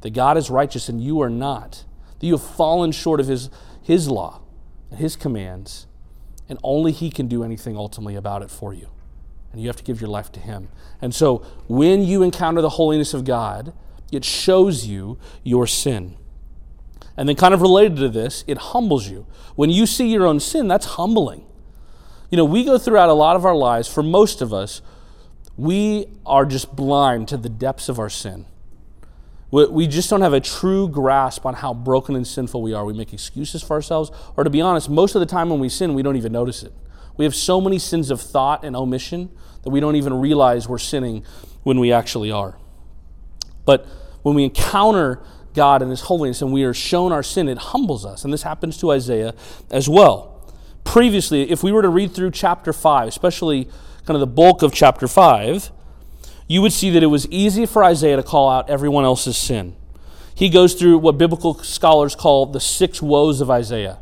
That 0.01 0.11
God 0.11 0.37
is 0.37 0.51
righteous 0.51 0.89
and 0.89 1.03
you 1.03 1.21
are 1.21 1.31
not. 1.31 1.85
That 2.19 2.27
you 2.27 2.33
have 2.33 2.43
fallen 2.43 2.93
short 2.93 3.21
of 3.21 3.27
His, 3.27 3.51
his 3.83 4.09
law 4.09 4.41
and 4.91 4.99
His 4.99 5.17
commands. 5.17 5.87
And 6.49 6.59
only 6.63 6.93
He 6.93 7.11
can 7.11 7.29
do 7.29 7.45
anything 7.45 7.77
ultimately 7.77 8.17
about 8.17 8.43
it 8.43 8.51
for 8.51 8.75
you. 8.75 8.89
And 9.53 9.61
you 9.61 9.69
have 9.69 9.77
to 9.77 9.85
give 9.85 10.01
your 10.01 10.11
life 10.11 10.33
to 10.33 10.41
Him. 10.41 10.69
And 11.01 11.15
so 11.15 11.39
when 11.69 12.03
you 12.03 12.23
encounter 12.23 12.61
the 12.61 12.71
holiness 12.71 13.15
of 13.15 13.25
God, 13.25 13.73
it 14.11 14.25
shows 14.25 14.87
you 14.87 15.19
your 15.43 15.67
sin. 15.67 16.17
And 17.17 17.29
then, 17.29 17.37
kind 17.37 17.53
of 17.53 17.61
related 17.61 17.97
to 17.97 18.09
this, 18.09 18.45
it 18.47 18.57
humbles 18.59 19.09
you. 19.09 19.27
When 19.55 19.69
you 19.69 19.85
see 19.85 20.09
your 20.09 20.27
own 20.27 20.41
sin, 20.41 20.69
that's 20.69 20.87
humbling. 20.87 21.45
You 22.31 22.37
know, 22.37 22.45
we 22.45 22.65
go 22.65 22.79
throughout 22.79 23.09
a 23.09 23.15
lot 23.15 23.37
of 23.37 23.45
our 23.45 23.55
lives, 23.55 23.93
for 23.93 24.03
most 24.03 24.41
of 24.41 24.55
us, 24.55 24.81
we 25.57 26.07
are 26.24 26.46
just 26.46 26.74
blind 26.74 27.28
to 27.28 27.36
the 27.36 27.48
depths 27.48 27.88
of 27.88 27.98
our 27.98 28.11
sin. 28.11 28.46
We 29.51 29.88
just 29.88 30.09
don't 30.09 30.20
have 30.20 30.32
a 30.32 30.40
true 30.40 30.88
grasp 30.88 31.44
on 31.44 31.55
how 31.55 31.74
broken 31.74 32.14
and 32.14 32.24
sinful 32.24 32.62
we 32.62 32.72
are. 32.72 32.84
We 32.84 32.92
make 32.92 33.12
excuses 33.12 33.62
for 33.62 33.74
ourselves, 33.74 34.12
or 34.36 34.44
to 34.44 34.51
be 34.51 34.61
honest, 34.61 34.88
most 34.88 35.16
of 35.16 35.20
the 35.20 35.26
time 35.26 35.51
when 35.51 35.59
we 35.59 35.68
sin, 35.68 35.94
we 35.94 36.03
don't 36.03 36.16
even 36.16 36.32
notice 36.32 36.62
it. 36.62 36.72
We 37.16 37.24
have 37.24 37.34
so 37.34 37.61
many 37.61 37.78
sins 37.78 38.11
of 38.11 38.20
thought 38.20 38.64
and 38.64 38.76
omission 38.76 39.28
that 39.64 39.70
we 39.70 39.80
don't 39.80 39.96
even 39.96 40.14
realize 40.14 40.68
we're 40.68 40.78
sinning 40.78 41.24
when 41.64 41.80
we 41.80 41.92
actually 41.92 42.30
are. 42.30 42.57
But 43.64 43.86
when 44.22 44.36
we 44.36 44.44
encounter 44.44 45.20
God 45.53 45.82
and 45.82 45.90
His 45.90 46.03
holiness 46.03 46.40
and 46.40 46.53
we 46.53 46.62
are 46.62 46.72
shown 46.72 47.11
our 47.12 47.24
sin, 47.24 47.48
it 47.48 47.59
humbles 47.59 48.07
us. 48.07 48.22
And 48.24 48.32
this 48.32 48.44
happens 48.44 48.78
to 48.78 48.92
Isaiah 48.92 49.34
as 49.70 49.88
well. 49.88 50.48
Previously, 50.84 51.51
if 51.51 51.62
we 51.62 51.72
were 51.72 51.82
to 51.82 51.88
read 51.88 52.14
through 52.14 52.30
chapter 52.30 52.72
5, 52.72 53.09
especially 53.09 53.68
kind 54.11 54.21
of 54.21 54.29
the 54.29 54.35
bulk 54.35 54.63
of 54.63 54.73
chapter 54.73 55.07
5, 55.07 55.71
you 56.49 56.61
would 56.63 56.73
see 56.73 56.91
that 56.91 57.01
it 57.01 57.07
was 57.07 57.29
easy 57.29 57.65
for 57.65 57.85
Isaiah 57.85 58.17
to 58.17 58.25
call 58.25 58.51
out 58.51 58.69
everyone 58.69 59.05
else's 59.05 59.37
sin. 59.37 59.77
He 60.35 60.49
goes 60.49 60.75
through 60.75 60.99
what 60.99 61.17
biblical 61.17 61.55
scholars 61.63 62.17
call 62.17 62.47
the 62.47 62.59
six 62.59 63.01
woes 63.01 63.41
of 63.41 63.53
Isaiah 63.53 64.01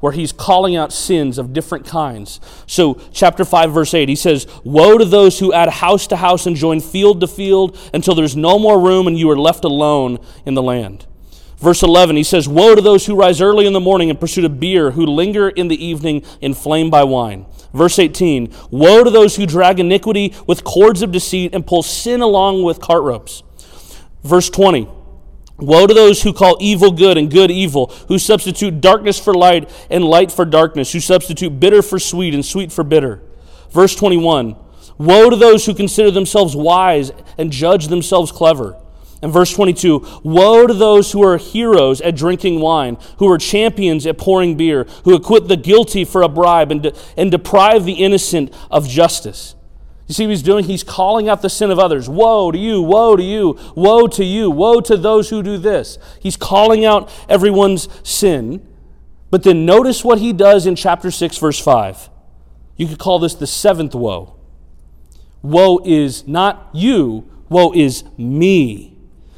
where 0.00 0.12
he's 0.12 0.30
calling 0.30 0.76
out 0.76 0.92
sins 0.92 1.38
of 1.38 1.54
different 1.54 1.86
kinds. 1.86 2.38
So, 2.66 3.00
chapter 3.14 3.46
5, 3.46 3.72
verse 3.72 3.94
8, 3.94 4.10
he 4.10 4.14
says, 4.14 4.46
Woe 4.62 4.98
to 4.98 5.06
those 5.06 5.38
who 5.38 5.54
add 5.54 5.70
house 5.70 6.06
to 6.08 6.16
house 6.16 6.44
and 6.44 6.54
join 6.54 6.80
field 6.80 7.22
to 7.22 7.26
field 7.26 7.78
until 7.94 8.14
there's 8.14 8.36
no 8.36 8.58
more 8.58 8.78
room 8.78 9.06
and 9.06 9.18
you 9.18 9.30
are 9.30 9.38
left 9.38 9.64
alone 9.64 10.18
in 10.44 10.52
the 10.52 10.62
land. 10.62 11.06
Verse 11.58 11.82
11, 11.82 12.16
he 12.16 12.22
says, 12.22 12.48
Woe 12.48 12.74
to 12.74 12.82
those 12.82 13.06
who 13.06 13.16
rise 13.16 13.40
early 13.40 13.66
in 13.66 13.72
the 13.72 13.80
morning 13.80 14.10
in 14.10 14.16
pursuit 14.16 14.44
of 14.44 14.60
beer, 14.60 14.90
who 14.90 15.06
linger 15.06 15.48
in 15.48 15.68
the 15.68 15.84
evening 15.84 16.22
inflamed 16.40 16.90
by 16.90 17.02
wine. 17.04 17.46
Verse 17.72 17.98
18, 17.98 18.52
Woe 18.70 19.04
to 19.04 19.10
those 19.10 19.36
who 19.36 19.46
drag 19.46 19.80
iniquity 19.80 20.34
with 20.46 20.64
cords 20.64 21.02
of 21.02 21.12
deceit 21.12 21.54
and 21.54 21.66
pull 21.66 21.82
sin 21.82 22.20
along 22.20 22.62
with 22.62 22.80
cart 22.80 23.02
ropes. 23.02 23.42
Verse 24.22 24.50
20, 24.50 24.88
Woe 25.58 25.86
to 25.86 25.94
those 25.94 26.22
who 26.22 26.34
call 26.34 26.58
evil 26.60 26.90
good 26.90 27.16
and 27.16 27.30
good 27.30 27.50
evil, 27.50 27.86
who 28.08 28.18
substitute 28.18 28.82
darkness 28.82 29.18
for 29.18 29.32
light 29.32 29.70
and 29.88 30.04
light 30.04 30.30
for 30.30 30.44
darkness, 30.44 30.92
who 30.92 31.00
substitute 31.00 31.58
bitter 31.58 31.80
for 31.80 31.98
sweet 31.98 32.34
and 32.34 32.44
sweet 32.44 32.70
for 32.70 32.84
bitter. 32.84 33.22
Verse 33.70 33.94
21 33.96 34.56
Woe 34.98 35.30
to 35.30 35.36
those 35.36 35.64
who 35.64 35.74
consider 35.74 36.10
themselves 36.10 36.54
wise 36.54 37.12
and 37.38 37.50
judge 37.50 37.88
themselves 37.88 38.30
clever. 38.30 38.78
And 39.26 39.32
verse 39.32 39.52
22 39.52 40.20
Woe 40.22 40.68
to 40.68 40.72
those 40.72 41.10
who 41.10 41.20
are 41.24 41.36
heroes 41.36 42.00
at 42.00 42.14
drinking 42.14 42.60
wine, 42.60 42.96
who 43.18 43.28
are 43.28 43.38
champions 43.38 44.06
at 44.06 44.18
pouring 44.18 44.56
beer, 44.56 44.84
who 45.02 45.16
acquit 45.16 45.48
the 45.48 45.56
guilty 45.56 46.04
for 46.04 46.22
a 46.22 46.28
bribe 46.28 46.70
and, 46.70 46.84
de- 46.84 46.92
and 47.16 47.32
deprive 47.32 47.84
the 47.84 47.94
innocent 47.94 48.54
of 48.70 48.88
justice. 48.88 49.56
You 50.06 50.14
see 50.14 50.26
what 50.26 50.30
he's 50.30 50.44
doing? 50.44 50.66
He's 50.66 50.84
calling 50.84 51.28
out 51.28 51.42
the 51.42 51.50
sin 51.50 51.72
of 51.72 51.78
others. 51.80 52.08
Woe 52.08 52.52
to 52.52 52.56
you, 52.56 52.80
woe 52.80 53.16
to 53.16 53.22
you, 53.24 53.58
woe 53.74 54.06
to 54.06 54.22
you, 54.24 54.48
woe 54.48 54.80
to 54.82 54.96
those 54.96 55.30
who 55.30 55.42
do 55.42 55.58
this. 55.58 55.98
He's 56.20 56.36
calling 56.36 56.84
out 56.84 57.12
everyone's 57.28 57.88
sin. 58.08 58.64
But 59.32 59.42
then 59.42 59.66
notice 59.66 60.04
what 60.04 60.20
he 60.20 60.32
does 60.32 60.66
in 60.66 60.76
chapter 60.76 61.10
6, 61.10 61.38
verse 61.38 61.58
5. 61.58 62.10
You 62.76 62.86
could 62.86 63.00
call 63.00 63.18
this 63.18 63.34
the 63.34 63.48
seventh 63.48 63.96
woe. 63.96 64.36
Woe 65.42 65.80
is 65.84 66.28
not 66.28 66.70
you, 66.72 67.28
woe 67.48 67.72
is 67.72 68.04
me. 68.16 68.95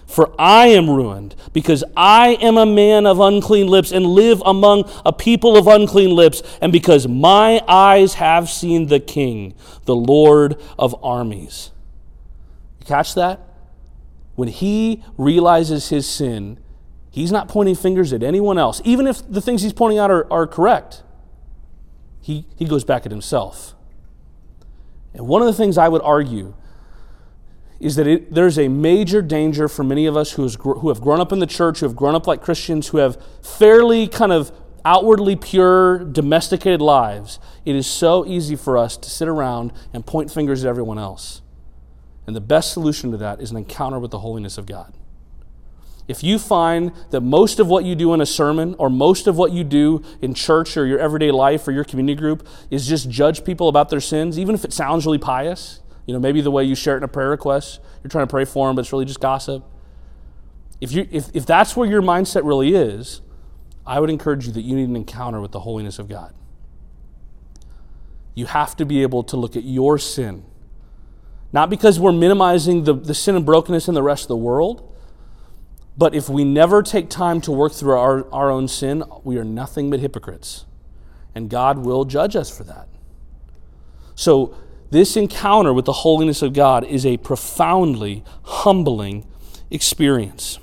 For 0.08 0.34
I 0.38 0.68
am 0.68 0.88
ruined, 0.88 1.36
because 1.52 1.84
I 1.94 2.38
am 2.40 2.56
a 2.56 2.64
man 2.64 3.06
of 3.06 3.20
unclean 3.20 3.68
lips 3.68 3.92
and 3.92 4.06
live 4.06 4.42
among 4.46 4.90
a 5.04 5.12
people 5.12 5.58
of 5.58 5.66
unclean 5.66 6.16
lips, 6.16 6.42
and 6.62 6.72
because 6.72 7.06
my 7.06 7.62
eyes 7.68 8.14
have 8.14 8.48
seen 8.48 8.86
the 8.86 9.00
King, 9.00 9.52
the 9.84 9.94
Lord 9.94 10.58
of 10.78 10.96
armies. 11.04 11.72
You 12.80 12.86
catch 12.86 13.14
that? 13.16 13.40
When 14.34 14.48
he 14.48 15.04
realizes 15.18 15.90
his 15.90 16.08
sin, 16.08 16.58
he's 17.10 17.30
not 17.30 17.48
pointing 17.48 17.74
fingers 17.74 18.10
at 18.14 18.22
anyone 18.22 18.56
else, 18.56 18.80
even 18.86 19.06
if 19.06 19.30
the 19.30 19.42
things 19.42 19.60
he's 19.60 19.74
pointing 19.74 19.98
out 19.98 20.10
are, 20.10 20.26
are 20.32 20.46
correct. 20.46 21.02
He, 22.22 22.46
he 22.56 22.64
goes 22.64 22.82
back 22.82 23.04
at 23.04 23.12
himself. 23.12 23.74
And 25.12 25.28
one 25.28 25.42
of 25.42 25.46
the 25.46 25.54
things 25.54 25.76
I 25.76 25.88
would 25.88 26.02
argue 26.02 26.54
is 27.80 27.96
that 27.96 28.06
it, 28.06 28.34
there's 28.34 28.58
a 28.58 28.68
major 28.68 29.22
danger 29.22 29.68
for 29.68 29.84
many 29.84 30.06
of 30.06 30.16
us 30.16 30.32
who, 30.32 30.42
have 30.42 31.00
grown 31.00 31.20
up 31.20 31.32
in 31.32 31.38
the 31.38 31.46
church, 31.46 31.80
who 31.80 31.86
have 31.86 31.94
grown 31.94 32.14
up 32.14 32.26
like 32.26 32.42
Christians, 32.42 32.88
who 32.88 32.98
have 32.98 33.22
fairly 33.42 34.08
kind 34.08 34.32
of 34.32 34.50
outwardly 34.84 35.36
pure, 35.36 35.98
domesticated 35.98 36.80
lives. 36.80 37.38
It 37.64 37.76
is 37.76 37.86
so 37.86 38.26
easy 38.26 38.56
for 38.56 38.76
us 38.76 38.96
to 38.96 39.10
sit 39.10 39.28
around 39.28 39.72
and 39.92 40.04
point 40.04 40.30
fingers 40.32 40.64
at 40.64 40.68
everyone 40.68 40.98
else. 40.98 41.42
And 42.26 42.34
the 42.34 42.40
best 42.40 42.72
solution 42.72 43.10
to 43.12 43.16
that 43.18 43.40
is 43.40 43.50
an 43.50 43.56
encounter 43.56 43.98
with 43.98 44.10
the 44.10 44.18
holiness 44.18 44.58
of 44.58 44.66
God. 44.66 44.92
If 46.08 46.24
you 46.24 46.38
find 46.38 46.92
that 47.10 47.20
most 47.20 47.60
of 47.60 47.68
what 47.68 47.84
you 47.84 47.94
do 47.94 48.14
in 48.14 48.20
a 48.22 48.26
sermon 48.26 48.74
or 48.78 48.88
most 48.88 49.26
of 49.26 49.36
what 49.36 49.52
you 49.52 49.62
do 49.62 50.02
in 50.22 50.32
church 50.32 50.76
or 50.76 50.86
your 50.86 50.98
everyday 50.98 51.30
life 51.30 51.68
or 51.68 51.72
your 51.72 51.84
community 51.84 52.18
group 52.18 52.48
is 52.70 52.88
just 52.88 53.10
judge 53.10 53.44
people 53.44 53.68
about 53.68 53.90
their 53.90 54.00
sins, 54.00 54.38
even 54.38 54.54
if 54.54 54.64
it 54.64 54.72
sounds 54.72 55.04
really 55.04 55.18
pious, 55.18 55.80
you 56.08 56.14
know, 56.14 56.18
maybe 56.18 56.40
the 56.40 56.50
way 56.50 56.64
you 56.64 56.74
share 56.74 56.94
it 56.94 56.98
in 56.98 57.02
a 57.02 57.08
prayer 57.08 57.28
request, 57.28 57.80
you're 58.02 58.08
trying 58.08 58.26
to 58.26 58.30
pray 58.30 58.46
for 58.46 58.66
them, 58.66 58.74
but 58.74 58.80
it's 58.80 58.92
really 58.92 59.04
just 59.04 59.20
gossip. 59.20 59.62
If, 60.80 60.90
you, 60.90 61.06
if, 61.10 61.28
if 61.34 61.44
that's 61.44 61.76
where 61.76 61.86
your 61.86 62.00
mindset 62.00 62.46
really 62.46 62.74
is, 62.74 63.20
I 63.86 64.00
would 64.00 64.08
encourage 64.08 64.46
you 64.46 64.52
that 64.54 64.62
you 64.62 64.74
need 64.74 64.88
an 64.88 64.96
encounter 64.96 65.38
with 65.38 65.52
the 65.52 65.60
holiness 65.60 65.98
of 65.98 66.08
God. 66.08 66.34
You 68.34 68.46
have 68.46 68.74
to 68.76 68.86
be 68.86 69.02
able 69.02 69.22
to 69.24 69.36
look 69.36 69.54
at 69.54 69.64
your 69.64 69.98
sin. 69.98 70.44
Not 71.52 71.68
because 71.68 72.00
we're 72.00 72.12
minimizing 72.12 72.84
the, 72.84 72.94
the 72.94 73.14
sin 73.14 73.36
and 73.36 73.44
brokenness 73.44 73.86
in 73.86 73.94
the 73.94 74.02
rest 74.02 74.24
of 74.24 74.28
the 74.28 74.36
world, 74.36 74.90
but 75.98 76.14
if 76.14 76.30
we 76.30 76.42
never 76.42 76.82
take 76.82 77.10
time 77.10 77.42
to 77.42 77.52
work 77.52 77.72
through 77.74 77.98
our, 77.98 78.32
our 78.32 78.50
own 78.50 78.66
sin, 78.66 79.04
we 79.24 79.36
are 79.36 79.44
nothing 79.44 79.90
but 79.90 80.00
hypocrites. 80.00 80.64
And 81.34 81.50
God 81.50 81.76
will 81.76 82.06
judge 82.06 82.34
us 82.34 82.56
for 82.56 82.64
that. 82.64 82.88
So 84.14 84.56
this 84.90 85.16
encounter 85.16 85.72
with 85.72 85.84
the 85.84 85.92
holiness 85.92 86.42
of 86.42 86.52
God 86.52 86.84
is 86.84 87.04
a 87.04 87.16
profoundly 87.18 88.24
humbling 88.42 89.26
experience. 89.70 90.58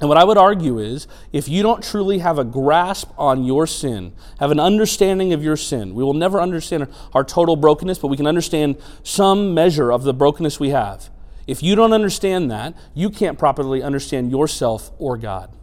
And 0.00 0.08
what 0.08 0.16
I 0.16 0.24
would 0.24 0.38
argue 0.38 0.78
is 0.78 1.06
if 1.32 1.46
you 1.46 1.62
don't 1.62 1.84
truly 1.84 2.18
have 2.18 2.38
a 2.38 2.44
grasp 2.44 3.10
on 3.18 3.44
your 3.44 3.66
sin, 3.66 4.12
have 4.38 4.50
an 4.50 4.58
understanding 4.58 5.32
of 5.32 5.44
your 5.44 5.56
sin, 5.56 5.94
we 5.94 6.02
will 6.02 6.14
never 6.14 6.40
understand 6.40 6.88
our 7.12 7.22
total 7.22 7.54
brokenness, 7.54 7.98
but 7.98 8.08
we 8.08 8.16
can 8.16 8.26
understand 8.26 8.78
some 9.02 9.52
measure 9.52 9.92
of 9.92 10.04
the 10.04 10.14
brokenness 10.14 10.58
we 10.58 10.70
have. 10.70 11.10
If 11.46 11.62
you 11.62 11.74
don't 11.74 11.92
understand 11.92 12.50
that, 12.50 12.74
you 12.94 13.10
can't 13.10 13.38
properly 13.38 13.82
understand 13.82 14.30
yourself 14.30 14.90
or 14.98 15.18
God. 15.18 15.54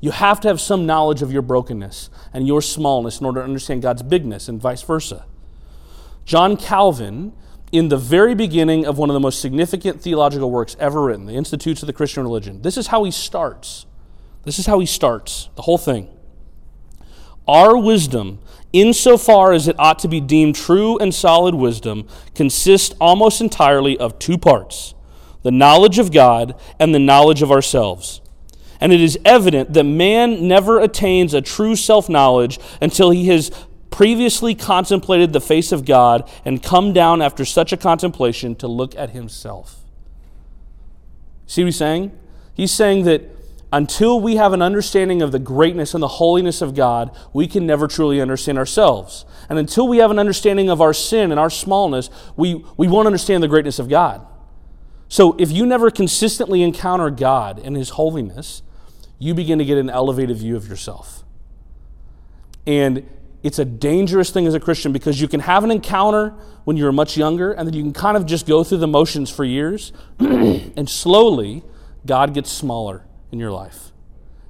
You 0.00 0.12
have 0.12 0.40
to 0.40 0.48
have 0.48 0.60
some 0.60 0.86
knowledge 0.86 1.20
of 1.20 1.32
your 1.32 1.42
brokenness 1.42 2.08
and 2.32 2.46
your 2.46 2.62
smallness 2.62 3.20
in 3.20 3.26
order 3.26 3.40
to 3.40 3.44
understand 3.44 3.82
God's 3.82 4.02
bigness 4.02 4.48
and 4.48 4.60
vice 4.60 4.82
versa. 4.82 5.26
John 6.24 6.56
Calvin, 6.56 7.32
in 7.72 7.88
the 7.88 7.96
very 7.96 8.34
beginning 8.34 8.84
of 8.84 8.98
one 8.98 9.10
of 9.10 9.14
the 9.14 9.20
most 9.20 9.40
significant 9.40 10.00
theological 10.00 10.50
works 10.50 10.76
ever 10.78 11.02
written, 11.02 11.26
the 11.26 11.34
Institutes 11.34 11.82
of 11.82 11.86
the 11.86 11.92
Christian 11.92 12.22
Religion, 12.22 12.62
this 12.62 12.76
is 12.76 12.88
how 12.88 13.04
he 13.04 13.10
starts. 13.10 13.86
This 14.44 14.58
is 14.58 14.66
how 14.66 14.78
he 14.78 14.86
starts 14.86 15.50
the 15.56 15.62
whole 15.62 15.78
thing. 15.78 16.08
Our 17.46 17.76
wisdom, 17.76 18.38
insofar 18.72 19.52
as 19.52 19.68
it 19.68 19.76
ought 19.78 19.98
to 20.00 20.08
be 20.08 20.20
deemed 20.20 20.54
true 20.54 20.98
and 20.98 21.14
solid 21.14 21.54
wisdom, 21.54 22.06
consists 22.34 22.94
almost 23.00 23.40
entirely 23.40 23.98
of 23.98 24.18
two 24.18 24.38
parts 24.38 24.94
the 25.42 25.50
knowledge 25.50 25.98
of 25.98 26.12
God 26.12 26.54
and 26.78 26.94
the 26.94 26.98
knowledge 26.98 27.40
of 27.40 27.50
ourselves. 27.50 28.20
And 28.80 28.92
it 28.92 29.00
is 29.00 29.18
evident 29.24 29.72
that 29.72 29.84
man 29.84 30.46
never 30.46 30.80
attains 30.80 31.34
a 31.34 31.40
true 31.42 31.76
self 31.76 32.08
knowledge 32.08 32.58
until 32.80 33.10
he 33.10 33.28
has 33.28 33.50
previously 33.90 34.54
contemplated 34.54 35.32
the 35.32 35.40
face 35.40 35.72
of 35.72 35.84
God 35.84 36.28
and 36.44 36.62
come 36.62 36.92
down 36.92 37.20
after 37.20 37.44
such 37.44 37.72
a 37.72 37.76
contemplation 37.76 38.54
to 38.56 38.68
look 38.68 38.94
at 38.96 39.10
himself. 39.10 39.80
See 41.46 41.62
what 41.62 41.66
he's 41.66 41.76
saying? 41.76 42.16
He's 42.54 42.70
saying 42.70 43.04
that 43.04 43.22
until 43.72 44.20
we 44.20 44.36
have 44.36 44.52
an 44.52 44.62
understanding 44.62 45.22
of 45.22 45.32
the 45.32 45.38
greatness 45.38 45.94
and 45.94 46.02
the 46.02 46.08
holiness 46.08 46.60
of 46.60 46.74
God, 46.74 47.16
we 47.32 47.46
can 47.46 47.66
never 47.66 47.86
truly 47.86 48.20
understand 48.20 48.58
ourselves. 48.58 49.24
And 49.48 49.58
until 49.58 49.86
we 49.86 49.98
have 49.98 50.10
an 50.10 50.18
understanding 50.18 50.70
of 50.70 50.80
our 50.80 50.92
sin 50.92 51.30
and 51.30 51.38
our 51.38 51.50
smallness, 51.50 52.10
we, 52.36 52.64
we 52.76 52.88
won't 52.88 53.06
understand 53.06 53.42
the 53.42 53.48
greatness 53.48 53.78
of 53.78 53.88
God. 53.88 54.26
So 55.08 55.36
if 55.38 55.50
you 55.50 55.66
never 55.66 55.90
consistently 55.90 56.62
encounter 56.62 57.10
God 57.10 57.60
and 57.62 57.76
His 57.76 57.90
holiness, 57.90 58.62
you 59.18 59.34
begin 59.34 59.58
to 59.58 59.64
get 59.64 59.78
an 59.78 59.90
elevated 59.90 60.36
view 60.36 60.56
of 60.56 60.68
yourself. 60.68 61.24
And 62.66 63.08
it's 63.42 63.58
a 63.58 63.64
dangerous 63.64 64.30
thing 64.30 64.46
as 64.46 64.54
a 64.54 64.60
Christian 64.60 64.92
because 64.92 65.20
you 65.20 65.28
can 65.28 65.40
have 65.40 65.64
an 65.64 65.70
encounter 65.70 66.30
when 66.64 66.76
you're 66.76 66.92
much 66.92 67.16
younger 67.16 67.52
and 67.52 67.66
then 67.66 67.74
you 67.74 67.82
can 67.82 67.92
kind 67.92 68.16
of 68.16 68.26
just 68.26 68.46
go 68.46 68.62
through 68.62 68.78
the 68.78 68.86
motions 68.86 69.30
for 69.30 69.44
years 69.44 69.92
and 70.18 70.88
slowly 70.88 71.62
God 72.04 72.34
gets 72.34 72.50
smaller 72.50 73.04
in 73.32 73.38
your 73.38 73.50
life. 73.50 73.92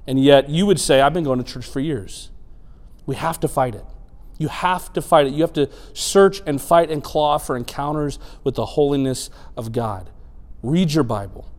And 0.07 0.21
yet 0.21 0.49
you 0.49 0.65
would 0.65 0.79
say, 0.79 0.99
I've 0.99 1.13
been 1.13 1.23
going 1.23 1.41
to 1.41 1.49
church 1.49 1.65
for 1.65 1.79
years. 1.79 2.31
We 3.05 3.15
have 3.15 3.39
to 3.41 3.47
fight 3.47 3.75
it. 3.75 3.85
You 4.37 4.47
have 4.47 4.91
to 4.93 5.01
fight 5.01 5.27
it. 5.27 5.33
You 5.33 5.41
have 5.41 5.53
to 5.53 5.69
search 5.93 6.41
and 6.45 6.59
fight 6.59 6.89
and 6.89 7.03
claw 7.03 7.37
for 7.37 7.55
encounters 7.55 8.19
with 8.43 8.55
the 8.55 8.65
holiness 8.65 9.29
of 9.55 9.71
God. 9.71 10.09
Read 10.63 10.91
your 10.91 11.03
Bible. 11.03 11.49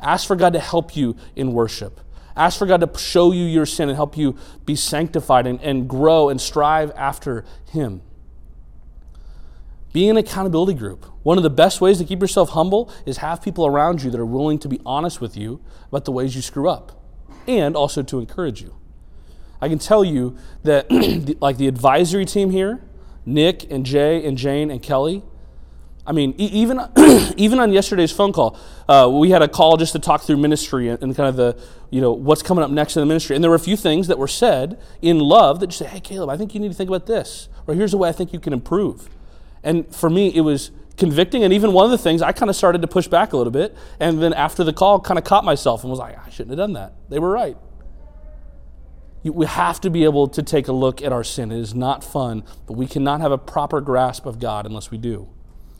Ask 0.00 0.26
for 0.26 0.34
God 0.36 0.54
to 0.54 0.60
help 0.60 0.96
you 0.96 1.16
in 1.36 1.52
worship. 1.52 2.00
Ask 2.36 2.58
for 2.58 2.66
God 2.66 2.80
to 2.80 2.98
show 2.98 3.32
you 3.32 3.44
your 3.44 3.66
sin 3.66 3.88
and 3.88 3.96
help 3.96 4.16
you 4.16 4.36
be 4.66 4.74
sanctified 4.74 5.46
and, 5.46 5.60
and 5.60 5.88
grow 5.88 6.28
and 6.28 6.40
strive 6.40 6.90
after 6.96 7.44
Him. 7.70 8.02
Be 9.92 10.08
an 10.08 10.16
accountability 10.16 10.74
group. 10.74 11.06
One 11.22 11.36
of 11.36 11.44
the 11.44 11.50
best 11.50 11.80
ways 11.80 11.98
to 11.98 12.04
keep 12.04 12.20
yourself 12.20 12.50
humble 12.50 12.92
is 13.06 13.18
have 13.18 13.40
people 13.40 13.64
around 13.64 14.02
you 14.02 14.10
that 14.10 14.18
are 14.18 14.26
willing 14.26 14.58
to 14.58 14.68
be 14.68 14.80
honest 14.84 15.20
with 15.20 15.36
you 15.36 15.60
about 15.88 16.04
the 16.04 16.10
ways 16.10 16.34
you 16.34 16.42
screw 16.42 16.68
up 16.68 17.00
and 17.46 17.76
also 17.76 18.02
to 18.02 18.18
encourage 18.18 18.60
you. 18.60 18.74
I 19.60 19.68
can 19.68 19.78
tell 19.78 20.04
you 20.04 20.36
that, 20.64 20.90
like 21.40 21.58
the 21.58 21.68
advisory 21.68 22.24
team 22.24 22.50
here, 22.50 22.82
Nick 23.24 23.70
and 23.70 23.86
Jay 23.86 24.26
and 24.26 24.36
Jane 24.36 24.70
and 24.70 24.82
Kelly, 24.82 25.22
I 26.06 26.12
mean, 26.12 26.34
even, 26.36 26.80
even 27.36 27.60
on 27.60 27.72
yesterday's 27.72 28.12
phone 28.12 28.32
call, 28.32 28.58
uh, 28.88 29.10
we 29.10 29.30
had 29.30 29.40
a 29.40 29.48
call 29.48 29.76
just 29.76 29.92
to 29.92 29.98
talk 29.98 30.22
through 30.22 30.36
ministry 30.36 30.88
and, 30.88 31.02
and, 31.02 31.16
kind 31.16 31.28
of 31.28 31.36
the, 31.36 31.58
you 31.90 32.00
know, 32.00 32.12
what's 32.12 32.42
coming 32.42 32.62
up 32.62 32.70
next 32.70 32.96
in 32.96 33.00
the 33.00 33.06
ministry. 33.06 33.34
And 33.34 33.42
there 33.42 33.50
were 33.50 33.56
a 33.56 33.60
few 33.60 33.76
things 33.76 34.08
that 34.08 34.18
were 34.18 34.28
said 34.28 34.78
in 35.00 35.18
love 35.18 35.60
that 35.60 35.68
just 35.68 35.78
say, 35.78 35.86
hey, 35.86 36.00
Caleb, 36.00 36.28
I 36.28 36.36
think 36.36 36.54
you 36.54 36.60
need 36.60 36.68
to 36.68 36.74
think 36.74 36.90
about 36.90 37.06
this. 37.06 37.48
Or 37.66 37.74
here's 37.74 37.94
a 37.94 37.96
way 37.96 38.10
I 38.10 38.12
think 38.12 38.34
you 38.34 38.40
can 38.40 38.52
improve. 38.52 39.08
And 39.62 39.92
for 39.94 40.10
me, 40.10 40.28
it 40.28 40.42
was 40.42 40.72
convicting. 40.98 41.42
And 41.42 41.54
even 41.54 41.72
one 41.72 41.86
of 41.86 41.90
the 41.90 41.98
things, 41.98 42.20
I 42.20 42.32
kind 42.32 42.50
of 42.50 42.56
started 42.56 42.82
to 42.82 42.88
push 42.88 43.08
back 43.08 43.32
a 43.32 43.38
little 43.38 43.50
bit. 43.50 43.74
And 43.98 44.22
then 44.22 44.34
after 44.34 44.62
the 44.62 44.74
call, 44.74 45.00
kind 45.00 45.16
of 45.16 45.24
caught 45.24 45.44
myself 45.44 45.82
and 45.82 45.90
was 45.90 45.98
like, 45.98 46.18
I 46.18 46.28
shouldn't 46.28 46.50
have 46.50 46.58
done 46.58 46.74
that. 46.74 46.92
They 47.08 47.18
were 47.18 47.30
right. 47.30 47.56
We 49.22 49.46
have 49.46 49.80
to 49.80 49.88
be 49.88 50.04
able 50.04 50.28
to 50.28 50.42
take 50.42 50.68
a 50.68 50.72
look 50.72 51.00
at 51.00 51.10
our 51.10 51.24
sin. 51.24 51.50
It 51.50 51.58
is 51.58 51.74
not 51.74 52.04
fun, 52.04 52.44
but 52.66 52.74
we 52.74 52.86
cannot 52.86 53.22
have 53.22 53.32
a 53.32 53.38
proper 53.38 53.80
grasp 53.80 54.26
of 54.26 54.38
God 54.38 54.66
unless 54.66 54.90
we 54.90 54.98
do. 54.98 55.33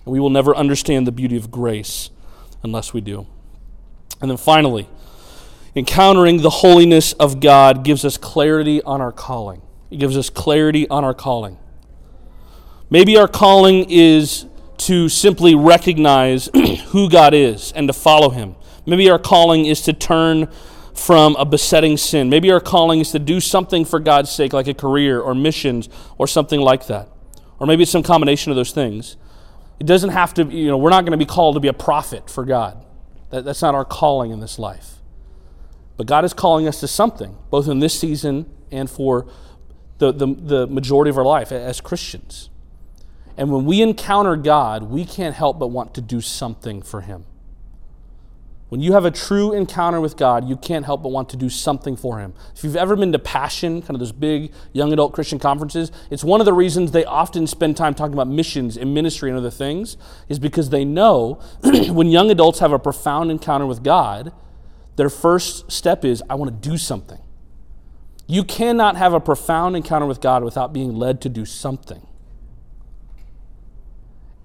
We 0.05 0.21
will 0.21 0.31
never 0.31 0.55
understand 0.55 1.07
the 1.07 1.13
beauty 1.13 1.37
of 1.37 1.51
grace 1.51 2.11
unless 2.63 2.93
we 2.93 3.01
do. 3.01 3.27
And 4.21 4.31
then 4.31 4.39
finally, 4.39 4.89
encountering 5.75 6.43
the 6.43 6.51
holiness 6.51 7.13
of 7.15 7.41
God 7.41 7.85
gives 7.85 8.05
us 8.05 8.17
clarity 8.17 8.83
on 8.83 9.01
our 9.01 9.13
calling. 9.13 9.63
It 9.91 9.99
gives 9.99 10.17
us 10.17 10.31
clarity 10.31 10.89
on 10.89 11.05
our 11.05 11.15
calling. 11.15 11.59
Maybe 12.91 13.17
our 13.17 13.29
calling 13.29 13.91
is 13.91 14.47
to 14.79 15.09
simply 15.09 15.55
recognize 15.55 16.49
who 16.89 17.09
God 17.09 17.35
is 17.35 17.73
and 17.73 17.89
to 17.89 17.93
follow 17.93 18.31
Him. 18.31 18.57
Maybe 18.87 19.09
our 19.11 19.19
calling 19.19 19.67
is 19.67 19.81
to 19.83 19.93
turn 19.93 20.49
from 20.95 21.35
a 21.37 21.45
besetting 21.45 21.97
sin. 21.97 22.29
Maybe 22.29 22.53
our 22.53 22.61
calling 22.61 23.01
is 23.01 23.11
to 23.13 23.19
do 23.19 23.41
something 23.41 23.85
for 23.85 23.99
God's 23.99 24.31
sake, 24.31 24.53
like 24.53 24.69
a 24.69 24.75
career 24.75 25.21
or 25.21 25.35
missions 25.35 25.89
or 26.19 26.27
something 26.27 26.61
like 26.61 26.87
that. 26.87 27.09
Or 27.59 27.67
maybe 27.67 27.83
it's 27.83 27.93
some 27.93 28.03
combination 28.03 28.53
of 28.53 28.57
those 28.57 28.73
things. 28.73 29.17
It 29.81 29.87
doesn't 29.87 30.11
have 30.11 30.35
to, 30.35 30.45
be, 30.45 30.57
you 30.57 30.69
know, 30.69 30.77
we're 30.79 30.91
not 30.91 31.03
going 31.03 31.19
to 31.19 31.19
be 31.19 31.27
called 31.27 31.57
to 31.57 31.61
be 31.61 31.69
a 31.69 31.73
prophet 31.73 32.31
for 32.31 32.45
God. 32.45 32.85
That, 33.31 33.45
that's 33.45 33.63
not 33.63 33.75
our 33.75 33.85
calling 33.85 34.31
in 34.31 34.41
this 34.41 34.59
life. 34.59 34.97
But 35.97 36.07
God 36.07 36.25
is 36.25 36.33
calling 36.33 36.67
us 36.67 36.81
to 36.81 36.89
something, 36.89 37.37
both 37.51 37.69
in 37.69 37.79
this 37.81 37.99
season 37.99 38.47
and 38.71 38.91
for 38.91 39.27
the, 39.99 40.13
the, 40.13 40.27
the 40.27 40.67
majority 40.67 41.11
of 41.11 41.19
our 41.19 41.25
life 41.25 41.53
as 41.53 41.81
Christians. 41.81 42.51
And 43.37 43.51
when 43.51 43.65
we 43.65 43.83
encounter 43.83 44.37
God, 44.37 44.85
we 44.85 45.05
can't 45.05 45.35
help 45.35 45.59
but 45.59 45.69
want 45.69 45.95
to 45.95 46.01
do 46.01 46.21
something 46.21 46.83
for 46.83 47.01
Him. 47.01 47.27
When 48.75 48.81
you 48.81 48.95
have 48.95 49.05
a 49.05 49.13
true 49.13 49.53
encounter 49.53 50.01
with 50.01 50.17
God, 50.17 50.49
you 50.49 50.57
can't 50.57 50.85
help 50.85 51.05
but 51.05 51.11
want 51.11 51.29
to 51.29 51.37
do 51.37 51.49
something 51.49 51.95
for 51.95 52.19
Him. 52.19 52.35
If 52.57 52.65
you've 52.65 52.75
ever 52.75 52.97
been 52.97 53.13
to 53.13 53.21
Passion, 53.21 53.81
kind 53.83 53.95
of 53.95 54.01
those 54.01 54.11
big 54.11 54.53
young 54.73 54.93
adult 54.93 55.13
Christian 55.13 55.39
conferences, 55.39 55.93
it's 56.11 56.25
one 56.25 56.41
of 56.41 56.45
the 56.45 56.53
reasons 56.53 56.91
they 56.91 57.05
often 57.05 57.47
spend 57.47 57.77
time 57.77 57.95
talking 57.95 58.15
about 58.15 58.27
missions 58.27 58.77
and 58.77 58.93
ministry 58.93 59.31
and 59.31 59.39
other 59.39 59.49
things, 59.49 59.97
is 60.29 60.41
because 60.41 60.71
they 60.71 60.85
know 60.85 61.41
when 61.63 62.09
young 62.09 62.33
adults 62.33 62.59
have 62.59 62.73
a 62.73 62.79
profound 62.81 63.31
encounter 63.31 63.65
with 63.65 63.85
God, 63.85 64.33
their 64.97 65.09
first 65.09 65.71
step 65.71 66.05
is, 66.05 66.21
I 66.29 66.35
want 66.35 66.61
to 66.61 66.69
do 66.69 66.77
something. 66.77 67.21
You 68.27 68.43
cannot 68.43 68.97
have 68.97 69.13
a 69.13 69.21
profound 69.21 69.77
encounter 69.77 70.07
with 70.07 70.21
God 70.21 70.43
without 70.43 70.73
being 70.73 70.97
led 70.97 71.21
to 71.21 71.29
do 71.29 71.45
something. 71.45 72.05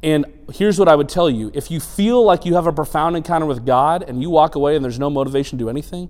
And 0.01 0.25
here's 0.53 0.79
what 0.79 0.87
I 0.87 0.95
would 0.95 1.09
tell 1.09 1.29
you 1.29 1.51
if 1.53 1.69
you 1.69 1.79
feel 1.79 2.23
like 2.23 2.45
you 2.45 2.55
have 2.55 2.67
a 2.67 2.73
profound 2.73 3.17
encounter 3.17 3.45
with 3.45 3.65
God 3.65 4.03
and 4.07 4.21
you 4.21 4.29
walk 4.29 4.55
away 4.55 4.75
and 4.75 4.83
there's 4.83 4.99
no 4.99 5.09
motivation 5.09 5.57
to 5.57 5.65
do 5.65 5.69
anything, 5.69 6.09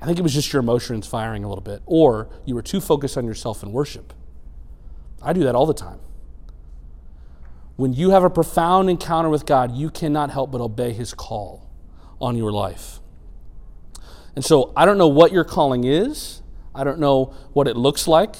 I 0.00 0.06
think 0.06 0.18
it 0.18 0.22
was 0.22 0.34
just 0.34 0.52
your 0.52 0.60
emotions 0.60 1.06
firing 1.06 1.44
a 1.44 1.48
little 1.48 1.62
bit, 1.62 1.82
or 1.86 2.28
you 2.44 2.54
were 2.54 2.62
too 2.62 2.80
focused 2.80 3.16
on 3.16 3.26
yourself 3.26 3.62
in 3.62 3.72
worship. 3.72 4.12
I 5.22 5.32
do 5.32 5.44
that 5.44 5.54
all 5.54 5.66
the 5.66 5.74
time. 5.74 6.00
When 7.76 7.92
you 7.92 8.10
have 8.10 8.24
a 8.24 8.30
profound 8.30 8.88
encounter 8.88 9.28
with 9.28 9.44
God, 9.44 9.72
you 9.72 9.90
cannot 9.90 10.30
help 10.30 10.50
but 10.50 10.60
obey 10.60 10.92
His 10.92 11.12
call 11.12 11.70
on 12.20 12.36
your 12.36 12.52
life. 12.52 13.00
And 14.34 14.44
so 14.44 14.72
I 14.76 14.86
don't 14.86 14.98
know 14.98 15.08
what 15.08 15.32
your 15.32 15.44
calling 15.44 15.84
is, 15.84 16.42
I 16.74 16.84
don't 16.84 17.00
know 17.00 17.34
what 17.52 17.68
it 17.68 17.76
looks 17.76 18.06
like, 18.06 18.36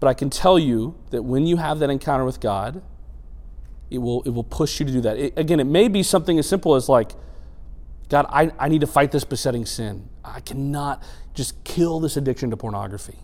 but 0.00 0.08
I 0.08 0.14
can 0.14 0.28
tell 0.28 0.58
you 0.58 0.96
that 1.10 1.22
when 1.22 1.46
you 1.46 1.56
have 1.56 1.78
that 1.78 1.90
encounter 1.90 2.24
with 2.24 2.40
God, 2.40 2.82
it 3.94 3.98
will, 3.98 4.22
it 4.22 4.30
will 4.30 4.44
push 4.44 4.80
you 4.80 4.86
to 4.86 4.92
do 4.92 5.00
that. 5.02 5.16
It, 5.18 5.34
again, 5.36 5.60
it 5.60 5.64
may 5.64 5.88
be 5.88 6.02
something 6.02 6.38
as 6.38 6.48
simple 6.48 6.74
as 6.74 6.88
like, 6.88 7.12
God, 8.08 8.26
I, 8.28 8.52
I 8.58 8.68
need 8.68 8.80
to 8.82 8.86
fight 8.86 9.12
this 9.12 9.24
besetting 9.24 9.64
sin. 9.64 10.08
I 10.24 10.40
cannot 10.40 11.02
just 11.32 11.62
kill 11.64 12.00
this 12.00 12.16
addiction 12.16 12.50
to 12.50 12.56
pornography. 12.56 13.18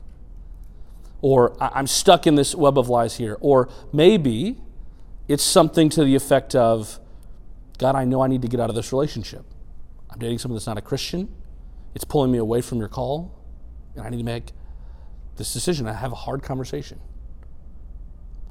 Or 1.22 1.56
I'm 1.62 1.86
stuck 1.86 2.26
in 2.26 2.34
this 2.34 2.54
web 2.54 2.78
of 2.78 2.88
lies 2.88 3.16
here. 3.16 3.36
Or 3.40 3.68
maybe 3.92 4.56
it's 5.28 5.42
something 5.42 5.90
to 5.90 6.04
the 6.04 6.14
effect 6.14 6.54
of, 6.54 6.98
God, 7.78 7.94
I 7.94 8.04
know 8.04 8.22
I 8.22 8.26
need 8.26 8.42
to 8.42 8.48
get 8.48 8.58
out 8.58 8.70
of 8.70 8.76
this 8.76 8.90
relationship. 8.90 9.44
I'm 10.10 10.18
dating 10.18 10.38
someone 10.38 10.56
that's 10.56 10.66
not 10.66 10.78
a 10.78 10.82
Christian. 10.82 11.28
It's 11.94 12.04
pulling 12.04 12.32
me 12.32 12.38
away 12.38 12.62
from 12.62 12.78
your 12.78 12.88
call. 12.88 13.38
And 13.96 14.04
I 14.04 14.08
need 14.08 14.18
to 14.18 14.24
make 14.24 14.52
this 15.36 15.52
decision. 15.52 15.86
I 15.86 15.92
have 15.92 16.12
a 16.12 16.16
hard 16.16 16.42
conversation. 16.42 17.00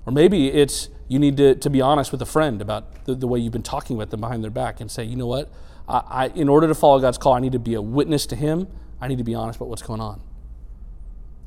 Or 0.10 0.12
maybe 0.12 0.48
it's 0.52 0.90
you 1.08 1.20
need 1.20 1.38
to, 1.38 1.54
to 1.54 1.70
be 1.70 1.82
honest 1.82 2.12
with 2.12 2.20
a 2.24 2.26
friend 2.26 2.64
about 2.64 3.06
the, 3.06 3.14
the 3.14 3.28
way 3.28 3.38
you've 3.38 3.54
been 3.54 3.62
talking 3.62 3.96
with 3.96 4.10
them 4.10 4.22
behind 4.22 4.44
their 4.44 4.50
back 4.50 4.82
and 4.82 4.90
say, 4.90 5.04
you 5.04 5.16
know 5.16 5.28
what, 5.28 5.52
I, 5.88 6.02
I, 6.10 6.28
in 6.30 6.50
order 6.50 6.68
to 6.68 6.74
follow 6.74 7.00
God's 7.00 7.20
call, 7.20 7.34
I 7.34 7.40
need 7.40 7.52
to 7.52 7.60
be 7.60 7.76
a 7.76 7.82
witness 7.82 8.26
to 8.26 8.36
Him. 8.36 8.68
I 9.00 9.08
need 9.08 9.20
to 9.20 9.24
be 9.24 9.36
honest 9.36 9.58
about 9.58 9.70
what's 9.70 9.84
going 9.84 10.02
on. 10.02 10.20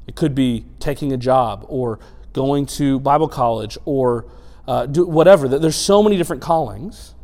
It 0.07 0.15
could 0.15 0.37
be 0.37 0.65
taking 0.79 1.13
a 1.13 1.17
job 1.17 1.67
or 1.67 1.99
going 2.33 2.67
to 2.67 3.01
Bible 3.01 3.27
college 3.27 3.77
or 3.85 4.27
uh, 4.69 4.87
do 4.87 5.07
whatever. 5.07 5.49
There's 5.49 5.75
so 5.75 6.01
many 6.01 6.17
different 6.17 6.41
callings, 6.41 7.17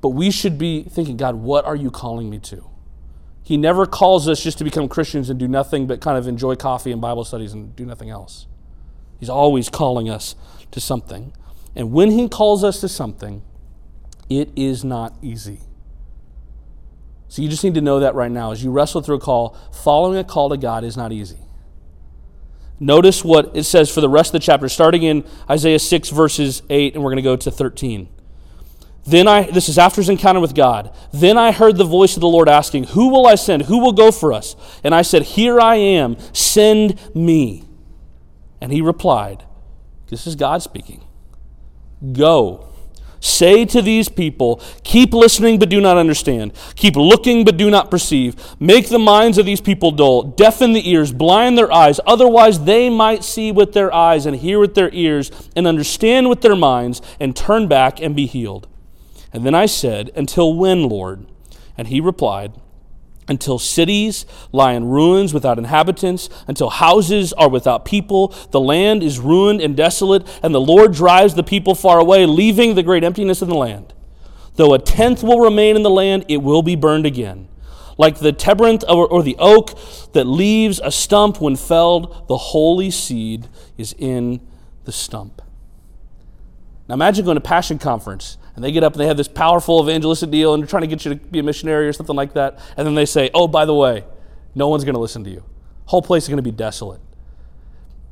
but 0.00 0.08
we 0.08 0.32
should 0.32 0.58
be 0.58 0.82
thinking, 0.82 1.16
God, 1.16 1.36
what 1.36 1.64
are 1.64 1.76
you 1.76 1.92
calling 1.92 2.28
me 2.28 2.40
to? 2.40 2.68
He 3.44 3.56
never 3.56 3.86
calls 3.86 4.28
us 4.28 4.42
just 4.42 4.58
to 4.58 4.64
become 4.64 4.88
Christians 4.88 5.30
and 5.30 5.38
do 5.38 5.46
nothing 5.46 5.86
but 5.86 6.00
kind 6.00 6.18
of 6.18 6.26
enjoy 6.26 6.56
coffee 6.56 6.90
and 6.90 7.00
Bible 7.00 7.24
studies 7.24 7.52
and 7.52 7.76
do 7.76 7.86
nothing 7.86 8.10
else. 8.10 8.48
He's 9.18 9.30
always 9.30 9.68
calling 9.68 10.10
us 10.10 10.34
to 10.70 10.80
something. 10.80 11.32
And 11.74 11.92
when 11.92 12.10
He 12.10 12.28
calls 12.28 12.64
us 12.64 12.80
to 12.80 12.88
something, 12.88 13.42
it 14.28 14.50
is 14.56 14.84
not 14.84 15.14
easy. 15.22 15.60
So 17.28 17.42
you 17.42 17.48
just 17.48 17.64
need 17.64 17.74
to 17.74 17.80
know 17.80 18.00
that 18.00 18.14
right 18.14 18.30
now. 18.30 18.52
As 18.52 18.62
you 18.62 18.70
wrestle 18.70 19.02
through 19.02 19.16
a 19.16 19.20
call, 19.20 19.56
following 19.72 20.18
a 20.18 20.24
call 20.24 20.48
to 20.50 20.56
God 20.56 20.84
is 20.84 20.96
not 20.96 21.12
easy. 21.12 21.38
Notice 22.78 23.24
what 23.24 23.56
it 23.56 23.64
says 23.64 23.92
for 23.92 24.00
the 24.00 24.08
rest 24.08 24.28
of 24.28 24.32
the 24.40 24.44
chapter, 24.44 24.68
starting 24.68 25.02
in 25.02 25.24
Isaiah 25.48 25.78
6, 25.78 26.10
verses 26.10 26.62
8, 26.68 26.94
and 26.94 27.02
we're 27.02 27.10
going 27.10 27.16
to 27.16 27.22
go 27.22 27.36
to 27.36 27.50
13. 27.50 28.08
Then 29.06 29.28
I, 29.28 29.44
this 29.44 29.68
is 29.68 29.78
after 29.78 30.00
his 30.00 30.08
encounter 30.08 30.40
with 30.40 30.54
God. 30.54 30.94
Then 31.12 31.38
I 31.38 31.52
heard 31.52 31.76
the 31.76 31.84
voice 31.84 32.16
of 32.16 32.20
the 32.20 32.28
Lord 32.28 32.48
asking, 32.48 32.84
Who 32.84 33.08
will 33.08 33.26
I 33.26 33.36
send? 33.36 33.62
Who 33.62 33.78
will 33.78 33.92
go 33.92 34.10
for 34.10 34.32
us? 34.32 34.56
And 34.82 34.94
I 34.94 35.02
said, 35.02 35.22
Here 35.22 35.60
I 35.60 35.76
am, 35.76 36.16
send 36.32 36.98
me. 37.14 37.64
And 38.60 38.72
he 38.72 38.82
replied, 38.82 39.44
This 40.08 40.26
is 40.26 40.36
God 40.36 40.62
speaking. 40.62 41.04
Go. 42.12 42.68
Say 43.20 43.64
to 43.66 43.82
these 43.82 44.08
people, 44.08 44.60
Keep 44.84 45.12
listening, 45.12 45.58
but 45.58 45.68
do 45.68 45.80
not 45.80 45.96
understand. 45.96 46.52
Keep 46.76 46.96
looking, 46.96 47.44
but 47.44 47.56
do 47.56 47.70
not 47.70 47.90
perceive. 47.90 48.36
Make 48.60 48.88
the 48.88 48.98
minds 48.98 49.38
of 49.38 49.46
these 49.46 49.60
people 49.60 49.90
dull, 49.90 50.22
deafen 50.22 50.74
the 50.74 50.88
ears, 50.88 51.12
blind 51.12 51.56
their 51.58 51.72
eyes. 51.72 51.98
Otherwise, 52.06 52.64
they 52.64 52.88
might 52.88 53.24
see 53.24 53.50
with 53.50 53.72
their 53.72 53.92
eyes 53.92 54.26
and 54.26 54.36
hear 54.36 54.58
with 54.58 54.74
their 54.74 54.90
ears 54.92 55.30
and 55.56 55.66
understand 55.66 56.28
with 56.28 56.42
their 56.42 56.56
minds 56.56 57.02
and 57.18 57.34
turn 57.34 57.66
back 57.66 58.00
and 58.00 58.14
be 58.14 58.26
healed. 58.26 58.68
And 59.32 59.44
then 59.44 59.54
I 59.54 59.66
said, 59.66 60.12
Until 60.14 60.54
when, 60.54 60.88
Lord? 60.88 61.26
And 61.76 61.88
he 61.88 62.00
replied, 62.00 62.52
until 63.28 63.58
cities 63.58 64.24
lie 64.52 64.72
in 64.72 64.84
ruins 64.84 65.34
without 65.34 65.58
inhabitants, 65.58 66.28
until 66.46 66.70
houses 66.70 67.32
are 67.32 67.48
without 67.48 67.84
people, 67.84 68.28
the 68.50 68.60
land 68.60 69.02
is 69.02 69.18
ruined 69.18 69.60
and 69.60 69.76
desolate, 69.76 70.26
and 70.42 70.54
the 70.54 70.60
Lord 70.60 70.92
drives 70.92 71.34
the 71.34 71.42
people 71.42 71.74
far 71.74 71.98
away, 71.98 72.26
leaving 72.26 72.74
the 72.74 72.82
great 72.82 73.04
emptiness 73.04 73.42
of 73.42 73.48
the 73.48 73.54
land. 73.54 73.92
Though 74.54 74.74
a 74.74 74.78
tenth 74.78 75.22
will 75.22 75.40
remain 75.40 75.76
in 75.76 75.82
the 75.82 75.90
land, 75.90 76.24
it 76.28 76.38
will 76.38 76.62
be 76.62 76.76
burned 76.76 77.06
again. 77.06 77.48
Like 77.98 78.18
the 78.18 78.32
terebinth 78.32 78.84
or, 78.88 79.06
or 79.08 79.22
the 79.22 79.36
oak 79.38 79.78
that 80.12 80.24
leaves 80.24 80.80
a 80.82 80.92
stump 80.92 81.40
when 81.40 81.56
felled, 81.56 82.28
the 82.28 82.36
holy 82.36 82.90
seed 82.90 83.48
is 83.76 83.94
in 83.98 84.40
the 84.84 84.92
stump. 84.92 85.42
Now 86.88 86.94
imagine 86.94 87.24
going 87.24 87.36
to 87.36 87.40
Passion 87.40 87.78
Conference 87.78 88.38
and 88.56 88.64
they 88.64 88.72
get 88.72 88.82
up 88.82 88.94
and 88.94 89.00
they 89.00 89.06
have 89.06 89.18
this 89.18 89.28
powerful 89.28 89.82
evangelistic 89.82 90.30
deal 90.30 90.54
and 90.54 90.62
they're 90.62 90.68
trying 90.68 90.80
to 90.80 90.86
get 90.86 91.04
you 91.04 91.14
to 91.14 91.16
be 91.16 91.38
a 91.38 91.42
missionary 91.42 91.86
or 91.86 91.92
something 91.92 92.16
like 92.16 92.32
that. 92.32 92.58
And 92.76 92.86
then 92.86 92.94
they 92.94 93.04
say, 93.04 93.30
oh, 93.34 93.46
by 93.46 93.66
the 93.66 93.74
way, 93.74 94.04
no 94.54 94.68
one's 94.68 94.82
going 94.82 94.94
to 94.94 95.00
listen 95.00 95.22
to 95.24 95.30
you. 95.30 95.44
Whole 95.84 96.02
place 96.02 96.24
is 96.24 96.28
going 96.28 96.38
to 96.38 96.42
be 96.42 96.50
desolate. 96.50 97.00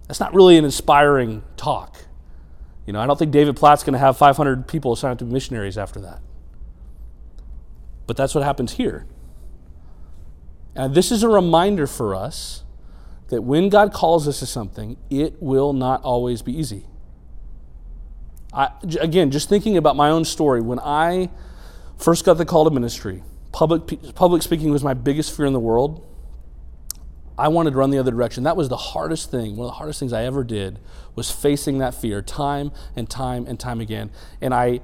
That's 0.06 0.20
not 0.20 0.34
really 0.34 0.58
an 0.58 0.66
inspiring 0.66 1.42
talk. 1.56 1.96
You 2.86 2.92
know, 2.92 3.00
I 3.00 3.06
don't 3.06 3.18
think 3.18 3.32
David 3.32 3.56
Platt's 3.56 3.82
going 3.82 3.94
to 3.94 3.98
have 3.98 4.18
500 4.18 4.68
people 4.68 4.94
sign 4.96 5.12
up 5.12 5.18
to 5.18 5.24
be 5.24 5.32
missionaries 5.32 5.78
after 5.78 5.98
that. 6.00 6.20
But 8.06 8.18
that's 8.18 8.34
what 8.34 8.44
happens 8.44 8.72
here. 8.72 9.06
And 10.76 10.94
this 10.94 11.10
is 11.10 11.22
a 11.22 11.28
reminder 11.28 11.86
for 11.86 12.14
us 12.14 12.64
that 13.28 13.42
when 13.42 13.70
God 13.70 13.94
calls 13.94 14.28
us 14.28 14.40
to 14.40 14.46
something, 14.46 14.98
it 15.08 15.40
will 15.42 15.72
not 15.72 16.02
always 16.02 16.42
be 16.42 16.56
easy. 16.56 16.84
I, 18.54 18.70
again, 19.00 19.30
just 19.30 19.48
thinking 19.48 19.76
about 19.76 19.96
my 19.96 20.10
own 20.10 20.24
story, 20.24 20.60
when 20.60 20.78
I 20.78 21.28
first 21.98 22.24
got 22.24 22.34
the 22.34 22.44
call 22.44 22.64
to 22.64 22.70
ministry, 22.70 23.22
public, 23.52 24.14
public 24.14 24.42
speaking 24.42 24.70
was 24.70 24.84
my 24.84 24.94
biggest 24.94 25.36
fear 25.36 25.46
in 25.46 25.52
the 25.52 25.60
world. 25.60 26.06
I 27.36 27.48
wanted 27.48 27.72
to 27.72 27.76
run 27.76 27.90
the 27.90 27.98
other 27.98 28.12
direction. 28.12 28.44
That 28.44 28.56
was 28.56 28.68
the 28.68 28.76
hardest 28.76 29.32
thing. 29.32 29.56
One 29.56 29.66
of 29.66 29.72
the 29.72 29.78
hardest 29.78 29.98
things 29.98 30.12
I 30.12 30.24
ever 30.24 30.44
did 30.44 30.78
was 31.16 31.32
facing 31.32 31.78
that 31.78 31.92
fear 31.92 32.22
time 32.22 32.70
and 32.94 33.10
time 33.10 33.46
and 33.48 33.58
time 33.58 33.80
again. 33.80 34.12
And 34.40 34.54
I, 34.54 34.80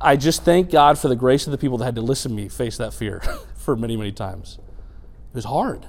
I 0.00 0.14
just 0.16 0.44
thank 0.44 0.70
God 0.70 0.96
for 0.96 1.08
the 1.08 1.16
grace 1.16 1.48
of 1.48 1.50
the 1.50 1.58
people 1.58 1.78
that 1.78 1.86
had 1.86 1.96
to 1.96 2.02
listen 2.02 2.30
to 2.30 2.36
me 2.36 2.48
face 2.48 2.76
that 2.76 2.94
fear 2.94 3.20
for 3.56 3.74
many, 3.74 3.96
many 3.96 4.12
times. 4.12 4.58
It 5.32 5.34
was 5.34 5.44
hard. 5.44 5.86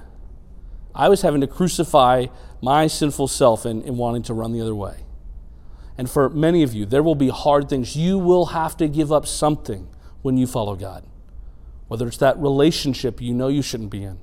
I 0.96 1.08
was 1.08 1.22
having 1.22 1.40
to 1.42 1.46
crucify 1.46 2.26
my 2.60 2.88
sinful 2.88 3.28
self 3.28 3.64
in, 3.64 3.82
in 3.82 3.96
wanting 3.96 4.24
to 4.24 4.34
run 4.34 4.52
the 4.52 4.60
other 4.60 4.74
way. 4.74 5.04
And 6.00 6.08
for 6.08 6.30
many 6.30 6.62
of 6.62 6.72
you, 6.72 6.86
there 6.86 7.02
will 7.02 7.14
be 7.14 7.28
hard 7.28 7.68
things. 7.68 7.94
You 7.94 8.18
will 8.18 8.46
have 8.46 8.74
to 8.78 8.88
give 8.88 9.12
up 9.12 9.26
something 9.26 9.86
when 10.22 10.38
you 10.38 10.46
follow 10.46 10.74
God. 10.74 11.04
Whether 11.88 12.08
it's 12.08 12.16
that 12.16 12.38
relationship 12.38 13.20
you 13.20 13.34
know 13.34 13.48
you 13.48 13.60
shouldn't 13.60 13.90
be 13.90 14.04
in, 14.04 14.18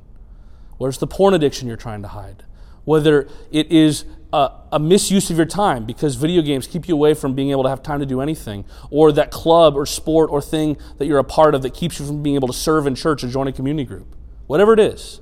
whether 0.80 0.90
it's 0.90 0.98
the 0.98 1.06
porn 1.06 1.36
addiction 1.36 1.68
you're 1.68 1.78
trying 1.78 2.02
to 2.02 2.08
hide, 2.08 2.42
whether 2.84 3.28
it 3.52 3.72
is 3.72 4.06
a, 4.34 4.54
a, 4.72 4.80
misuse 4.80 5.30
of 5.30 5.38
your 5.38 5.46
time 5.46 5.86
because 5.86 6.16
video 6.16 6.42
games 6.42 6.66
keep 6.66 6.88
you 6.88 6.96
away 6.96 7.14
from 7.14 7.36
being 7.36 7.52
able 7.52 7.62
to 7.62 7.70
have 7.70 7.84
time 7.84 8.00
to 8.00 8.08
do 8.08 8.22
anything, 8.22 8.66
or 8.90 9.12
that 9.12 9.30
club 9.30 9.76
or 9.76 9.86
sport 9.86 10.32
or 10.32 10.42
thing 10.42 10.78
that 10.98 11.06
you're 11.06 11.20
a 11.20 11.24
part 11.24 11.54
of 11.54 11.62
that 11.62 11.76
keeps 11.76 12.00
you 12.00 12.08
from 12.08 12.24
being 12.24 12.36
able 12.36 12.48
to 12.48 12.56
serve 12.56 12.88
in 12.88 12.96
church 12.96 13.24
or 13.24 13.28
join 13.28 13.48
a 13.48 13.54
community 13.54 13.86
group. 13.86 14.16
Whatever 14.48 14.74
it 14.74 14.80
is, 14.80 15.22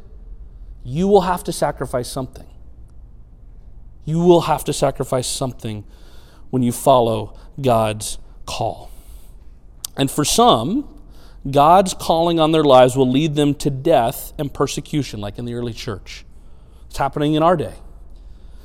you 0.85 1.09
will 1.09 1.23
have 1.23 1.43
to 1.43 1.51
sacrifice 1.51 2.09
something. 2.09 2.47
You 4.05 4.19
will 4.19 4.41
have 4.41 4.63
to 4.63 4.71
sacrifice 4.71 5.27
something 5.27 5.83
when 6.49 6.63
you 6.63 6.71
follow 6.71 7.37
God's 7.61 8.17
call. 8.45 8.91
And 9.97 10.09
for 10.09 10.25
some, 10.25 10.87
God's 11.49 11.93
calling 11.93 12.39
on 12.39 12.51
their 12.51 12.63
lives 12.63 12.95
will 12.97 13.09
lead 13.09 13.35
them 13.35 13.53
to 13.55 13.69
death 13.69 14.33
and 14.37 14.53
persecution, 14.53 15.21
like 15.21 15.37
in 15.37 15.45
the 15.45 15.53
early 15.53 15.73
church. 15.73 16.25
It's 16.87 16.97
happening 16.97 17.35
in 17.35 17.43
our 17.43 17.55
day. 17.55 17.75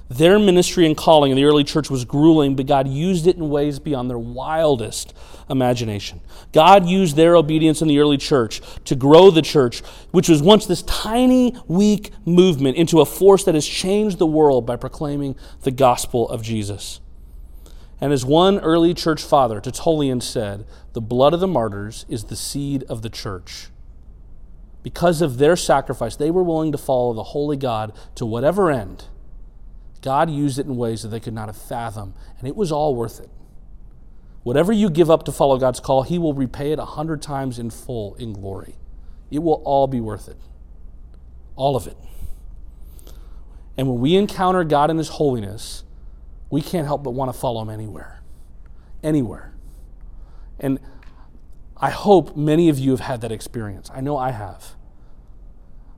Their 0.09 0.41
ministry 0.41 0.87
and 0.87 0.97
calling 0.97 1.31
in 1.31 1.37
the 1.37 1.45
early 1.45 1.63
church 1.63 1.89
was 1.89 2.05
grueling, 2.05 2.57
but 2.57 2.67
God 2.67 2.89
used 2.89 3.29
it 3.29 3.37
in 3.37 3.49
ways 3.49 3.79
beyond 3.79 4.11
their 4.11 4.19
wildest 4.19 5.15
imagination. 5.49 6.21
God 6.53 6.85
used 6.85 7.15
their 7.15 7.37
obedience 7.37 7.81
in 7.81 7.87
the 7.87 8.01
early 8.01 8.17
church 8.17 8.61
to 8.87 8.97
grow 8.97 9.31
the 9.31 9.41
church, 9.41 9.83
which 10.11 10.29
was 10.29 10.43
once 10.43 10.67
this 10.67 10.83
tiny, 10.83 11.57
weak 11.69 12.11
movement, 12.25 12.77
into 12.77 13.01
a 13.01 13.05
force 13.05 13.45
that 13.45 13.55
has 13.55 13.65
changed 13.65 14.19
the 14.19 14.27
world 14.27 14.67
by 14.67 14.75
proclaiming 14.75 15.37
the 15.63 15.71
gospel 15.71 16.29
of 16.29 16.43
Jesus. 16.43 17.01
And 18.01 18.13
as 18.13 18.25
one 18.25 18.59
early 18.61 18.95
church 18.95 19.23
father, 19.23 19.61
Tertullian, 19.61 20.21
said, 20.21 20.65
the 20.95 21.01
blood 21.01 21.35
of 21.35 21.41
the 21.41 21.47
martyrs 21.47 22.07
is 22.09 22.25
the 22.25 22.37
seed 22.37 22.83
of 22.85 23.03
the 23.03 23.11
church. 23.11 23.69
Because 24.83 25.21
of 25.21 25.37
their 25.37 25.57
sacrifice, 25.57 26.17
they 26.17 26.31
were 26.31 26.43
willing 26.43 26.73
to 26.73 26.79
follow 26.79 27.13
the 27.13 27.23
holy 27.23 27.57
God 27.57 27.93
to 28.15 28.25
whatever 28.25 28.71
end. 28.71 29.05
God 30.01 30.31
used 30.31 30.59
it 30.59 30.67
in 30.67 30.77
ways 30.77 31.03
that 31.03 31.09
they 31.09 31.21
could 31.21 31.35
not 31.35 31.49
have 31.49 31.57
fathomed, 31.57 32.15
and 32.39 32.49
it 32.49 32.57
was 32.57 32.73
all 32.73 32.95
worth 32.95 33.21
it. 33.21 33.29
Whatever 34.43 34.73
you 34.73 34.89
give 34.89 35.11
up 35.11 35.25
to 35.25 35.33
follow 35.33 35.59
God's 35.59 35.81
call, 35.81 36.03
He 36.03 36.19
will 36.19 36.33
repay 36.33 36.73
it 36.73 36.79
a 36.79 36.85
hundred 36.87 37.21
times 37.21 37.59
in 37.59 37.69
full 37.69 38.15
in 38.15 38.33
glory. 38.33 38.77
It 39.31 39.41
will 39.41 39.63
all 39.67 39.87
be 39.87 40.01
worth 40.01 40.29
it. 40.29 40.39
All 41.57 41.77
of 41.77 41.87
it. 41.87 41.97
And 43.77 43.87
when 43.87 44.01
we 44.01 44.17
encounter 44.17 44.65
God 44.65 44.91
in 44.91 44.97
His 44.97 45.11
holiness, 45.11 45.85
we 46.51 46.61
can't 46.61 46.87
help 46.87 47.03
but 47.03 47.13
want 47.13 47.33
to 47.33 47.39
follow 47.39 47.63
him 47.63 47.71
anywhere. 47.71 48.23
Anywhere. 49.03 49.55
And 50.59 50.79
I 51.77 51.91
hope 51.91 52.37
many 52.37 52.69
of 52.69 52.79
you 52.79 52.91
have 52.91 53.01
had 53.01 53.21
that 53.23 53.33
experience. 53.33 53.91
I 53.95 54.01
know 54.01 54.17
I 54.17 54.33
have. 54.33 54.75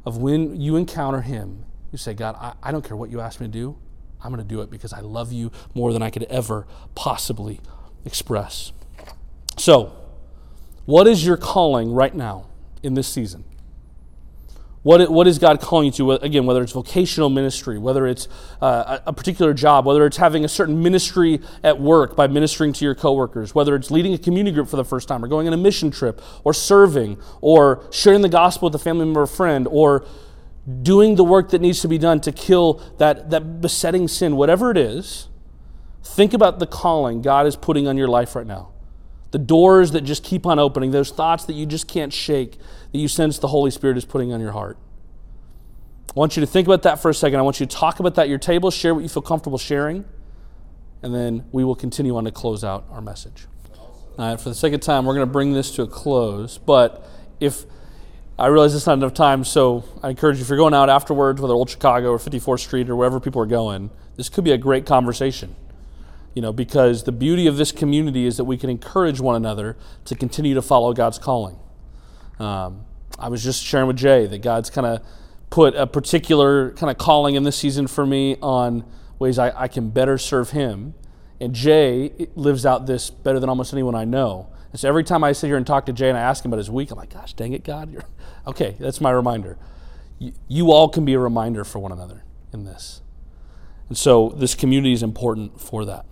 Of 0.04 0.18
when 0.18 0.60
you 0.60 0.76
encounter 0.76 1.22
him, 1.22 1.64
you 1.90 1.98
say, 1.98 2.14
God, 2.14 2.36
I, 2.38 2.54
I 2.62 2.72
don't 2.72 2.84
care 2.84 2.96
what 2.96 3.10
you 3.10 3.20
ask 3.20 3.40
me 3.40 3.46
to 3.46 3.52
do. 3.52 3.76
I'm 4.22 4.32
going 4.32 4.42
to 4.42 4.48
do 4.48 4.60
it 4.60 4.70
because 4.70 4.92
I 4.92 5.00
love 5.00 5.32
you 5.32 5.50
more 5.74 5.92
than 5.92 6.02
I 6.02 6.10
could 6.10 6.24
ever 6.24 6.66
possibly 6.94 7.60
express. 8.04 8.72
So, 9.58 9.92
what 10.84 11.06
is 11.06 11.24
your 11.24 11.36
calling 11.36 11.92
right 11.92 12.14
now 12.14 12.46
in 12.82 12.94
this 12.94 13.08
season? 13.08 13.44
What, 14.82 15.12
what 15.12 15.28
is 15.28 15.38
God 15.38 15.60
calling 15.60 15.86
you 15.86 15.92
to? 15.92 16.12
Again, 16.12 16.44
whether 16.44 16.60
it's 16.60 16.72
vocational 16.72 17.30
ministry, 17.30 17.78
whether 17.78 18.04
it's 18.04 18.26
uh, 18.60 18.98
a 19.06 19.12
particular 19.12 19.54
job, 19.54 19.86
whether 19.86 20.04
it's 20.06 20.16
having 20.16 20.44
a 20.44 20.48
certain 20.48 20.82
ministry 20.82 21.40
at 21.62 21.80
work 21.80 22.16
by 22.16 22.26
ministering 22.26 22.72
to 22.72 22.84
your 22.84 22.96
coworkers, 22.96 23.54
whether 23.54 23.76
it's 23.76 23.92
leading 23.92 24.12
a 24.12 24.18
community 24.18 24.52
group 24.52 24.68
for 24.68 24.76
the 24.76 24.84
first 24.84 25.06
time, 25.06 25.24
or 25.24 25.28
going 25.28 25.46
on 25.46 25.52
a 25.52 25.56
mission 25.56 25.92
trip, 25.92 26.20
or 26.42 26.52
serving, 26.52 27.16
or 27.40 27.86
sharing 27.92 28.22
the 28.22 28.28
gospel 28.28 28.66
with 28.66 28.74
a 28.74 28.82
family 28.82 29.04
member 29.04 29.22
or 29.22 29.26
friend, 29.28 29.68
or 29.70 30.04
doing 30.82 31.14
the 31.14 31.24
work 31.24 31.50
that 31.50 31.60
needs 31.60 31.80
to 31.82 31.88
be 31.88 31.98
done 31.98 32.20
to 32.20 32.32
kill 32.32 32.82
that, 32.98 33.30
that 33.30 33.60
besetting 33.60 34.08
sin, 34.08 34.34
whatever 34.34 34.72
it 34.72 34.76
is, 34.76 35.28
think 36.02 36.34
about 36.34 36.58
the 36.58 36.66
calling 36.66 37.22
God 37.22 37.46
is 37.46 37.54
putting 37.54 37.86
on 37.86 37.96
your 37.96 38.08
life 38.08 38.34
right 38.34 38.46
now. 38.46 38.71
The 39.32 39.38
doors 39.38 39.90
that 39.92 40.02
just 40.02 40.22
keep 40.22 40.46
on 40.46 40.58
opening, 40.58 40.90
those 40.90 41.10
thoughts 41.10 41.44
that 41.46 41.54
you 41.54 41.66
just 41.66 41.88
can't 41.88 42.12
shake 42.12 42.58
that 42.92 42.98
you 42.98 43.08
sense 43.08 43.38
the 43.38 43.48
Holy 43.48 43.70
Spirit 43.70 43.96
is 43.96 44.04
putting 44.04 44.32
on 44.32 44.40
your 44.40 44.52
heart. 44.52 44.78
I 46.08 46.12
want 46.14 46.36
you 46.36 46.40
to 46.42 46.46
think 46.46 46.68
about 46.68 46.82
that 46.82 47.00
for 47.00 47.10
a 47.10 47.14
second. 47.14 47.38
I 47.38 47.42
want 47.42 47.58
you 47.58 47.64
to 47.64 47.74
talk 47.74 47.98
about 47.98 48.14
that 48.16 48.22
at 48.22 48.28
your 48.28 48.38
table, 48.38 48.70
share 48.70 48.94
what 48.94 49.02
you 49.02 49.08
feel 49.08 49.22
comfortable 49.22 49.56
sharing, 49.56 50.04
and 51.02 51.14
then 51.14 51.46
we 51.50 51.64
will 51.64 51.74
continue 51.74 52.14
on 52.16 52.24
to 52.24 52.30
close 52.30 52.62
out 52.62 52.84
our 52.90 53.00
message. 53.00 53.46
All 54.18 54.28
right, 54.28 54.38
for 54.38 54.50
the 54.50 54.54
second 54.54 54.80
time, 54.80 55.06
we're 55.06 55.14
going 55.14 55.26
to 55.26 55.32
bring 55.32 55.54
this 55.54 55.74
to 55.76 55.82
a 55.82 55.86
close. 55.86 56.58
But 56.58 57.08
if 57.40 57.64
I 58.38 58.48
realize 58.48 58.74
it's 58.74 58.86
not 58.86 58.98
enough 58.98 59.14
time, 59.14 59.42
so 59.44 59.84
I 60.02 60.10
encourage 60.10 60.36
you 60.36 60.42
if 60.42 60.50
you're 60.50 60.58
going 60.58 60.74
out 60.74 60.90
afterwards, 60.90 61.40
whether 61.40 61.54
Old 61.54 61.70
Chicago 61.70 62.10
or 62.10 62.18
54th 62.18 62.60
Street 62.60 62.90
or 62.90 62.96
wherever 62.96 63.18
people 63.18 63.40
are 63.40 63.46
going, 63.46 63.90
this 64.16 64.28
could 64.28 64.44
be 64.44 64.52
a 64.52 64.58
great 64.58 64.84
conversation. 64.84 65.56
You 66.34 66.42
know, 66.42 66.52
because 66.52 67.04
the 67.04 67.12
beauty 67.12 67.46
of 67.46 67.56
this 67.56 67.72
community 67.72 68.26
is 68.26 68.36
that 68.38 68.44
we 68.44 68.56
can 68.56 68.70
encourage 68.70 69.20
one 69.20 69.36
another 69.36 69.76
to 70.06 70.14
continue 70.14 70.54
to 70.54 70.62
follow 70.62 70.92
God's 70.92 71.18
calling. 71.18 71.58
Um, 72.38 72.86
I 73.18 73.28
was 73.28 73.44
just 73.44 73.62
sharing 73.62 73.86
with 73.86 73.96
Jay 73.96 74.26
that 74.26 74.40
God's 74.40 74.70
kind 74.70 74.86
of 74.86 75.04
put 75.50 75.76
a 75.76 75.86
particular 75.86 76.70
kind 76.72 76.90
of 76.90 76.96
calling 76.96 77.34
in 77.34 77.42
this 77.42 77.56
season 77.56 77.86
for 77.86 78.06
me 78.06 78.36
on 78.40 78.84
ways 79.18 79.38
I, 79.38 79.52
I 79.62 79.68
can 79.68 79.90
better 79.90 80.16
serve 80.16 80.50
Him. 80.50 80.94
And 81.40 81.54
Jay 81.54 82.28
lives 82.34 82.64
out 82.64 82.86
this 82.86 83.10
better 83.10 83.38
than 83.38 83.48
almost 83.48 83.72
anyone 83.72 83.94
I 83.94 84.04
know. 84.04 84.48
And 84.72 84.80
so 84.80 84.88
every 84.88 85.04
time 85.04 85.22
I 85.22 85.32
sit 85.32 85.48
here 85.48 85.58
and 85.58 85.66
talk 85.66 85.86
to 85.86 85.92
Jay 85.92 86.08
and 86.08 86.16
I 86.16 86.22
ask 86.22 86.44
him 86.44 86.50
about 86.50 86.58
his 86.58 86.70
week, 86.70 86.90
I'm 86.90 86.96
like, 86.96 87.12
gosh, 87.12 87.34
dang 87.34 87.52
it, 87.52 87.64
God. 87.64 87.92
You're... 87.92 88.04
Okay, 88.44 88.74
that's 88.80 89.00
my 89.00 89.12
reminder. 89.12 89.56
You, 90.18 90.32
you 90.48 90.72
all 90.72 90.88
can 90.88 91.04
be 91.04 91.12
a 91.12 91.18
reminder 91.20 91.62
for 91.62 91.78
one 91.78 91.92
another 91.92 92.24
in 92.52 92.64
this. 92.64 93.00
And 93.88 93.96
so 93.96 94.30
this 94.30 94.56
community 94.56 94.92
is 94.92 95.04
important 95.04 95.60
for 95.60 95.84
that. 95.84 96.06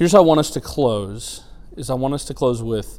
Here's 0.00 0.12
how 0.12 0.20
I 0.20 0.22
want 0.22 0.40
us 0.40 0.48
to 0.52 0.62
close 0.62 1.44
is 1.76 1.90
I 1.90 1.94
want 1.94 2.14
us 2.14 2.24
to 2.24 2.32
close 2.32 2.62
with 2.62 2.98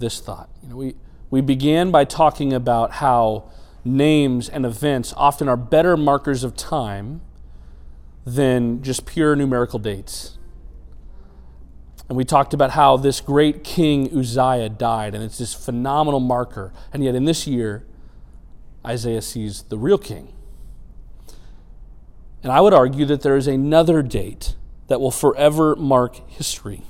this 0.00 0.18
thought. 0.18 0.50
You 0.60 0.70
know, 0.70 0.76
we, 0.76 0.96
we 1.30 1.40
began 1.40 1.92
by 1.92 2.04
talking 2.04 2.52
about 2.52 2.94
how 2.94 3.48
names 3.84 4.48
and 4.48 4.66
events 4.66 5.14
often 5.16 5.48
are 5.48 5.56
better 5.56 5.96
markers 5.96 6.42
of 6.42 6.56
time 6.56 7.20
than 8.26 8.82
just 8.82 9.06
pure 9.06 9.36
numerical 9.36 9.78
dates. 9.78 10.36
And 12.08 12.16
we 12.16 12.24
talked 12.24 12.52
about 12.52 12.72
how 12.72 12.96
this 12.96 13.20
great 13.20 13.62
king 13.62 14.08
Uzziah 14.12 14.68
died, 14.68 15.14
and 15.14 15.22
it's 15.22 15.38
this 15.38 15.54
phenomenal 15.54 16.18
marker. 16.18 16.72
And 16.92 17.04
yet, 17.04 17.14
in 17.14 17.24
this 17.24 17.46
year, 17.46 17.86
Isaiah 18.84 19.22
sees 19.22 19.62
the 19.62 19.78
real 19.78 19.96
king. 19.96 20.32
And 22.42 22.50
I 22.50 22.60
would 22.60 22.74
argue 22.74 23.04
that 23.04 23.20
there 23.20 23.36
is 23.36 23.46
another 23.46 24.02
date 24.02 24.56
that 24.88 25.00
will 25.00 25.10
forever 25.10 25.76
mark 25.76 26.28
history. 26.28 26.82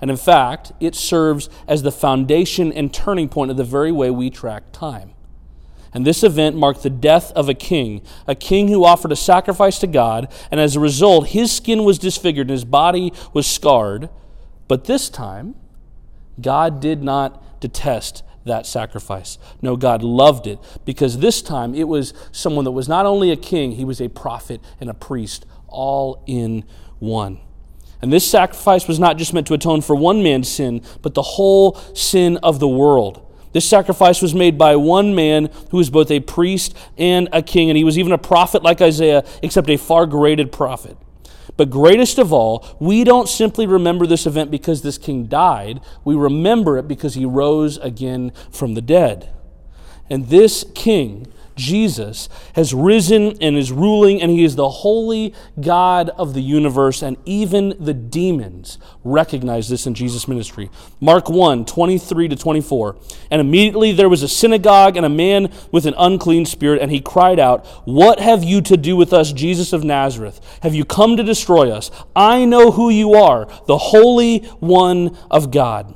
And 0.00 0.10
in 0.10 0.16
fact, 0.16 0.72
it 0.80 0.94
serves 0.94 1.48
as 1.66 1.82
the 1.82 1.92
foundation 1.92 2.72
and 2.72 2.92
turning 2.92 3.28
point 3.28 3.50
of 3.50 3.56
the 3.56 3.64
very 3.64 3.90
way 3.92 4.10
we 4.10 4.30
track 4.30 4.64
time. 4.72 5.12
And 5.92 6.06
this 6.06 6.22
event 6.22 6.54
marked 6.54 6.82
the 6.82 6.90
death 6.90 7.32
of 7.32 7.48
a 7.48 7.54
king, 7.54 8.02
a 8.26 8.34
king 8.34 8.68
who 8.68 8.84
offered 8.84 9.10
a 9.10 9.16
sacrifice 9.16 9.78
to 9.80 9.86
God, 9.86 10.30
and 10.50 10.60
as 10.60 10.76
a 10.76 10.80
result, 10.80 11.28
his 11.28 11.50
skin 11.50 11.84
was 11.84 11.98
disfigured 11.98 12.48
and 12.48 12.52
his 12.52 12.64
body 12.64 13.12
was 13.32 13.46
scarred. 13.46 14.10
But 14.68 14.84
this 14.84 15.08
time, 15.08 15.54
God 16.40 16.80
did 16.80 17.02
not 17.02 17.60
detest 17.60 18.22
that 18.44 18.66
sacrifice. 18.66 19.38
No, 19.62 19.76
God 19.76 20.02
loved 20.02 20.46
it 20.46 20.58
because 20.84 21.18
this 21.18 21.42
time 21.42 21.74
it 21.74 21.88
was 21.88 22.12
someone 22.32 22.64
that 22.64 22.72
was 22.72 22.88
not 22.88 23.06
only 23.06 23.30
a 23.30 23.36
king, 23.36 23.72
he 23.72 23.84
was 23.84 24.00
a 24.00 24.08
prophet 24.08 24.60
and 24.80 24.90
a 24.90 24.94
priest, 24.94 25.46
all 25.68 26.22
in 26.26 26.64
one. 26.98 27.40
And 28.00 28.12
this 28.12 28.28
sacrifice 28.28 28.86
was 28.86 28.98
not 28.98 29.16
just 29.18 29.34
meant 29.34 29.46
to 29.48 29.54
atone 29.54 29.80
for 29.80 29.96
one 29.96 30.22
man's 30.22 30.48
sin, 30.48 30.82
but 31.02 31.14
the 31.14 31.22
whole 31.22 31.74
sin 31.94 32.36
of 32.38 32.60
the 32.60 32.68
world. 32.68 33.24
This 33.52 33.68
sacrifice 33.68 34.22
was 34.22 34.34
made 34.34 34.58
by 34.58 34.76
one 34.76 35.14
man 35.14 35.50
who 35.70 35.78
was 35.78 35.90
both 35.90 36.10
a 36.10 36.20
priest 36.20 36.76
and 36.96 37.28
a 37.32 37.42
king, 37.42 37.70
and 37.70 37.76
he 37.76 37.84
was 37.84 37.98
even 37.98 38.12
a 38.12 38.18
prophet 38.18 38.62
like 38.62 38.80
Isaiah, 38.80 39.24
except 39.42 39.70
a 39.70 39.76
far 39.76 40.06
greater 40.06 40.46
prophet. 40.46 40.96
But 41.56 41.70
greatest 41.70 42.18
of 42.18 42.32
all, 42.32 42.76
we 42.78 43.02
don't 43.02 43.28
simply 43.28 43.66
remember 43.66 44.06
this 44.06 44.26
event 44.26 44.50
because 44.50 44.82
this 44.82 44.96
king 44.96 45.26
died, 45.26 45.80
we 46.04 46.14
remember 46.14 46.78
it 46.78 46.86
because 46.86 47.14
he 47.14 47.24
rose 47.24 47.78
again 47.78 48.32
from 48.52 48.74
the 48.74 48.80
dead. 48.80 49.30
And 50.08 50.28
this 50.28 50.64
king 50.74 51.26
Jesus 51.58 52.28
has 52.54 52.72
risen 52.72 53.36
and 53.42 53.56
is 53.56 53.70
ruling, 53.70 54.22
and 54.22 54.30
he 54.30 54.44
is 54.44 54.56
the 54.56 54.68
holy 54.68 55.34
God 55.60 56.08
of 56.10 56.32
the 56.32 56.40
universe, 56.40 57.02
and 57.02 57.16
even 57.26 57.74
the 57.78 57.92
demons 57.92 58.78
recognize 59.04 59.68
this 59.68 59.86
in 59.86 59.94
Jesus' 59.94 60.26
ministry. 60.26 60.70
Mark 61.00 61.28
1 61.28 61.66
23 61.66 62.28
to 62.28 62.36
24. 62.36 62.96
And 63.30 63.40
immediately 63.40 63.92
there 63.92 64.08
was 64.08 64.22
a 64.22 64.28
synagogue 64.28 64.96
and 64.96 65.04
a 65.04 65.10
man 65.10 65.52
with 65.70 65.84
an 65.84 65.94
unclean 65.98 66.46
spirit, 66.46 66.80
and 66.80 66.90
he 66.90 67.00
cried 67.00 67.38
out, 67.38 67.66
What 67.84 68.20
have 68.20 68.42
you 68.44 68.62
to 68.62 68.76
do 68.76 68.96
with 68.96 69.12
us, 69.12 69.32
Jesus 69.32 69.72
of 69.72 69.84
Nazareth? 69.84 70.40
Have 70.62 70.74
you 70.74 70.84
come 70.84 71.16
to 71.16 71.22
destroy 71.22 71.70
us? 71.70 71.90
I 72.14 72.44
know 72.44 72.70
who 72.70 72.88
you 72.88 73.14
are, 73.14 73.46
the 73.66 73.78
Holy 73.78 74.38
One 74.60 75.16
of 75.30 75.50
God. 75.50 75.94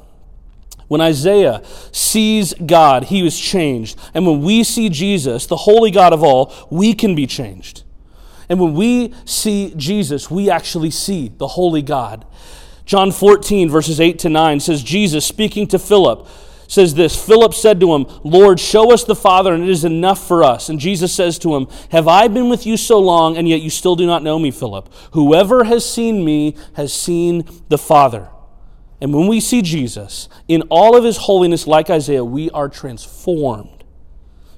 When 0.92 1.00
Isaiah 1.00 1.62
sees 1.90 2.52
God, 2.52 3.04
he 3.04 3.22
was 3.22 3.40
changed. 3.40 3.98
And 4.12 4.26
when 4.26 4.42
we 4.42 4.62
see 4.62 4.90
Jesus, 4.90 5.46
the 5.46 5.56
holy 5.56 5.90
God 5.90 6.12
of 6.12 6.22
all, 6.22 6.52
we 6.70 6.92
can 6.92 7.14
be 7.14 7.26
changed. 7.26 7.82
And 8.50 8.60
when 8.60 8.74
we 8.74 9.14
see 9.24 9.72
Jesus, 9.74 10.30
we 10.30 10.50
actually 10.50 10.90
see 10.90 11.32
the 11.38 11.48
holy 11.48 11.80
God. 11.80 12.26
John 12.84 13.10
14, 13.10 13.70
verses 13.70 14.00
8 14.02 14.18
to 14.18 14.28
9 14.28 14.60
says, 14.60 14.82
Jesus 14.82 15.24
speaking 15.24 15.66
to 15.68 15.78
Philip, 15.78 16.28
says 16.68 16.92
this 16.92 17.16
Philip 17.26 17.54
said 17.54 17.80
to 17.80 17.94
him, 17.94 18.04
Lord, 18.22 18.60
show 18.60 18.92
us 18.92 19.04
the 19.04 19.16
Father, 19.16 19.54
and 19.54 19.62
it 19.62 19.70
is 19.70 19.86
enough 19.86 20.28
for 20.28 20.44
us. 20.44 20.68
And 20.68 20.78
Jesus 20.78 21.10
says 21.10 21.38
to 21.38 21.56
him, 21.56 21.68
Have 21.90 22.06
I 22.06 22.28
been 22.28 22.50
with 22.50 22.66
you 22.66 22.76
so 22.76 22.98
long, 22.98 23.38
and 23.38 23.48
yet 23.48 23.62
you 23.62 23.70
still 23.70 23.96
do 23.96 24.04
not 24.04 24.22
know 24.22 24.38
me, 24.38 24.50
Philip? 24.50 24.92
Whoever 25.12 25.64
has 25.64 25.90
seen 25.90 26.22
me 26.22 26.54
has 26.74 26.92
seen 26.92 27.48
the 27.70 27.78
Father. 27.78 28.28
And 29.02 29.12
when 29.12 29.26
we 29.26 29.40
see 29.40 29.62
Jesus 29.62 30.28
in 30.46 30.62
all 30.70 30.96
of 30.96 31.02
his 31.02 31.16
holiness, 31.16 31.66
like 31.66 31.90
Isaiah, 31.90 32.24
we 32.24 32.50
are 32.50 32.68
transformed. 32.68 33.82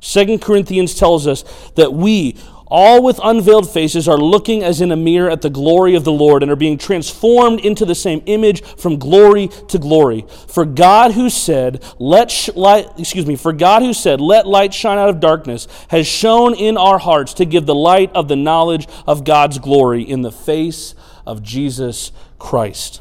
Second 0.01 0.43
Corinthians 0.43 0.95
tells 0.95 1.27
us 1.27 1.45
that 1.77 1.95
we, 1.95 2.37
all 2.67 3.03
with 3.03 3.19
unveiled 3.25 3.71
faces, 3.71 4.07
are 4.07 4.19
looking 4.19 4.63
as 4.63 4.83
in 4.83 4.93
a 4.93 4.97
mirror 4.97 5.31
at 5.31 5.41
the 5.41 5.49
glory 5.49 5.95
of 5.95 6.05
the 6.05 6.13
Lord 6.13 6.43
and 6.43 6.53
are 6.53 6.57
being 6.57 6.77
transformed 6.77 7.61
into 7.61 7.87
the 7.87 7.95
same 7.95 8.23
image 8.27 8.63
from 8.63 8.99
glory 8.99 9.49
to 9.69 9.79
glory. 9.79 10.27
For 10.47 10.67
God 10.67 11.13
who 11.13 11.31
said, 11.31 11.83
"Let 11.99 12.31
sh- 12.31 12.51
light," 12.55 12.89
excuse 12.99 13.25
me, 13.25 13.37
for 13.37 13.55
God 13.55 13.81
who 13.81 13.95
said, 13.95 14.21
"Let 14.21 14.47
light 14.47 14.75
shine 14.75 14.99
out 14.99 15.09
of 15.09 15.21
darkness," 15.21 15.67
has 15.89 16.07
shone 16.07 16.53
in 16.53 16.77
our 16.77 16.99
hearts 16.99 17.33
to 17.35 17.47
give 17.47 17.65
the 17.65 17.75
light 17.75 18.11
of 18.15 18.29
the 18.29 18.37
knowledge 18.37 18.87
of 19.07 19.25
God's 19.25 19.59
glory 19.59 20.03
in 20.03 20.21
the 20.21 20.31
face 20.31 20.95
of 21.27 21.43
Jesus 21.43 22.13
Christ. 22.39 23.01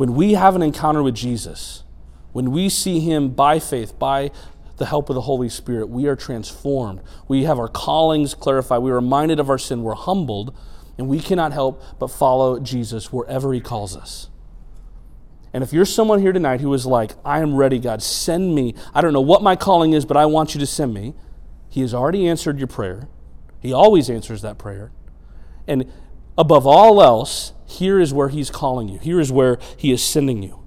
When 0.00 0.14
we 0.14 0.32
have 0.32 0.56
an 0.56 0.62
encounter 0.62 1.02
with 1.02 1.14
Jesus, 1.14 1.84
when 2.32 2.52
we 2.52 2.70
see 2.70 3.00
him 3.00 3.34
by 3.34 3.58
faith, 3.58 3.98
by 3.98 4.30
the 4.78 4.86
help 4.86 5.10
of 5.10 5.14
the 5.14 5.20
Holy 5.20 5.50
Spirit, 5.50 5.90
we 5.90 6.06
are 6.06 6.16
transformed. 6.16 7.02
We 7.28 7.44
have 7.44 7.58
our 7.58 7.68
callings 7.68 8.32
clarified. 8.32 8.80
We 8.80 8.92
are 8.92 8.94
reminded 8.94 9.38
of 9.38 9.50
our 9.50 9.58
sin. 9.58 9.82
We're 9.82 9.92
humbled, 9.92 10.56
and 10.96 11.06
we 11.06 11.20
cannot 11.20 11.52
help 11.52 11.82
but 11.98 12.06
follow 12.06 12.58
Jesus 12.58 13.12
wherever 13.12 13.52
he 13.52 13.60
calls 13.60 13.94
us. 13.94 14.30
And 15.52 15.62
if 15.62 15.70
you're 15.70 15.84
someone 15.84 16.22
here 16.22 16.32
tonight 16.32 16.62
who 16.62 16.72
is 16.72 16.86
like, 16.86 17.10
I 17.22 17.40
am 17.40 17.54
ready, 17.54 17.78
God, 17.78 18.02
send 18.02 18.54
me. 18.54 18.74
I 18.94 19.02
don't 19.02 19.12
know 19.12 19.20
what 19.20 19.42
my 19.42 19.54
calling 19.54 19.92
is, 19.92 20.06
but 20.06 20.16
I 20.16 20.24
want 20.24 20.54
you 20.54 20.60
to 20.60 20.66
send 20.66 20.94
me. 20.94 21.12
He 21.68 21.82
has 21.82 21.92
already 21.92 22.26
answered 22.26 22.56
your 22.56 22.68
prayer. 22.68 23.10
He 23.60 23.70
always 23.70 24.08
answers 24.08 24.40
that 24.40 24.56
prayer. 24.56 24.92
And 25.68 25.92
above 26.40 26.66
all 26.66 27.02
else, 27.02 27.52
here 27.66 28.00
is 28.00 28.12
where 28.12 28.30
He's 28.30 28.50
calling 28.50 28.88
you. 28.88 28.98
Here 28.98 29.20
is 29.20 29.30
where 29.30 29.58
He 29.76 29.92
is 29.92 30.02
sending 30.02 30.42
you. 30.42 30.58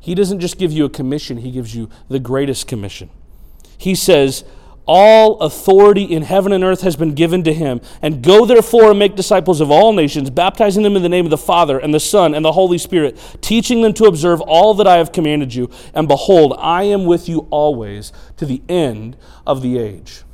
He 0.00 0.14
doesn't 0.14 0.40
just 0.40 0.58
give 0.58 0.72
you 0.72 0.86
a 0.86 0.90
commission, 0.90 1.36
He 1.36 1.50
gives 1.50 1.74
you 1.74 1.90
the 2.08 2.18
greatest 2.18 2.66
commission. 2.66 3.10
He 3.76 3.94
says, 3.94 4.44
all 4.86 5.38
authority 5.38 6.02
in 6.02 6.22
heaven 6.22 6.52
and 6.52 6.64
earth 6.64 6.80
has 6.80 6.96
been 6.96 7.14
given 7.14 7.44
to 7.44 7.52
him. 7.52 7.80
And 8.02 8.24
go 8.24 8.44
therefore 8.44 8.90
and 8.90 8.98
make 8.98 9.14
disciples 9.14 9.60
of 9.60 9.70
all 9.70 9.92
nations, 9.92 10.30
baptizing 10.30 10.82
them 10.82 10.96
in 10.96 11.02
the 11.02 11.08
name 11.08 11.26
of 11.26 11.30
the 11.30 11.38
Father 11.38 11.78
and 11.78 11.94
the 11.94 12.00
Son 12.00 12.34
and 12.34 12.44
the 12.44 12.50
Holy 12.50 12.76
Spirit, 12.76 13.16
teaching 13.40 13.82
them 13.82 13.92
to 13.94 14.06
observe 14.06 14.40
all 14.40 14.74
that 14.74 14.88
I 14.88 14.96
have 14.96 15.12
commanded 15.12 15.54
you. 15.54 15.70
And 15.94 16.08
behold, 16.08 16.56
I 16.58 16.84
am 16.84 17.04
with 17.04 17.28
you 17.28 17.46
always 17.50 18.12
to 18.38 18.46
the 18.46 18.62
end 18.68 19.16
of 19.46 19.62
the 19.62 19.78
age. 19.78 20.24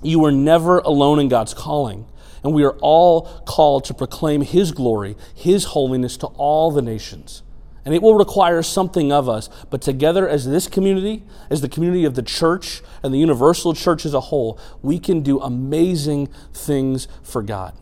You 0.00 0.24
are 0.26 0.32
never 0.32 0.78
alone 0.78 1.18
in 1.18 1.28
God's 1.28 1.54
calling. 1.54 2.06
And 2.44 2.52
we 2.52 2.64
are 2.64 2.76
all 2.80 3.22
called 3.46 3.84
to 3.84 3.94
proclaim 3.94 4.42
His 4.42 4.72
glory, 4.72 5.16
His 5.34 5.64
holiness 5.66 6.16
to 6.18 6.26
all 6.26 6.70
the 6.70 6.82
nations. 6.82 7.42
And 7.84 7.94
it 7.94 8.02
will 8.02 8.14
require 8.14 8.62
something 8.62 9.12
of 9.12 9.28
us. 9.28 9.48
But 9.70 9.82
together, 9.82 10.28
as 10.28 10.46
this 10.46 10.68
community, 10.68 11.24
as 11.50 11.60
the 11.60 11.68
community 11.68 12.04
of 12.04 12.14
the 12.14 12.22
church 12.22 12.80
and 13.02 13.12
the 13.12 13.18
universal 13.18 13.74
church 13.74 14.04
as 14.04 14.14
a 14.14 14.20
whole, 14.20 14.58
we 14.82 14.98
can 14.98 15.22
do 15.22 15.40
amazing 15.40 16.28
things 16.52 17.08
for 17.22 17.42
God, 17.42 17.74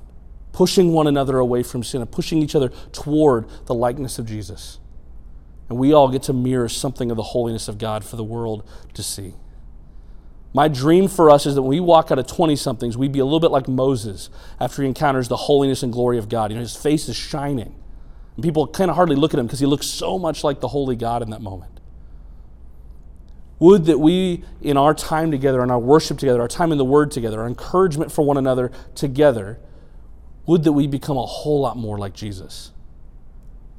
pushing 0.52 0.92
one 0.92 1.06
another 1.06 1.38
away 1.38 1.62
from 1.62 1.82
sin 1.82 2.00
and 2.00 2.10
pushing 2.10 2.38
each 2.38 2.54
other 2.54 2.70
toward 2.92 3.46
the 3.66 3.74
likeness 3.74 4.18
of 4.18 4.26
Jesus. 4.26 4.78
And 5.68 5.78
we 5.78 5.92
all 5.92 6.08
get 6.08 6.24
to 6.24 6.32
mirror 6.32 6.68
something 6.68 7.10
of 7.10 7.16
the 7.16 7.22
holiness 7.22 7.68
of 7.68 7.78
God 7.78 8.04
for 8.04 8.16
the 8.16 8.24
world 8.24 8.68
to 8.94 9.02
see. 9.02 9.34
My 10.52 10.66
dream 10.66 11.06
for 11.06 11.30
us 11.30 11.46
is 11.46 11.54
that 11.54 11.62
when 11.62 11.70
we 11.70 11.80
walk 11.80 12.10
out 12.10 12.18
of 12.18 12.26
20 12.26 12.56
somethings, 12.56 12.96
we'd 12.96 13.12
be 13.12 13.20
a 13.20 13.24
little 13.24 13.40
bit 13.40 13.52
like 13.52 13.68
Moses 13.68 14.30
after 14.58 14.82
he 14.82 14.88
encounters 14.88 15.28
the 15.28 15.36
holiness 15.36 15.82
and 15.82 15.92
glory 15.92 16.18
of 16.18 16.28
God. 16.28 16.50
You 16.50 16.56
know, 16.56 16.62
his 16.62 16.74
face 16.74 17.08
is 17.08 17.16
shining. 17.16 17.74
And 18.34 18.42
people 18.42 18.66
kind 18.66 18.90
of 18.90 18.96
hardly 18.96 19.16
look 19.16 19.32
at 19.32 19.38
him 19.38 19.46
because 19.46 19.60
he 19.60 19.66
looks 19.66 19.86
so 19.86 20.18
much 20.18 20.42
like 20.42 20.60
the 20.60 20.68
holy 20.68 20.96
God 20.96 21.22
in 21.22 21.30
that 21.30 21.40
moment. 21.40 21.80
Would 23.60 23.84
that 23.84 23.98
we, 23.98 24.42
in 24.62 24.76
our 24.76 24.94
time 24.94 25.30
together, 25.30 25.62
in 25.62 25.70
our 25.70 25.78
worship 25.78 26.18
together, 26.18 26.40
our 26.40 26.48
time 26.48 26.72
in 26.72 26.78
the 26.78 26.84
Word 26.84 27.10
together, 27.10 27.42
our 27.42 27.46
encouragement 27.46 28.10
for 28.10 28.22
one 28.22 28.38
another 28.38 28.72
together, 28.94 29.60
would 30.46 30.64
that 30.64 30.72
we 30.72 30.86
become 30.86 31.18
a 31.18 31.26
whole 31.26 31.60
lot 31.60 31.76
more 31.76 31.98
like 31.98 32.14
Jesus. 32.14 32.72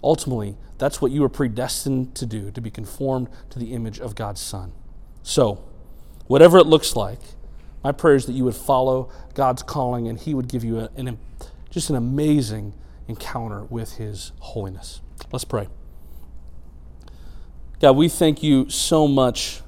Ultimately, 0.04 0.56
that's 0.78 1.02
what 1.02 1.12
you 1.12 1.22
were 1.22 1.30
predestined 1.30 2.16
to 2.16 2.26
do, 2.26 2.52
to 2.52 2.62
be 2.62 2.70
conformed 2.70 3.28
to 3.50 3.60
the 3.60 3.74
image 3.74 4.00
of 4.00 4.16
God's 4.16 4.40
Son. 4.40 4.72
So, 5.24 5.64
whatever 6.28 6.58
it 6.58 6.66
looks 6.66 6.96
like, 6.96 7.20
my 7.84 7.92
prayer 7.92 8.16
is 8.16 8.26
that 8.28 8.34
you 8.34 8.44
would 8.44 8.56
follow 8.56 9.10
God's 9.34 9.64
calling 9.64 10.08
and 10.08 10.20
He 10.20 10.34
would 10.34 10.48
give 10.48 10.64
you 10.64 10.90
an, 10.96 11.18
just 11.70 11.90
an 11.90 11.96
amazing 11.96 12.74
encounter 13.08 13.64
with 13.64 13.94
His 13.94 14.32
holiness. 14.40 15.02
Let's 15.32 15.46
pray. 15.46 15.68
God, 17.80 17.94
we 17.94 18.10
thank 18.10 18.44
you 18.44 18.70
so 18.70 19.08
much 19.08 19.62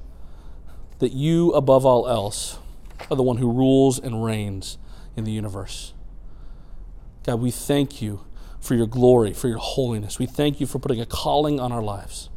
that 1.00 1.12
you, 1.12 1.50
above 1.52 1.84
all 1.84 2.08
else, 2.08 2.58
are 3.10 3.16
the 3.16 3.22
one 3.22 3.38
who 3.38 3.50
rules 3.50 3.98
and 3.98 4.24
reigns 4.24 4.78
in 5.16 5.24
the 5.24 5.32
universe. 5.32 5.92
God, 7.24 7.40
we 7.40 7.50
thank 7.50 8.00
you 8.00 8.24
for 8.60 8.74
your 8.74 8.86
glory, 8.86 9.32
for 9.32 9.48
your 9.48 9.58
holiness. 9.58 10.18
We 10.18 10.26
thank 10.26 10.60
you 10.60 10.66
for 10.66 10.78
putting 10.78 11.00
a 11.00 11.06
calling 11.06 11.58
on 11.58 11.72
our 11.72 11.82
lives. 11.82 12.30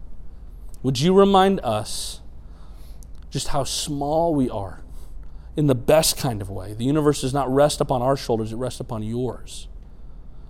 Would 0.84 1.00
you 1.00 1.14
remind 1.14 1.60
us 1.62 2.22
just 3.30 3.50
how 3.50 3.64
small 3.64 4.34
we 4.34 4.50
are 4.50 4.84
in 5.56 5.68
the 5.68 5.76
best 5.76 6.18
kind 6.18 6.42
of 6.42 6.50
way? 6.50 6.74
The 6.74 6.86
universe 6.86 7.22
does 7.22 7.34
not 7.34 7.54
rest 7.54 7.82
upon 7.82 8.02
our 8.02 8.18
shoulders, 8.18 8.52
it 8.52 8.58
rests 8.58 8.80
upon 8.80 9.04
yours. 9.04 9.68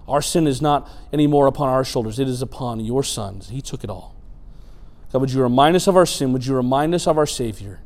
Our 0.07 0.21
sin 0.21 0.47
is 0.47 0.61
not 0.61 0.89
anymore 1.11 1.47
upon 1.47 1.69
our 1.69 1.83
shoulders, 1.83 2.19
it 2.19 2.27
is 2.27 2.41
upon 2.41 2.79
your 2.79 3.03
Son's. 3.03 3.49
He 3.49 3.61
took 3.61 3.83
it 3.83 3.89
all. 3.89 4.15
God, 5.11 5.19
would 5.19 5.31
you 5.31 5.41
remind 5.41 5.75
us 5.75 5.87
of 5.87 5.95
our 5.95 6.05
sin? 6.05 6.33
Would 6.33 6.45
you 6.45 6.55
remind 6.55 6.93
us 6.93 7.07
of 7.07 7.17
our 7.17 7.25
Savior? 7.25 7.81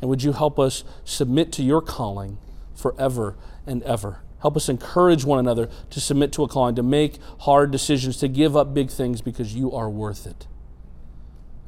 And 0.00 0.08
would 0.08 0.22
you 0.22 0.32
help 0.32 0.58
us 0.58 0.84
submit 1.04 1.52
to 1.52 1.62
your 1.62 1.80
calling 1.80 2.38
forever 2.74 3.36
and 3.66 3.82
ever? 3.84 4.22
Help 4.40 4.56
us 4.56 4.68
encourage 4.68 5.24
one 5.24 5.38
another 5.38 5.68
to 5.90 6.00
submit 6.00 6.32
to 6.32 6.42
a 6.42 6.48
calling, 6.48 6.74
to 6.74 6.82
make 6.82 7.18
hard 7.40 7.70
decisions, 7.70 8.16
to 8.18 8.28
give 8.28 8.56
up 8.56 8.74
big 8.74 8.90
things 8.90 9.20
because 9.22 9.54
you 9.54 9.70
are 9.72 9.88
worth 9.88 10.26
it. 10.26 10.48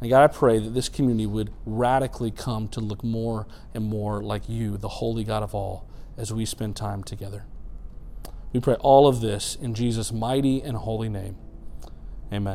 And 0.05 0.11
God, 0.11 0.23
I 0.23 0.27
pray 0.27 0.59
that 0.59 0.75
this 0.75 0.91
community 0.91 1.25
would 1.25 1.51
radically 1.65 2.31
come 2.31 2.69
to 2.69 2.81
look 2.81 3.03
more 3.03 3.47
and 3.73 3.87
more 3.87 4.23
like 4.23 4.51
you, 4.51 4.77
the 4.77 4.87
holy 5.01 5.25
God 5.25 5.43
of 5.43 5.55
all, 5.55 5.89
as 6.19 6.31
we 6.31 6.45
spend 6.45 6.77
time 6.77 7.03
together. 7.03 7.47
We 8.53 8.61
pray 8.61 8.75
all 8.81 9.09
of 9.09 9.23
this 9.23 9.57
in 9.57 9.73
Jesus' 9.73 10.13
mighty 10.13 10.61
and 10.61 10.77
holy 10.77 11.09
name. 11.09 11.37
Amen. 12.31 12.53